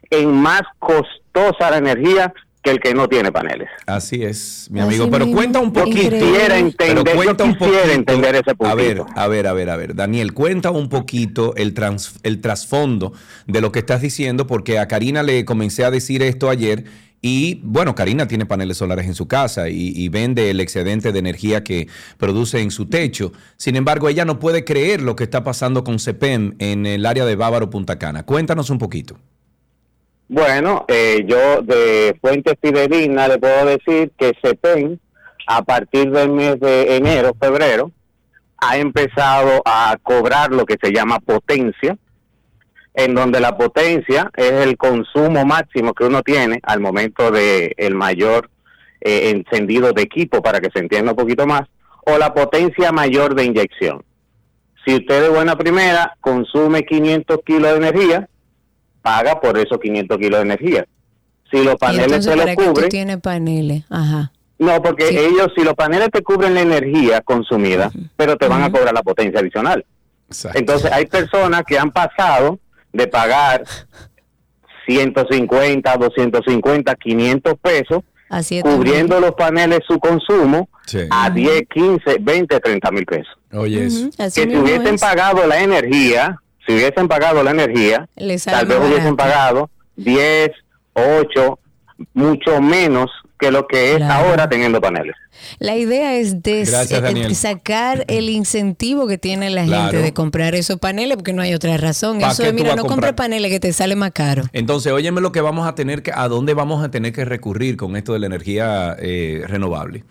[0.10, 2.34] en más costosa la energía
[2.64, 3.70] que el que no tiene paneles.
[3.86, 5.10] Así es, mi Así amigo.
[5.12, 5.38] Pero mismo.
[5.40, 6.10] cuenta un poquito.
[6.10, 7.94] quisiera entender- Pero cuenta yo un quisiera poquito.
[7.96, 9.96] entender ese A ver, a ver, a ver, a ver.
[9.96, 13.14] Daniel, cuenta un poquito el, trans- el trasfondo
[13.46, 16.86] de lo que estás diciendo, porque a Karina le comencé a decir esto ayer.
[17.22, 21.64] Y bueno, Karina tiene paneles solares en su casa y, vende el excedente de energía
[21.64, 21.88] que
[22.18, 23.32] produce en su techo.
[23.58, 27.26] Sin embargo, ella no puede creer lo que está pasando con CEPEM en el área
[27.26, 28.24] de Bávaro Punta Cana.
[28.24, 29.18] Cuéntanos un poquito.
[30.30, 35.00] Bueno, eh, yo de fuentes fidedignas le puedo decir que CEPEN,
[35.48, 37.92] a partir del mes de enero, febrero,
[38.58, 41.98] ha empezado a cobrar lo que se llama potencia,
[42.98, 47.94] en donde la potencia es el consumo máximo que uno tiene al momento de el
[47.94, 48.50] mayor
[49.02, 51.62] eh, encendido de equipo, para que se entienda un poquito más,
[52.08, 54.04] o la potencia mayor de inyección.
[54.84, 58.30] Si usted de buena primera consume 500 kilos de energía,
[59.04, 60.88] paga por esos 500 kilos de energía.
[61.52, 63.84] Si los paneles se lo ¿para qué tú cubren, tienes paneles?
[63.92, 64.32] Ajá.
[64.58, 68.72] no, porque ellos, si los paneles te cubren la energía consumida, pero te van a
[68.72, 69.86] cobrar la potencia adicional.
[70.56, 72.60] Entonces, hay personas que han pasado
[72.98, 73.64] de pagar
[74.88, 81.00] 150, 250, 500 pesos, Así es cubriendo los paneles su consumo Sí.
[81.10, 83.28] a 10, 15, 20, 30 mil pesos.
[83.54, 84.10] Oye, eso.
[84.18, 88.08] Que si hubiesen pagado la energía, si hubiesen pagado la energía,
[88.46, 89.16] tal vez más hubiesen barato.
[89.18, 90.52] pagado 10,
[90.94, 91.60] 8,
[92.14, 94.28] mucho menos que lo que es Claro.
[94.30, 95.16] ahora teniendo paneles.
[95.60, 100.78] La idea es Gracias, eh, sacar el incentivo que tiene la gente de comprar esos
[100.80, 102.20] paneles, porque no hay otra razón.
[102.20, 103.16] ¿Pa' Eso es, mira, no compre comprar?
[103.16, 104.44] paneles que te sale más caro.
[104.54, 107.78] Entonces, óyeme lo que vamos a tener que, a dónde vamos a tener que recurrir
[107.78, 110.04] con esto de la energía eh, renovable.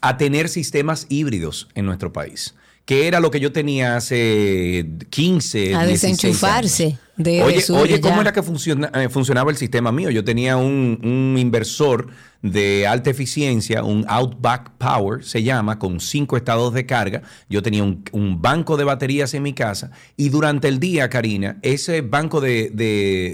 [0.00, 2.54] A tener sistemas híbridos en nuestro país.
[2.84, 6.98] Que era lo que yo tenía hace 15, A 16 desenchufarse años.
[7.16, 8.00] de Oye, eso oye ya.
[8.00, 10.08] ¿cómo era que funciona- eh, funcionaba el sistema mío?
[10.10, 12.06] Yo tenía un, un inversor
[12.42, 17.22] de alta eficiencia, un Outback Power, se llama, con cinco estados de carga.
[17.48, 22.00] Yo tenía un, banco de baterías en mi casa y durante el día, Karina, ese
[22.02, 22.70] banco de-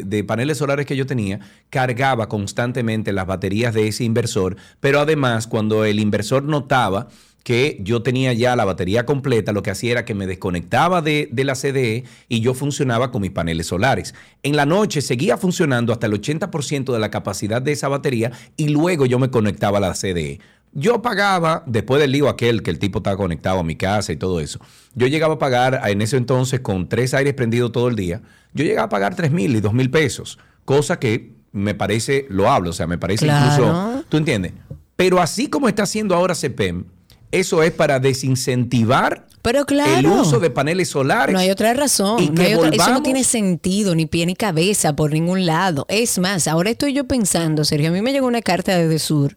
[0.06, 1.40] de paneles solares que yo tenía
[1.70, 7.08] cargaba constantemente las baterías de ese inversor, pero además cuando el inversor notaba
[7.44, 11.28] que yo tenía ya la batería completa, lo que hacía era que me desconectaba de,
[11.30, 14.14] de la CDE y yo funcionaba con mis paneles solares.
[14.42, 18.68] En la noche seguía funcionando hasta el 80% de la capacidad de esa batería y
[18.70, 20.40] luego yo me conectaba a la CDE.
[20.72, 24.16] Yo pagaba, después del lío aquel que el tipo estaba conectado a mi casa y
[24.16, 24.58] todo eso,
[24.94, 28.22] yo llegaba a pagar en ese entonces con tres aires prendidos todo el día,
[28.54, 32.70] yo llegaba a pagar tres mil y dos mil pesos, cosa que me parece loable,
[32.70, 33.52] o sea, me parece Claro.
[33.52, 34.52] incluso, ¿tú entiendes?
[34.96, 36.84] Pero así como está haciendo ahora CPEM,
[37.40, 39.98] eso es para desincentivar Pero claro.
[39.98, 41.32] el uso de paneles solares.
[41.32, 42.22] No hay otra razón.
[42.22, 45.44] Y no que hay otra- eso no tiene sentido, ni pie ni cabeza por ningún
[45.46, 45.84] lado.
[45.88, 49.36] Es más, ahora estoy yo pensando, Sergio, a mí me llegó una carta desde Sur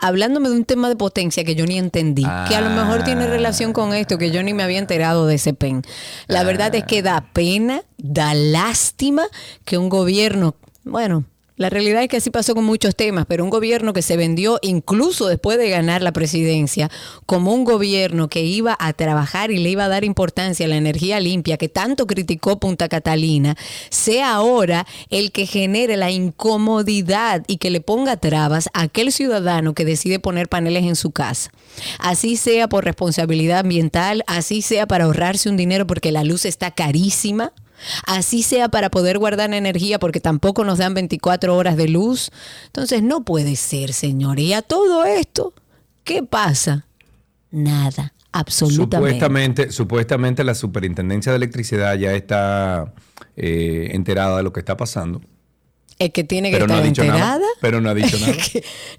[0.00, 3.24] hablándome de un tema de potencia que yo ni entendí, que a lo mejor tiene
[3.24, 3.26] Ah.
[3.26, 5.82] relación con esto, que yo ni me había enterado de ese pen.
[6.28, 9.24] La verdad es que da pena, da lástima
[9.64, 10.54] que un gobierno,
[10.84, 11.24] bueno,
[11.58, 14.58] la realidad es que así pasó con muchos temas, pero un gobierno que se vendió
[14.62, 16.90] incluso después de ganar la presidencia
[17.26, 20.76] como un gobierno que iba a trabajar y le iba a dar importancia a la
[20.76, 23.56] energía limpia que tanto criticó Punta Catalina,
[23.90, 29.74] sea ahora el que genere la incomodidad y que le ponga trabas a aquel ciudadano
[29.74, 31.50] que decide poner paneles en su casa.
[31.98, 36.70] Así sea por responsabilidad ambiental, así sea para ahorrarse un dinero porque la luz está
[36.70, 37.52] carísima.
[38.06, 42.30] Así sea para poder guardar energía porque tampoco nos dan 24 horas de luz.
[42.66, 44.62] Entonces no puede ser, señoría.
[44.62, 45.52] Todo esto,
[46.04, 46.86] ¿qué pasa?
[47.50, 48.96] Nada, absolutamente.
[48.96, 52.92] Supuestamente, supuestamente la superintendencia de electricidad ya está
[53.36, 55.20] eh, enterada de lo que está pasando.
[56.00, 57.38] Es que tiene que Pero no estar dicho enterada.
[57.38, 57.46] nada.
[57.60, 58.32] Pero no ha dicho nada.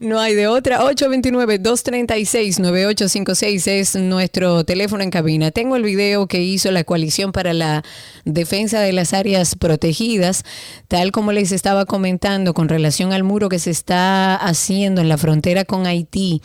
[0.02, 0.82] No hay de otra.
[0.82, 5.52] 829-236-9856 es nuestro teléfono en cabina.
[5.52, 7.84] Tengo el video que hizo la coalición para la
[8.26, 10.44] defensa de las áreas protegidas,
[10.88, 15.18] tal como les estaba comentando con relación al muro que se está haciendo en la
[15.18, 16.42] frontera con Haití.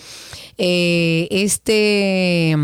[0.57, 2.57] Eh, este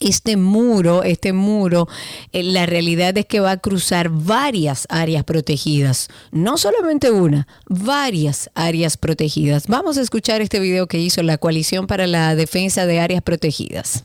[0.00, 1.88] este muro, este muro,
[2.32, 8.50] eh, la realidad es que va a cruzar varias áreas protegidas, no solamente una, varias
[8.54, 9.66] áreas protegidas.
[9.66, 14.04] Vamos a escuchar este video que hizo la coalición para la defensa de áreas protegidas.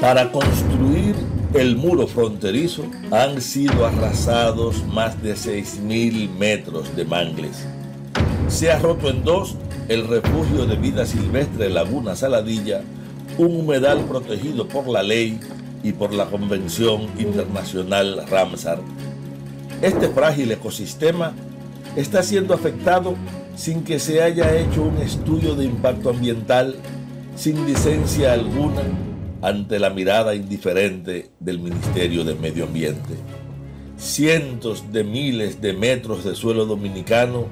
[0.00, 1.16] Para construir
[1.54, 7.66] el muro fronterizo han sido arrasados más de 6.000 metros de mangles.
[8.48, 9.56] Se ha roto en dos
[9.88, 12.82] el refugio de vida silvestre Laguna Saladilla,
[13.38, 15.38] un humedal protegido por la ley
[15.82, 18.80] y por la Convención Internacional Ramsar.
[19.82, 21.34] Este frágil ecosistema
[21.94, 23.14] está siendo afectado
[23.54, 26.76] sin que se haya hecho un estudio de impacto ambiental,
[27.36, 28.82] sin licencia alguna,
[29.40, 33.14] ante la mirada indiferente del Ministerio de Medio Ambiente.
[33.96, 37.46] Cientos de miles de metros de suelo dominicano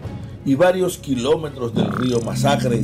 [0.45, 2.83] y varios kilómetros del río Masacre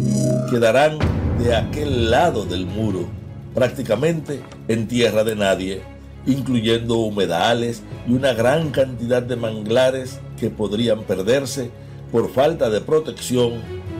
[0.50, 0.98] quedarán
[1.38, 3.06] de aquel lado del muro,
[3.54, 5.82] prácticamente en tierra de nadie,
[6.26, 11.70] incluyendo humedales y una gran cantidad de manglares que podrían perderse
[12.10, 13.54] por falta de protección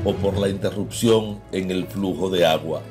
[0.05, 2.83] o por la interrupción en el flujo de agua.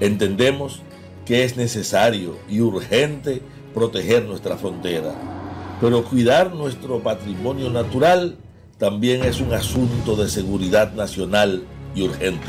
[0.00, 0.82] Entendemos
[1.24, 3.42] que es necesario y urgente
[3.74, 5.14] proteger nuestra frontera,
[5.80, 8.36] pero cuidar nuestro patrimonio natural
[8.78, 11.64] también es un asunto de seguridad nacional
[11.94, 12.46] y urgente.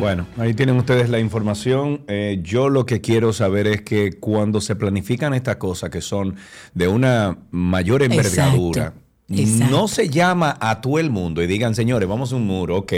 [0.00, 2.02] Bueno, ahí tienen ustedes la información.
[2.06, 6.36] Eh, yo lo que quiero saber es que cuando se planifican estas cosas que son
[6.72, 8.94] de una mayor envergadura,
[9.28, 9.70] Exacto.
[9.70, 12.92] no se llama a todo el mundo y digan, señores, vamos a un muro, ok,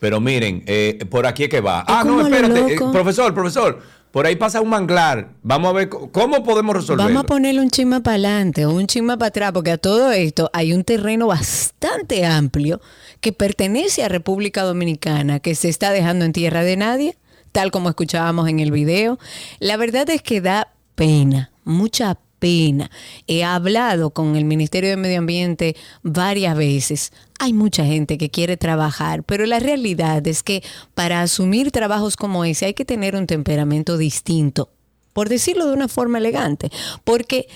[0.00, 1.84] pero miren, eh, por aquí es que va.
[1.86, 3.80] ah, no, espérate, eh, profesor, profesor,
[4.18, 5.28] por ahí pasa un manglar.
[5.44, 7.04] Vamos a ver cómo podemos resolverlo.
[7.04, 10.10] Vamos a ponerle un chisma para adelante o un chisma para atrás, porque a todo
[10.10, 12.80] esto hay un terreno bastante amplio
[13.20, 17.16] que pertenece a República Dominicana, que se está dejando en tierra de nadie,
[17.52, 19.20] tal como escuchábamos en el video.
[19.60, 22.90] La verdad es que da pena, mucha pena.
[23.28, 27.12] He hablado con el Ministerio de Medio Ambiente varias veces.
[27.38, 30.62] Hay mucha gente que quiere trabajar, pero la realidad es que
[30.94, 34.70] para asumir trabajos como ese hay que tener un temperamento distinto
[35.18, 36.70] por decirlo de una forma elegante.
[37.02, 37.48] Porque,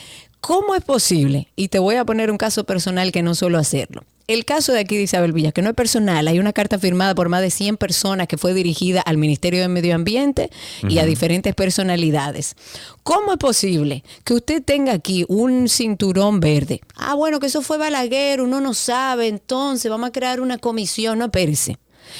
[0.42, 1.48] ¿cómo es posible?
[1.56, 4.02] Y te voy a poner un caso personal que no suelo hacerlo.
[4.28, 7.14] El caso de aquí de Isabel Villa, que no es personal, hay una carta firmada
[7.14, 10.50] por más de 100 personas que fue dirigida al Ministerio de Medio Ambiente
[10.88, 12.54] y a diferentes personalidades.
[13.02, 16.80] ¿Cómo es posible que usted tenga aquí un cinturón verde?
[16.96, 21.18] Ah, bueno, que eso fue Balaguer, uno no sabe, entonces vamos a crear una comisión,
[21.18, 21.78] no, espérese.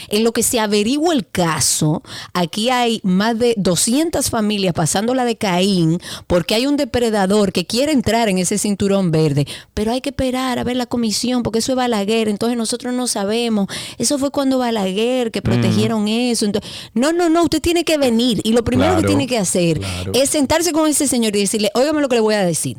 [0.08, 2.02] En lo que se averigua el caso,
[2.32, 7.66] aquí hay más de 200 familias pasando la de Caín porque hay un depredador que
[7.66, 11.58] quiere entrar en ese cinturón verde, pero hay que esperar a ver la comisión porque
[11.60, 13.68] eso es Balaguer, entonces nosotros no sabemos.
[13.98, 16.44] Eso fue cuando Balaguer que protegieron eso.
[16.44, 19.38] Entonces, no, no, no, usted tiene que venir y lo primero Claro, que tiene que
[19.38, 20.12] hacer claro.
[20.14, 22.78] es sentarse con ese señor y decirle, óigame lo que le voy a decir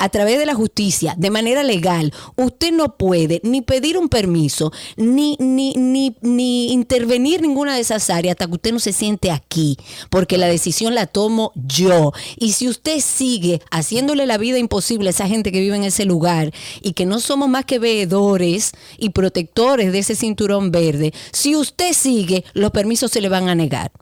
[0.00, 4.72] a través de la justicia, de manera legal, usted no puede ni pedir un permiso,
[4.96, 9.30] ni, ni, ni, ni intervenir ninguna de esas áreas hasta que usted no se siente
[9.30, 9.76] aquí,
[10.08, 12.12] porque la decisión la tomo yo.
[12.38, 16.06] Y si usted sigue haciéndole la vida imposible a esa gente que vive en ese
[16.06, 16.50] lugar
[16.80, 21.92] y que no somos más que veedores y protectores de ese cinturón verde, si usted
[21.92, 23.92] sigue, los permisos se le van a negar.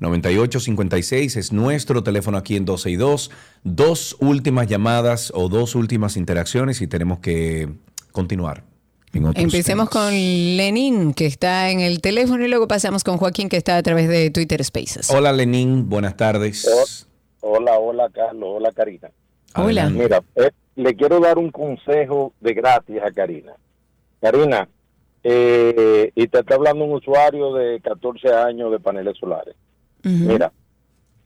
[0.00, 3.30] 829-236-9856 es nuestro teléfono aquí en 12 y 2.
[3.64, 7.68] Dos últimas llamadas o dos últimas interacciones y tenemos que
[8.12, 8.64] continuar.
[9.14, 13.48] En otros Empecemos con Lenin, que está en el teléfono, y luego pasamos con Joaquín,
[13.48, 15.10] que está a través de Twitter Spaces.
[15.10, 17.06] Hola Lenín, buenas tardes.
[17.40, 19.10] Hola, hola Carlos, hola Karina.
[19.54, 19.90] Hola.
[19.90, 23.52] Mira, eh, le quiero dar un consejo de gratis a Karina.
[24.20, 24.68] Karina,
[25.22, 29.54] eh, y te está hablando un usuario de 14 años de paneles solares.
[30.02, 30.52] Mira,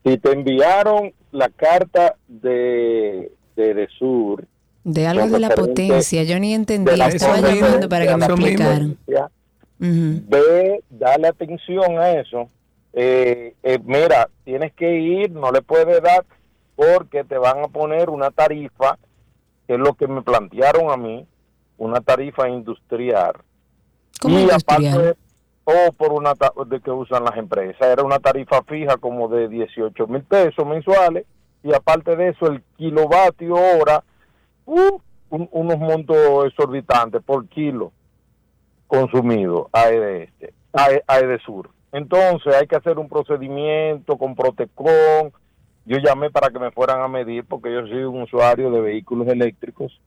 [0.04, 4.46] si te enviaron la carta de, de, de Sur
[4.84, 8.96] De algo de la potencia, yo ni entendía, estaba llamando para que me explicaran.
[8.96, 9.30] potencia.
[9.80, 10.22] Ujú.
[10.28, 12.48] Ve, dale atención a eso.
[12.92, 16.24] Eh, eh, mira, tienes que ir, no le puedes dar
[16.74, 18.98] porque te van a poner una tarifa,
[19.66, 21.26] que es lo que me plantearon a mí,
[21.76, 23.32] una tarifa industrial.
[24.20, 24.94] ¿Cómo y industrial?
[24.94, 25.18] aparte,
[25.64, 26.32] o por una
[26.66, 31.26] de que usan las empresas, era una tarifa fija como de 18 mil pesos mensuales
[31.62, 34.02] y aparte de eso el kilovatio hora,
[34.68, 35.00] uh,
[35.30, 36.16] un- unos montos
[36.46, 37.92] exorbitantes por kilo
[38.86, 40.30] consumido a EDS,
[40.72, 41.70] a, E- a EDESUR.
[41.92, 45.32] Entonces hay que hacer un procedimiento con Protecon.
[45.86, 49.26] Yo llamé para que me fueran a medir porque yo soy un usuario de vehículos
[49.28, 49.98] eléctricos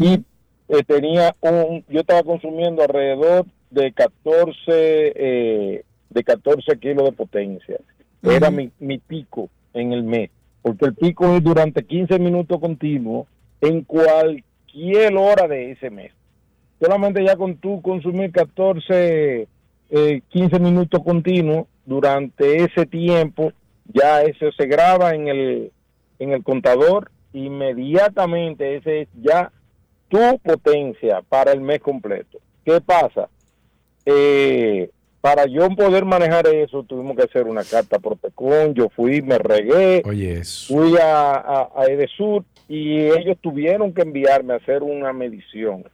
[0.00, 0.24] y
[0.68, 7.78] eh, tenía un, yo estaba consumiendo alrededor de 14, eh, de 14 kilos de potencia.
[8.22, 10.30] Era mi, mi pico en el mes,
[10.62, 13.26] porque el pico es durante 15 minutos continuos
[13.62, 16.12] en cualquier hora de ese mes.
[16.80, 19.46] Solamente ya con tú consumir 14,
[19.90, 23.52] eh, 15 minutos continuos durante ese tiempo,
[23.86, 25.72] ya eso se graba en el,
[26.18, 29.52] en el contador, inmediatamente ese es ya
[30.08, 32.38] tu potencia para el mes completo.
[32.64, 33.28] ¿Qué pasa?
[34.04, 34.90] Eh,
[35.20, 38.74] para yo poder manejar eso, tuvimos que hacer una carta a Protecon.
[38.74, 40.74] Yo fui, me regué, Oye, eso.
[40.74, 45.84] fui a, a, a Edesur y ellos tuvieron que enviarme a hacer una medición.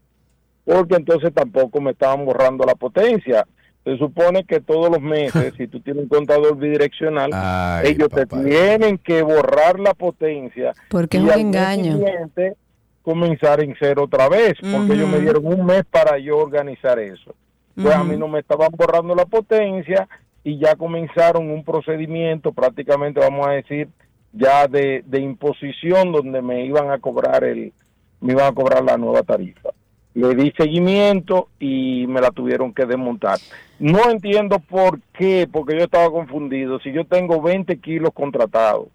[0.65, 3.45] Porque entonces tampoco me estaban borrando la potencia.
[3.83, 8.27] Se supone que todos los meses, si tú tienes un contador bidireccional, Ay, ellos te
[8.27, 10.73] tienen que borrar la potencia.
[10.89, 11.97] Porque es y un engaño.
[11.97, 12.55] siguiente
[13.03, 17.35] comenzar en cero otra vez, porque ellos me dieron un mes para yo organizar eso.
[17.75, 20.07] Pues a mí no me estaban borrando la potencia
[20.45, 23.89] y ya comenzaron un procedimiento, prácticamente vamos a decir,
[24.33, 27.73] ya de, de imposición donde me iban a cobrar el,
[28.21, 29.71] me iban a cobrar la nueva tarifa.
[30.15, 33.39] Le di seguimiento y me la tuvieron que desmontar.
[33.79, 36.81] No entiendo por qué, porque yo estaba confundido.
[36.81, 38.89] Si yo tengo 20 kilos contratados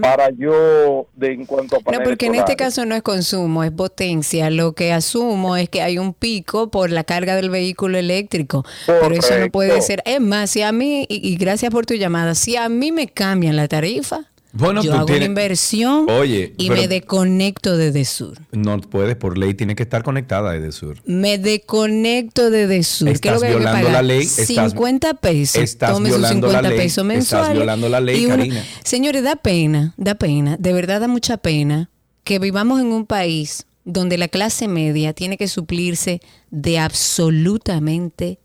[0.00, 3.72] para yo, de en cuanto a No, porque en este caso no es consumo, es
[3.72, 4.50] potencia.
[4.50, 8.64] Lo que asumo es que hay un pico por la carga del vehículo eléctrico.
[8.86, 10.02] Pero eso no puede ser.
[10.04, 13.08] Es más, si a mí, y, y gracias por tu llamada, si a mí me
[13.08, 14.28] cambian la tarifa,
[14.58, 18.38] Bueno, yo hago tienes- una inversión Oye, y pero me desconecto de Desur.
[18.52, 20.98] no puedes, por ley tiene que estar conectada a Edesur.
[21.06, 23.06] Me desconecto de Desur.
[23.08, 23.92] ¿Qué es lo Estás que que violando pagar?
[23.92, 25.62] la ley, estás- 50 pesos.
[25.62, 27.52] estás Tome sus violando la 50 ley, pesos estás mensuales.
[27.56, 28.64] violando la ley, uno- Karina.
[28.84, 31.90] Señores, da pena, da pena, de verdad da mucha pena
[32.24, 36.20] que vivamos en un país donde la clase media tiene que suplirse
[36.50, 38.38] de absolutamente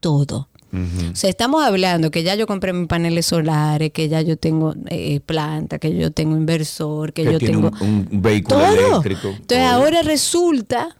[0.00, 0.48] todo.
[0.72, 4.74] O sea, estamos hablando que ya yo compré mis paneles solares, que ya yo tengo
[4.90, 8.72] eh, planta, que yo tengo inversor, que, Que yo tengo un, un vehículo todo.
[8.74, 9.28] eléctrico.
[9.28, 10.94] Entonces ahora resulta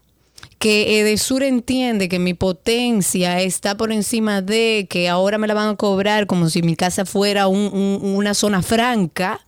[0.58, 5.68] que Edesur entiende que mi potencia está por encima de que ahora me la van
[5.68, 9.40] a cobrar como si mi casa fuera un- un- una zona franca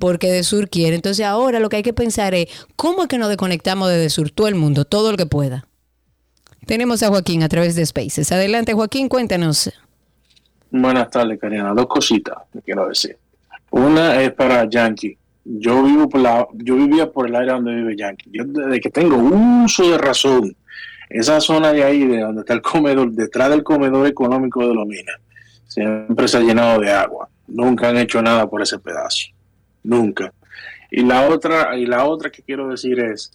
[0.00, 0.96] porque Edesur quiere.
[0.96, 4.30] Entonces ahora lo que hay que pensar es cómo es que nos desconectamos de Edesur,
[4.30, 5.66] todo el mundo, todo lo que pueda.
[6.68, 8.30] Tenemos a Joaquín a través de Spaces.
[8.30, 9.72] Adelante Joaquín, cuéntanos.
[10.70, 11.72] Buenas tardes, Karina.
[11.72, 13.16] Dos cositas que quiero decir.
[13.70, 15.16] Una es para Yankee.
[15.46, 18.28] Yo vivo por la, yo vivía por el área donde vive Yankee.
[18.30, 20.54] Yo desde que tengo uso de razón,
[21.08, 25.12] esa zona de ahí, de donde está el comedor, detrás del comedor económico de Lomina,
[25.66, 27.30] siempre se ha llenado de agua.
[27.46, 29.28] Nunca han hecho nada por ese pedazo.
[29.84, 30.34] Nunca.
[30.90, 33.32] Y la otra, y la otra que quiero decir es,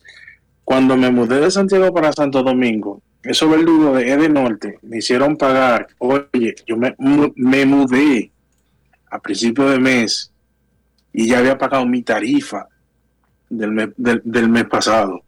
[0.63, 5.37] cuando me mudé de Santiago para Santo Domingo, esos verdugos de Ede Norte me hicieron
[5.37, 5.87] pagar.
[5.97, 6.95] Oye, yo me,
[7.35, 8.31] me mudé
[9.09, 10.31] a principio de mes
[11.13, 12.67] y ya había pagado mi tarifa
[13.49, 15.21] del mes, del, del mes pasado.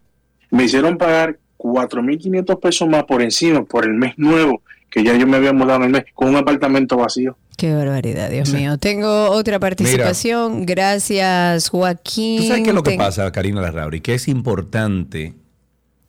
[0.51, 5.25] Me hicieron pagar 4.500 pesos más por encima, por el mes nuevo, que ya yo
[5.27, 7.37] me había mudado en el mes, con un apartamento vacío.
[7.57, 8.77] Qué barbaridad, Dios mío.
[8.77, 10.65] Tengo otra participación.
[10.65, 12.41] Gracias, Joaquín.
[12.41, 14.01] ¿Tú sabes qué es lo que Ten- pasa, Karina Larrauri?
[14.01, 15.33] Que es importante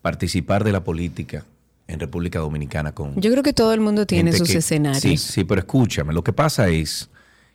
[0.02, 1.44] participar de la política
[1.88, 5.02] en República Dominicana con Yo creo que todo el mundo tiene sus que- escenarios.
[5.02, 7.08] Sí, sí, pero escúchame, lo que pasa es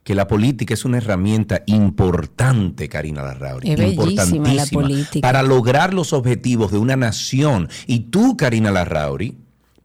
[0.04, 3.70] que la política es una herramienta importante, Karina Larrauri.
[3.72, 5.22] Es bellísima la importantísima política.
[5.28, 7.70] Para lograr los objetivos de una nación.
[7.86, 9.38] Y tú, Karina Larrauri,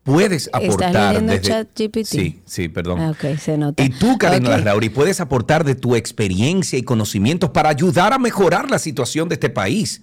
[0.05, 1.49] puedes ¿Estás aportar leyendo desde...
[1.49, 2.05] ChatGPT?
[2.07, 3.01] Sí, sí, perdón.
[3.01, 3.83] Ah, ok, se nota.
[3.83, 4.51] Y tú, Karina.
[4.51, 9.35] Larrauri, puedes aportar de tu experiencia y conocimientos para ayudar a mejorar la situación de
[9.35, 10.03] este país.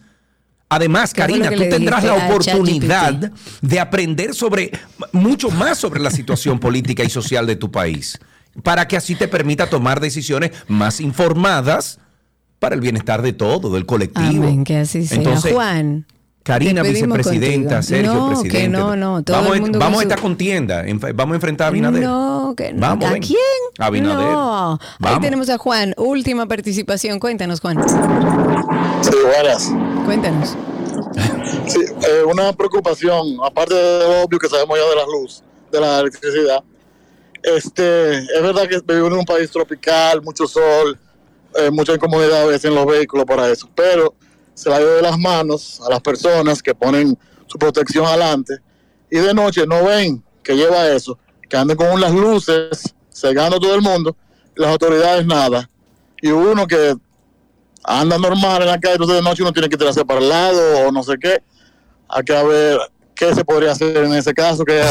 [0.75, 3.31] Además, ¿Qué fue lo Karina, tú tendrás la oportunidad
[3.61, 4.71] de aprender sobre
[5.11, 8.19] mucho más sobre la situación política y social de tu país,
[8.63, 11.99] para que así te permita tomar decisiones más informadas
[12.59, 14.43] para el bienestar de todo, del colectivo.
[14.43, 15.17] Amén, que así sea.
[15.17, 16.07] Entonces, Juan.
[16.43, 17.81] Karina, vicepresidenta, contigo.
[17.83, 18.67] Sergio, No, que presidente.
[18.77, 20.83] no, no, todo vamos el mundo vamos con a su- esta contienda.
[21.15, 22.03] Vamos a enfrentar a Abinader.
[22.03, 22.79] No, que no.
[22.81, 23.21] Vamos, ¿A ven.
[23.21, 23.37] quién?
[23.79, 24.27] Abinader.
[24.27, 24.79] No.
[25.01, 25.93] Ahí tenemos a Juan.
[25.97, 27.19] Última participación.
[27.19, 27.77] Cuéntanos, Juan.
[29.01, 29.71] Sí, buenas.
[30.05, 30.55] Cuéntanos.
[31.67, 35.79] Sí, eh, una preocupación, aparte de lo obvio que sabemos ya de la luz, de
[35.79, 36.61] la electricidad.
[37.41, 40.97] Este, es verdad que vivimos en un país tropical, mucho sol,
[41.55, 44.13] eh, mucha incomodidad a veces en los vehículos para eso, pero
[44.53, 47.17] se la ido de las manos a las personas que ponen
[47.47, 48.59] su protección adelante
[49.09, 51.17] y de noche no ven que lleva eso,
[51.49, 54.15] que anden con unas luces cegando a todo el mundo,
[54.55, 55.69] las autoridades nada.
[56.21, 56.95] Y uno que
[57.83, 60.87] anda normal en la calle, entonces de noche uno tiene que tirarse para el lado
[60.87, 61.43] o no sé qué.
[62.07, 62.79] Hay que ver
[63.15, 64.65] qué se podría hacer en ese caso.
[64.65, 64.81] Que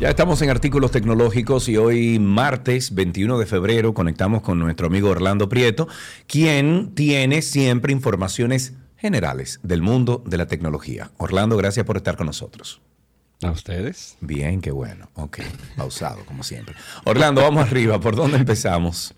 [0.00, 5.10] Ya estamos en artículos tecnológicos y hoy martes 21 de febrero conectamos con nuestro amigo
[5.10, 5.86] Orlando Prieto,
[6.26, 11.12] quien tiene siempre informaciones generales del mundo de la tecnología.
[11.18, 12.80] Orlando, gracias por estar con nosotros.
[13.42, 14.16] A ustedes.
[14.20, 15.08] Bien, qué bueno.
[15.14, 15.38] Ok,
[15.76, 16.74] pausado como siempre.
[17.04, 18.00] Orlando, vamos arriba.
[18.00, 19.14] ¿Por dónde empezamos?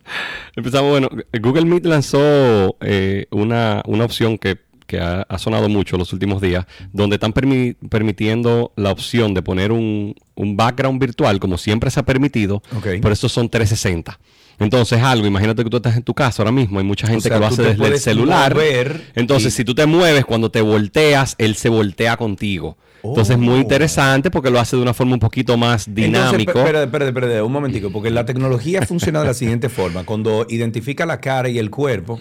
[0.55, 1.09] Empezamos, bueno,
[1.41, 6.43] Google Meet lanzó eh, una, una opción que, que ha, ha sonado mucho los últimos
[6.43, 11.91] días, donde están permi- permitiendo la opción de poner un, un background virtual, como siempre
[11.91, 12.89] se ha permitido, Ok.
[13.01, 14.19] pero estos son 360.
[14.59, 17.37] Entonces, algo, imagínate que tú estás en tu casa ahora mismo, hay mucha gente sea,
[17.37, 18.53] que lo hace desde el celular.
[18.53, 22.77] mover Entonces, y- si tú te mueves, cuando te volteas, él se voltea contigo.
[23.03, 23.63] Entonces, es muy Oh.
[23.63, 26.59] interesante porque lo hace de una forma un poquito más dinámico.
[26.59, 30.05] Espérate, espérate, un momentico, porque la tecnología funciona de la siguiente forma.
[30.05, 32.19] Cuando identifica la cara y el cuerpo,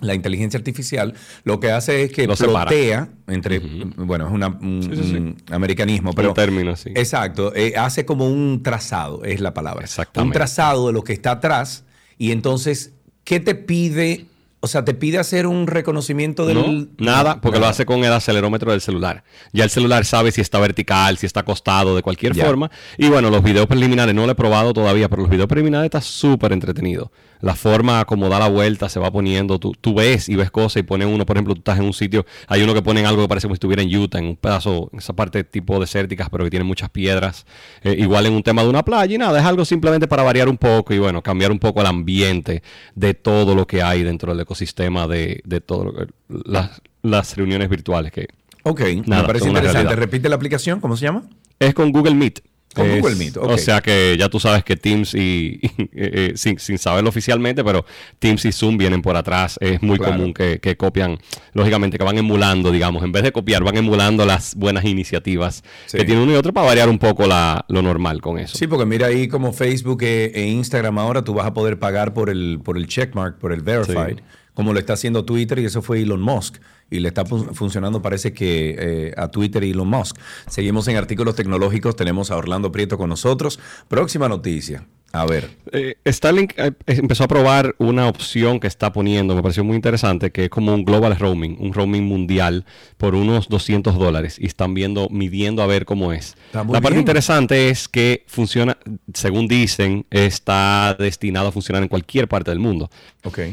[0.00, 1.12] la inteligencia artificial
[1.44, 2.70] lo que hace es que Lo separa.
[2.70, 5.16] plotea entre, bueno, es una- un, Sí, sí, sí.
[5.16, 6.90] un americanismo, pero Un término, sí.
[6.94, 9.80] Exacto, eh, hace como un trazado, es la palabra.
[9.80, 10.34] Un Exactamente.
[10.38, 11.84] trazado de lo que está atrás
[12.16, 12.94] y entonces,
[13.24, 14.24] ¿qué te pide?
[14.62, 16.56] O sea, te pide hacer un reconocimiento del...
[16.58, 17.70] No, nada, porque lo Nada.
[17.72, 19.24] hace con el acelerómetro del celular.
[19.54, 22.44] Ya el celular sabe si está vertical, si está acostado, de cualquier Ya.
[22.44, 22.70] forma.
[22.98, 26.02] Y bueno, los videos preliminares, no lo he probado todavía, pero los videos preliminares está
[26.02, 27.10] súper entretenido.
[27.40, 30.80] La forma como da la vuelta, se va poniendo, tú, tú ves y ves cosas
[30.80, 33.22] y pone uno, por ejemplo, tú estás en un sitio, hay uno que ponen algo
[33.22, 36.28] que parece como si estuviera en Utah, en un pedazo, en esa parte tipo desérticas,
[36.28, 37.46] pero que tiene muchas piedras.
[37.82, 40.50] Eh, igual en un tema de una playa y nada, es algo simplemente para variar
[40.50, 42.62] un poco y bueno, cambiar un poco el ambiente
[42.94, 48.10] de todo lo que hay dentro del ecosistema de, de que, las, las reuniones virtuales
[48.10, 48.26] que
[48.64, 49.96] Ok, Nada, me parece interesante.
[49.96, 51.22] Repite la aplicación, ¿cómo se llama?
[51.60, 52.40] es con Google Meet.
[52.74, 53.44] Con Es- Google Meet, ok.
[53.50, 57.64] O sea que ya tú sabes que Teams y, eh, eh, sin, sin saberlo oficialmente,
[57.64, 57.84] pero
[58.18, 59.56] Teams y Zoom vienen por atrás.
[59.62, 60.12] Es muy Claro.
[60.12, 61.18] común que, que copian,
[61.54, 65.96] lógicamente, que van emulando, digamos, en vez de copiar, van emulando las buenas iniciativas Sí.
[65.98, 68.56] que tiene uno y otro para variar un poco la, lo normal con eso.
[68.58, 72.12] Sí, porque mira ahí como Facebook e, e Instagram ahora tú vas a poder pagar
[72.14, 74.22] por el, por el checkmark, por el verified, Sí.
[74.60, 76.56] Como lo está haciendo Twitter y eso fue Elon Musk.
[76.90, 80.16] Y le está fun- funcionando parece que eh, a Twitter y Elon Musk.
[80.48, 83.58] Seguimos en artículos tecnológicos, tenemos a Orlando Prieto con nosotros.
[83.88, 84.86] Próxima noticia.
[85.12, 85.50] A ver.
[85.72, 90.30] Eh, Starlink eh, empezó a probar una opción que está poniendo, me pareció muy interesante,
[90.30, 92.64] que es como un global roaming, un roaming mundial
[92.96, 96.36] por unos 200 dólares y están viendo, midiendo a ver cómo es.
[96.52, 98.78] La parte interesante es que funciona,
[99.12, 102.88] según dicen, está destinado a funcionar en cualquier parte del mundo.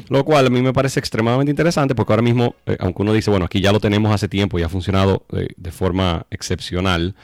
[0.10, 3.27] Lo cual a mí me parece extremadamente interesante porque ahora mismo, eh, aunque uno dice,
[3.32, 7.16] bueno, aquí ya lo tenemos hace tiempo y ha funcionado eh, de forma excepcional,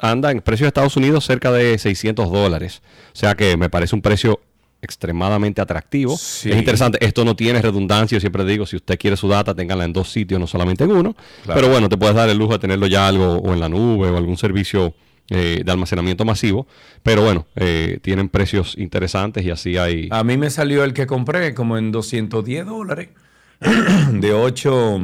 [0.00, 2.82] anda en precio de Estados Unidos cerca de 600 dólares.
[3.12, 4.40] O sea que me parece un precio
[4.80, 6.16] extremadamente atractivo.
[6.16, 6.50] Sí.
[6.50, 9.84] Es interesante, esto no tiene redundancia, yo siempre digo, si usted quiere su data, téngala
[9.84, 11.14] en dos sitios, no solamente en uno.
[11.44, 11.60] Claro.
[11.60, 14.08] Pero bueno, te puedes dar el lujo de tenerlo ya algo o en la nube
[14.08, 14.94] o algún servicio
[15.30, 16.66] eh, de almacenamiento masivo.
[17.02, 20.08] Pero bueno, eh, tienen precios interesantes y así hay...
[20.10, 23.10] A mí me salió el que compré como en 210 dólares
[24.12, 25.00] de 8,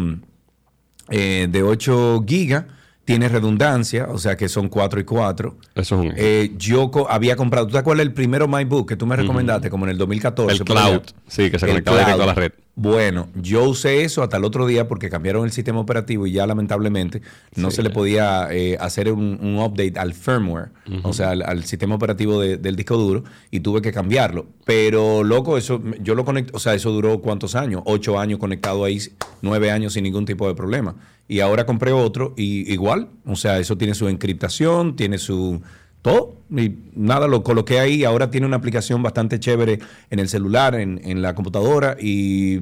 [1.10, 2.64] eh, de 8 gigas.
[3.04, 5.56] Tiene redundancia, o sea que son 4 y 4.
[5.74, 8.96] Eso es un Eh, yo co- había comprado, ¿tú te acuerdas el primero MyBook que
[8.96, 10.54] tú me recomendaste como en el 2014?
[10.56, 10.64] El allá?
[10.64, 12.52] cloud, sí, que se El conectaba directo a la red.
[12.76, 16.44] Bueno, yo usé eso hasta el otro día porque cambiaron el sistema operativo y ya
[16.44, 17.22] lamentablemente
[17.54, 20.70] no Sí, se le podía eh, hacer un, un update al firmware,
[21.04, 23.22] o sea, al, al sistema operativo de- del disco duro
[23.52, 24.46] y tuve que cambiarlo.
[24.64, 27.82] Pero, loco, eso yo lo conecté, o sea, eso duró cuántos años?
[27.84, 28.98] Ocho años conectado ahí,
[29.40, 30.96] nueve años sin ningún tipo de problema.
[31.28, 35.62] Y ahora compré otro y igual, o sea, eso tiene su encriptación, tiene su
[36.04, 36.34] todo.
[36.50, 38.04] Y nada, lo coloqué ahí.
[38.04, 42.60] Ahora tiene una aplicación bastante chévere en el celular, en, en la computadora y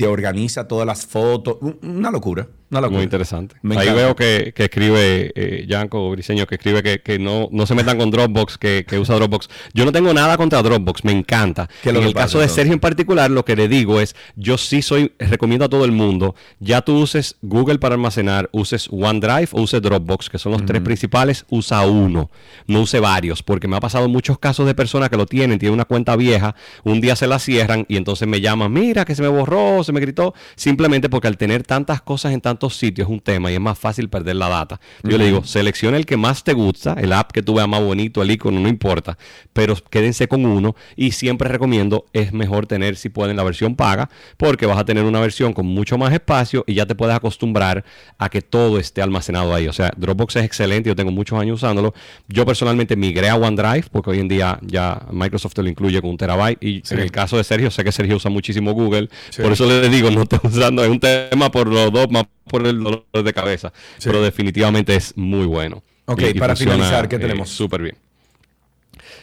[0.00, 1.56] te organiza todas las fotos.
[1.60, 2.48] Un- Una locura.
[2.70, 2.98] Una locura.
[2.98, 3.56] Muy interesante.
[3.62, 7.66] Me Ahí veo que, que escribe eh, Yanko Briseño, que escribe que, que no, no
[7.66, 9.48] se metan con Dropbox, que, que usa Dropbox.
[9.74, 11.68] Yo no tengo nada contra Dropbox, me encanta.
[11.82, 12.54] ¿Qué es En el pasa, caso de entonces?
[12.54, 15.90] Sergio en particular, lo que le digo es, yo sí soy, recomiendo a todo el
[15.90, 20.64] mundo, ya tú uses Google para almacenar, uses OneDrive o uses Dropbox, que son los
[20.64, 22.30] tres principales, usa uno,
[22.68, 25.74] no use varios, porque me ha pasado muchos casos de personas que lo tienen, tienen
[25.74, 26.54] una cuenta vieja,
[26.84, 29.94] un día se la cierran y entonces me llaman, mira que se me borró, se
[29.94, 33.54] me gritó, simplemente porque al tener tantas cosas en tantos sitios es un tema y
[33.54, 34.80] es más fácil perder la data.
[35.02, 37.82] Yo le digo, selecciona el que más te gusta, el app que tú veas más
[37.82, 39.18] bonito, el icono, no importa,
[39.52, 44.08] pero quédense con uno y siempre recomiendo, es mejor tener, si pueden, la versión paga,
[44.36, 47.84] porque vas a tener una versión con mucho más espacio y ya te puedes acostumbrar
[48.18, 49.66] a que todo esté almacenado ahí.
[49.68, 51.94] O sea, Dropbox es excelente, yo tengo muchos años usándolo.
[52.28, 56.10] Yo personalmente migré a OneDrive, porque hoy en día ya Microsoft te lo incluye con
[56.10, 56.94] un terabyte y Sí.
[56.94, 59.42] en el caso de Sergio, sé que Sergio usa muchísimo Google, Sí.
[59.42, 62.66] por eso le digo, no estoy usando, es un tema por los dos, más por
[62.66, 63.72] el dolor de cabeza,
[64.04, 65.82] pero definitivamente es muy bueno.
[66.06, 67.48] Ok, Y- y para funciona, finalizar, ¿qué eh, tenemos?
[67.50, 67.96] Súper bien.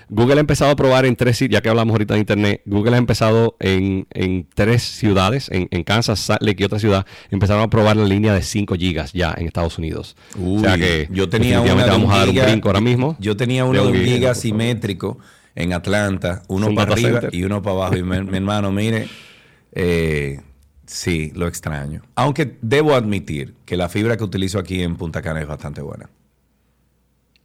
[0.09, 2.97] Google ha empezado a probar en tres, ya que hablamos ahorita de Internet, Google ha
[2.97, 7.69] empezado en, en tres ciudades, en, en Kansas, Salt Lake y otra ciudad, empezaron a
[7.69, 10.15] probar la línea de 5 gigas ya en Estados Unidos.
[10.41, 13.17] o sea que yo tenía una un vamos a dar un brinco ahora mismo.
[13.19, 14.05] Yo tenía uno de un giga.
[14.07, 15.19] giga simétrico
[15.55, 17.35] en Atlanta, uno para arriba center.
[17.35, 17.97] y uno para abajo.
[17.97, 19.09] Y mi, mi hermano, mire,
[19.73, 20.39] eh,
[20.87, 22.01] sí, lo extraño.
[22.15, 26.09] Aunque debo admitir que la fibra que utilizo aquí en Punta Cana es bastante buena.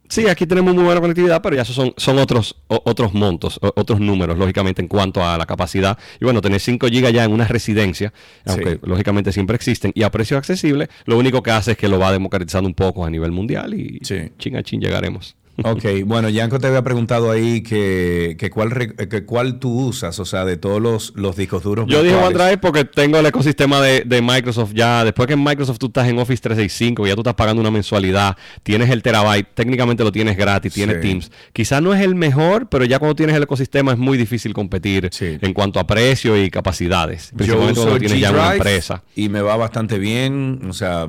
[0.09, 4.37] Sí, aquí tenemos muy buena conectividad, pero ya son, son otros, otros montos, otros números,
[4.37, 5.97] lógicamente, en cuanto a la capacidad.
[6.19, 8.13] Y bueno, tener 5 GB ya en una residencia,
[8.45, 8.79] aunque Sí.
[8.83, 12.11] lógicamente siempre existen, y a precio accesible, lo único que hace es que lo va
[12.11, 15.35] democratizando un poco a nivel mundial y chin a chin llegaremos.
[15.63, 20.25] Ok, bueno, Yanko te había preguntado ahí que, que cuál, que cuál tú usas, o
[20.25, 21.85] sea, de todos los, los discos duros.
[21.87, 22.35] Yo dije virtuales.
[22.39, 25.03] OneDrive porque tengo el ecosistema de, de Microsoft ya.
[25.03, 28.35] Después que en Microsoft tú estás en Office 365, ya tú estás pagando una mensualidad,
[28.63, 31.01] tienes el terabyte, técnicamente lo tienes gratis, tienes Sí.
[31.07, 31.31] Teams.
[31.53, 35.11] Quizás no es el mejor, pero ya cuando tienes el ecosistema es muy difícil competir
[35.19, 37.29] en cuanto a precio y capacidades.
[37.29, 39.03] Yo Principalmente uso cuando tienes ya una empresa.
[39.15, 41.07] y me va bastante bien, o sea,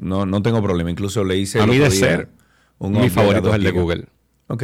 [0.00, 0.90] no, no tengo problema.
[0.90, 2.28] Incluso le hice A el mí de día ser,
[2.78, 3.70] un mi favorito es el de.
[3.70, 4.06] Google.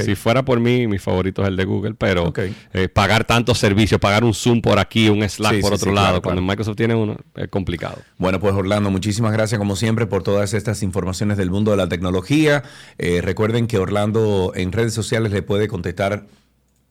[0.03, 2.33] Si fuera por mí, mi favorito es el de Google, pero
[2.73, 5.91] eh, pagar tantos servicios, pagar un Zoom por aquí, un Slack Sí, por sí, otro
[5.91, 6.53] sí, lado, claro, cuando claro.
[6.53, 7.99] Microsoft tiene uno, es complicado.
[8.17, 11.89] Bueno, pues Orlando, muchísimas gracias como siempre por todas estas informaciones del mundo de la
[11.89, 12.63] tecnología.
[12.97, 16.25] Eh, recuerden que Orlando en redes sociales le puede contestar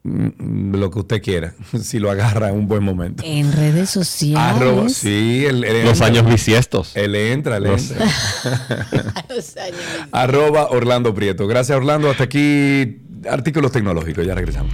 [0.04, 3.22] lo que usted quiera, si lo agarra en un buen momento.
[3.26, 4.38] En redes sociales.
[4.56, 6.06] Arroba- sí, él, él Los entra.
[6.06, 6.94] años bisiestos.
[6.94, 8.06] Él entra, él Los- entra.
[10.12, 11.46] Arroba Orlando Prieto.
[11.46, 12.10] Gracias, Orlando.
[12.10, 12.98] Hasta aquí
[13.30, 14.26] artículos tecnológicos.
[14.26, 14.72] Ya regresamos.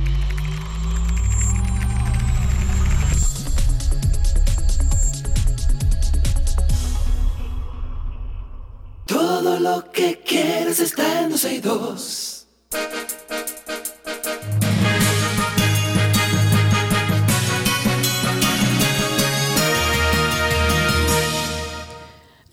[9.07, 12.47] Todo lo que quieres está en 12 y 2.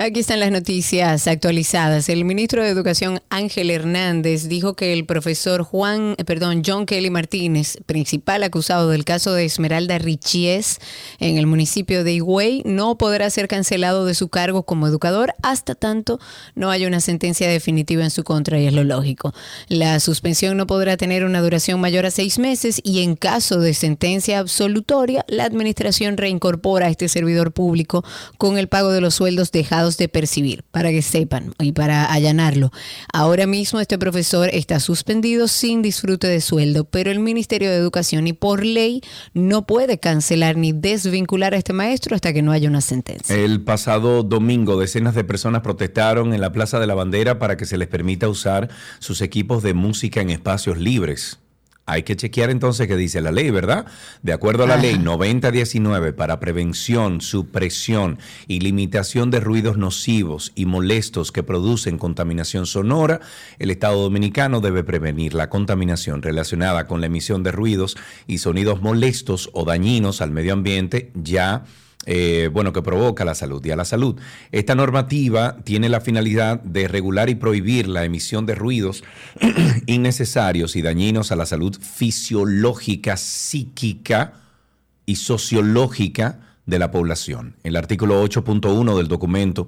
[0.08, 2.08] Aquí están las noticias actualizadas.
[2.08, 7.10] El ministro de Educación Ángel Hernández dijo que el profesor Juan, eh, perdón, John Kelly
[7.10, 10.80] Martínez, principal acusado del caso de Esmeralda Richies
[11.20, 15.76] en el municipio de Higüey, no podrá ser cancelado de su cargo como educador hasta
[15.76, 16.22] tanto
[16.56, 19.34] no haya una sentencia definitiva en su contra y es lo lógico.
[19.68, 23.74] La suspensión no podrá tener una duración mayor a seis meses y en caso de
[23.74, 28.06] sentencia absolutoria, la administración reincorpora a este servidor público
[28.38, 32.72] con el pago de los sueldos dejados de percibir, para que sepan y para allanarlo.
[33.14, 38.28] Ahora mismo este profesor está suspendido sin disfrute de sueldo, pero el Ministerio de Educación
[38.28, 39.02] y por ley
[39.34, 43.36] no puede cancelar ni desvincular a este maestro hasta que no haya una sentencia.
[43.36, 47.66] El pasado domingo, decenas de personas protestaron en la Plaza de la Bandera para que
[47.66, 48.70] se les permita usar
[49.00, 51.40] sus equipos de música en espacios libres.
[51.90, 53.86] Hay que chequear entonces qué dice la ley, ¿verdad?
[54.22, 60.66] De acuerdo a la ley 9019 para prevención, supresión y limitación de ruidos nocivos y
[60.66, 63.22] molestos que producen contaminación sonora,
[63.58, 67.96] el Estado dominicano debe prevenir la contaminación relacionada con la emisión de ruidos
[68.28, 71.64] y sonidos molestos o dañinos al medio ambiente ya
[72.10, 74.16] eh, bueno, que provoca la salud y a la salud.
[74.54, 79.04] Esta normativa tiene la finalidad de regular y prohibir la emisión de ruidos
[79.88, 84.36] innecesarios y dañinos a la salud fisiológica, psíquica
[85.06, 87.58] y sociológica de la población.
[87.64, 89.68] El artículo 8.1 del documento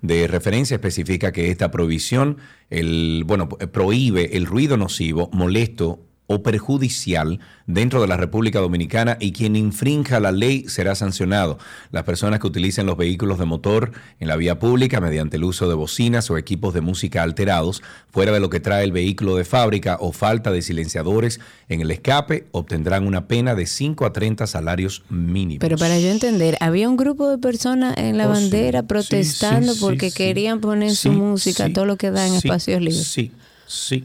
[0.00, 2.38] de referencia especifica que esta prohibición,
[2.70, 9.32] el, bueno, prohíbe el ruido nocivo, molesto o perjudicial dentro de la República Dominicana y
[9.32, 11.58] quien infrinja la ley será sancionado.
[11.90, 13.90] Las personas que utilicen los vehículos de motor
[14.20, 18.30] en la vía pública mediante el uso de bocinas o equipos de música alterados fuera
[18.30, 22.46] de lo que trae el vehículo de fábrica o falta de silenciadores en el escape
[22.52, 25.62] obtendrán una pena de 5 a 30 salarios mínimos.
[25.62, 29.72] Pero para yo entender, había un grupo de personas en la Oh, bandera Sí, protestando
[29.72, 33.08] sí, sí, porque querían poner su música, todo lo que da en espacios libres.
[33.08, 33.32] Sí,
[33.66, 34.04] sí.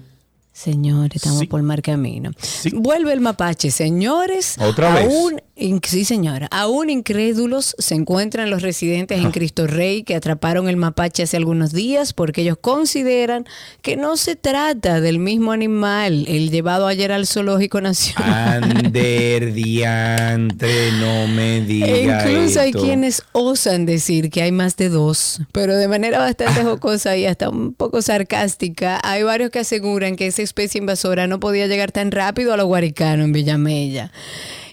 [0.55, 2.31] Señores, estamos por mal camino.
[2.75, 4.55] Vuelve el mapache, señores.
[4.57, 5.03] ¿Otra vez?
[5.05, 5.41] Aún,
[5.83, 6.47] sí, señora.
[6.51, 9.23] Aún incrédulos se encuentran los residentes Ah.
[9.23, 13.45] en Cristo Rey que atraparon el mapache hace algunos días porque ellos consideran
[13.81, 18.63] que no se trata del mismo animal, el llevado ayer al Zoológico Nacional.
[18.63, 24.89] Ander diantre, no me E diga incluso hay quienes osan decir que hay más de
[24.89, 30.15] dos, pero de manera bastante jocosa y hasta un poco sarcástica, hay varios que aseguran
[30.17, 34.11] que esa especie invasora no podía llegar tan rápido a los guaricanos en Villamella.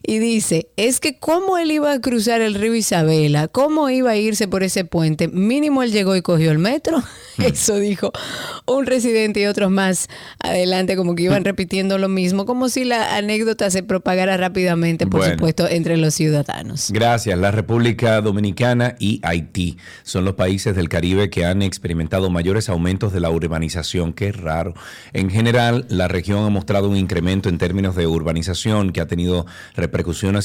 [0.04, 4.16] Y dice, es que cómo él iba a cruzar el río Isabela, cómo iba a
[4.16, 7.02] irse por ese puente, mínimo él llegó y cogió el metro.
[7.38, 8.12] Eso dijo
[8.66, 10.08] un residente y otros más
[10.40, 15.20] adelante, como que iban repitiendo lo mismo, como si la anécdota se propagara rápidamente, por
[15.20, 15.34] Bueno.
[15.34, 16.90] supuesto, entre los ciudadanos.
[16.92, 17.38] Gracias.
[17.38, 23.12] La República Dominicana y Haití son los países del Caribe que han experimentado mayores aumentos
[23.12, 24.12] de la urbanización.
[24.12, 24.74] Qué raro.
[25.12, 29.46] En general, la región ha mostrado un incremento en términos de urbanización que ha tenido
[29.74, 29.91] repercusiones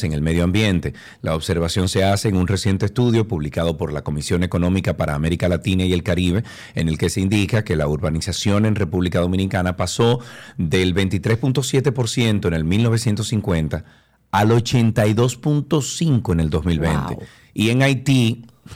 [0.04, 0.94] en el medio ambiente.
[1.22, 5.48] La observación se hace en un reciente estudio publicado por la Comisión Económica para América
[5.50, 6.44] Latina y el Caribe,
[6.76, 10.20] en el que se indica que la urbanización en República Dominicana pasó
[10.58, 13.86] del 23.7% en el 1950
[14.32, 17.18] al 82.5 en el 2020.
[17.54, 18.46] Y en Haití,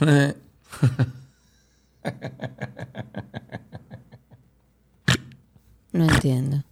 [5.92, 6.64] No entiendo.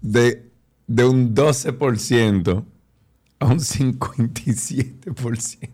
[0.00, 0.49] de,
[0.90, 2.64] de un 12%
[3.38, 5.68] a un 57%.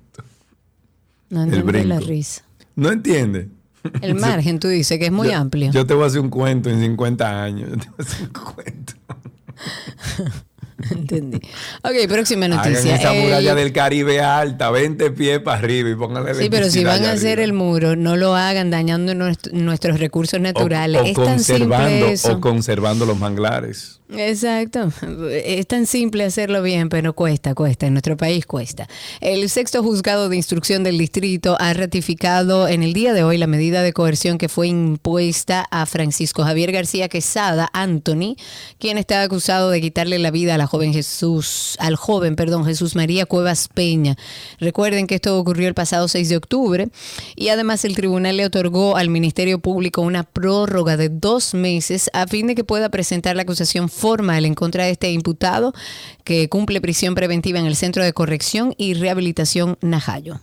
[1.30, 2.42] No El entiendo la risa.
[2.76, 3.48] ¿No entiende?
[4.02, 5.72] El margen, tú dices que es muy Yo- amplio.
[5.72, 7.70] Yo te voy a hacer un cuento en 50 años.
[7.70, 8.92] Yo te voy a hacer un cuento.
[10.90, 11.38] Entendí.
[11.82, 12.96] Ok, próxima Hagan noticia.
[12.96, 16.84] esa El- muralla del Caribe alta, 20 pies para arriba y pónganle Sí, pero si
[16.84, 17.44] van a hacer arriba.
[17.44, 21.00] el muro, no lo hagan dañando nuestro- nuestros recursos naturales.
[21.00, 22.32] o, o es tan conservando, simple eso.
[22.32, 24.00] o conservando los manglares.
[24.16, 24.92] Exacto.
[25.32, 27.86] Es tan simple hacerlo bien, pero cuesta, cuesta.
[27.86, 28.86] En nuestro país cuesta.
[29.20, 33.48] El sexto juzgado de instrucción del distrito ha ratificado en el día de hoy la
[33.48, 38.36] medida de coerción que fue impuesta a Francisco Javier García Quesada, Anthony,
[38.78, 42.94] quien está acusado de quitarle la vida a la joven Jesús, al joven, perdón, Jesús
[42.96, 44.16] María Cuevas Peña.
[44.58, 46.88] Recuerden que esto ocurrió el pasado 6 de octubre
[47.34, 52.26] y además el tribunal le otorgó al Ministerio Público una prórroga de dos meses a
[52.26, 55.72] fin de que pueda presentar la acusación formal en contra de este imputado
[56.24, 60.40] que cumple prisión preventiva en el Centro de Corrección y Rehabilitación Najayo.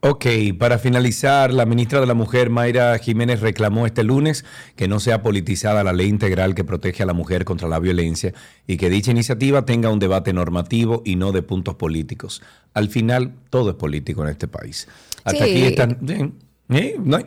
[0.00, 0.26] Ok,
[0.58, 4.44] para finalizar, la ministra de la Mujer, Mayra Jiménez, reclamó este lunes
[4.76, 8.32] que no sea politizada la ley integral que protege a la mujer contra la violencia
[8.66, 12.42] y que dicha iniciativa tenga un debate normativo y no de puntos políticos.
[12.74, 14.86] Al final, todo es político en este país.
[15.24, 15.50] Hasta Sí.
[15.50, 15.98] aquí están...
[16.68, 16.96] ¿Eh?
[16.98, 17.18] No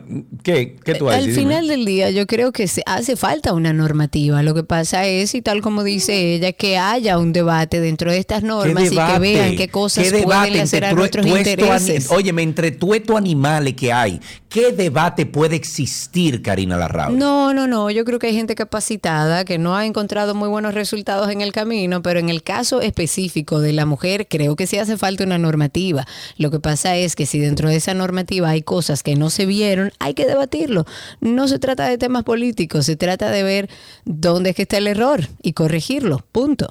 [0.42, 0.76] ¿Qué?
[0.84, 1.22] ¿Qué tú a Al?
[1.22, 1.34] Dime.
[1.34, 4.42] final del día yo creo que se hace falta una normativa.
[4.42, 8.18] Lo que pasa es, y tal como dice ella, que haya un debate dentro de
[8.18, 12.10] estas normas y que vean qué cosas ¿Qué pueden hacer a entre nuestros tuesto intereses.
[12.10, 17.16] Óyeme, entre tuetos animales que hay, ¿qué debate puede existir, Karina Larrauri?
[17.16, 17.90] No, no, no.
[17.90, 21.52] Yo creo que hay gente capacitada que no ha encontrado muy buenos resultados en el
[21.52, 25.38] camino, pero en el caso específico de la mujer, creo que sí hace falta una
[25.38, 26.06] normativa.
[26.36, 29.46] Lo que pasa es que si dentro de esa normativa hay cosas que no se
[29.46, 30.84] vieron, hay que debatirlo.
[31.20, 33.70] No se trata de temas políticos, se trata de ver
[34.04, 36.26] dónde es que está el error y corregirlo.
[36.32, 36.68] Punto.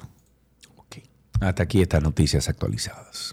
[1.40, 3.32] Hasta aquí estas noticias actualizadas.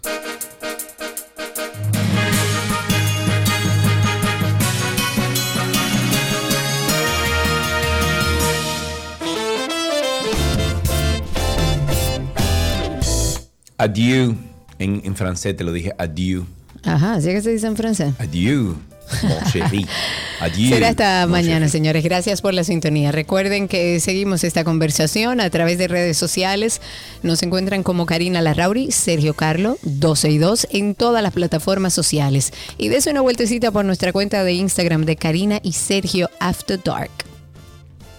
[13.78, 14.34] Adieu.
[14.78, 16.44] En, en francés te lo dije adieu.
[16.84, 18.14] Ajá, así que se dice en francés.
[18.18, 18.76] Adieu.
[20.40, 20.68] Adieu.
[20.68, 21.70] Será hasta mon mañana, chéri.
[21.70, 22.04] señores.
[22.04, 23.10] Gracias por la sintonía.
[23.10, 26.80] Recuerden que seguimos esta conversación a través de redes sociales.
[27.22, 32.52] Nos encuentran como Karina Larrauri, Sergio Carlo, 12 y 2 en todas las plataformas sociales.
[32.76, 37.10] Y des una vueltecita por nuestra cuenta de Instagram de Karina y Sergio After Dark.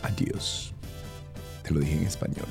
[0.02, 0.74] Adiós.
[1.64, 2.48] Te lo dije en español.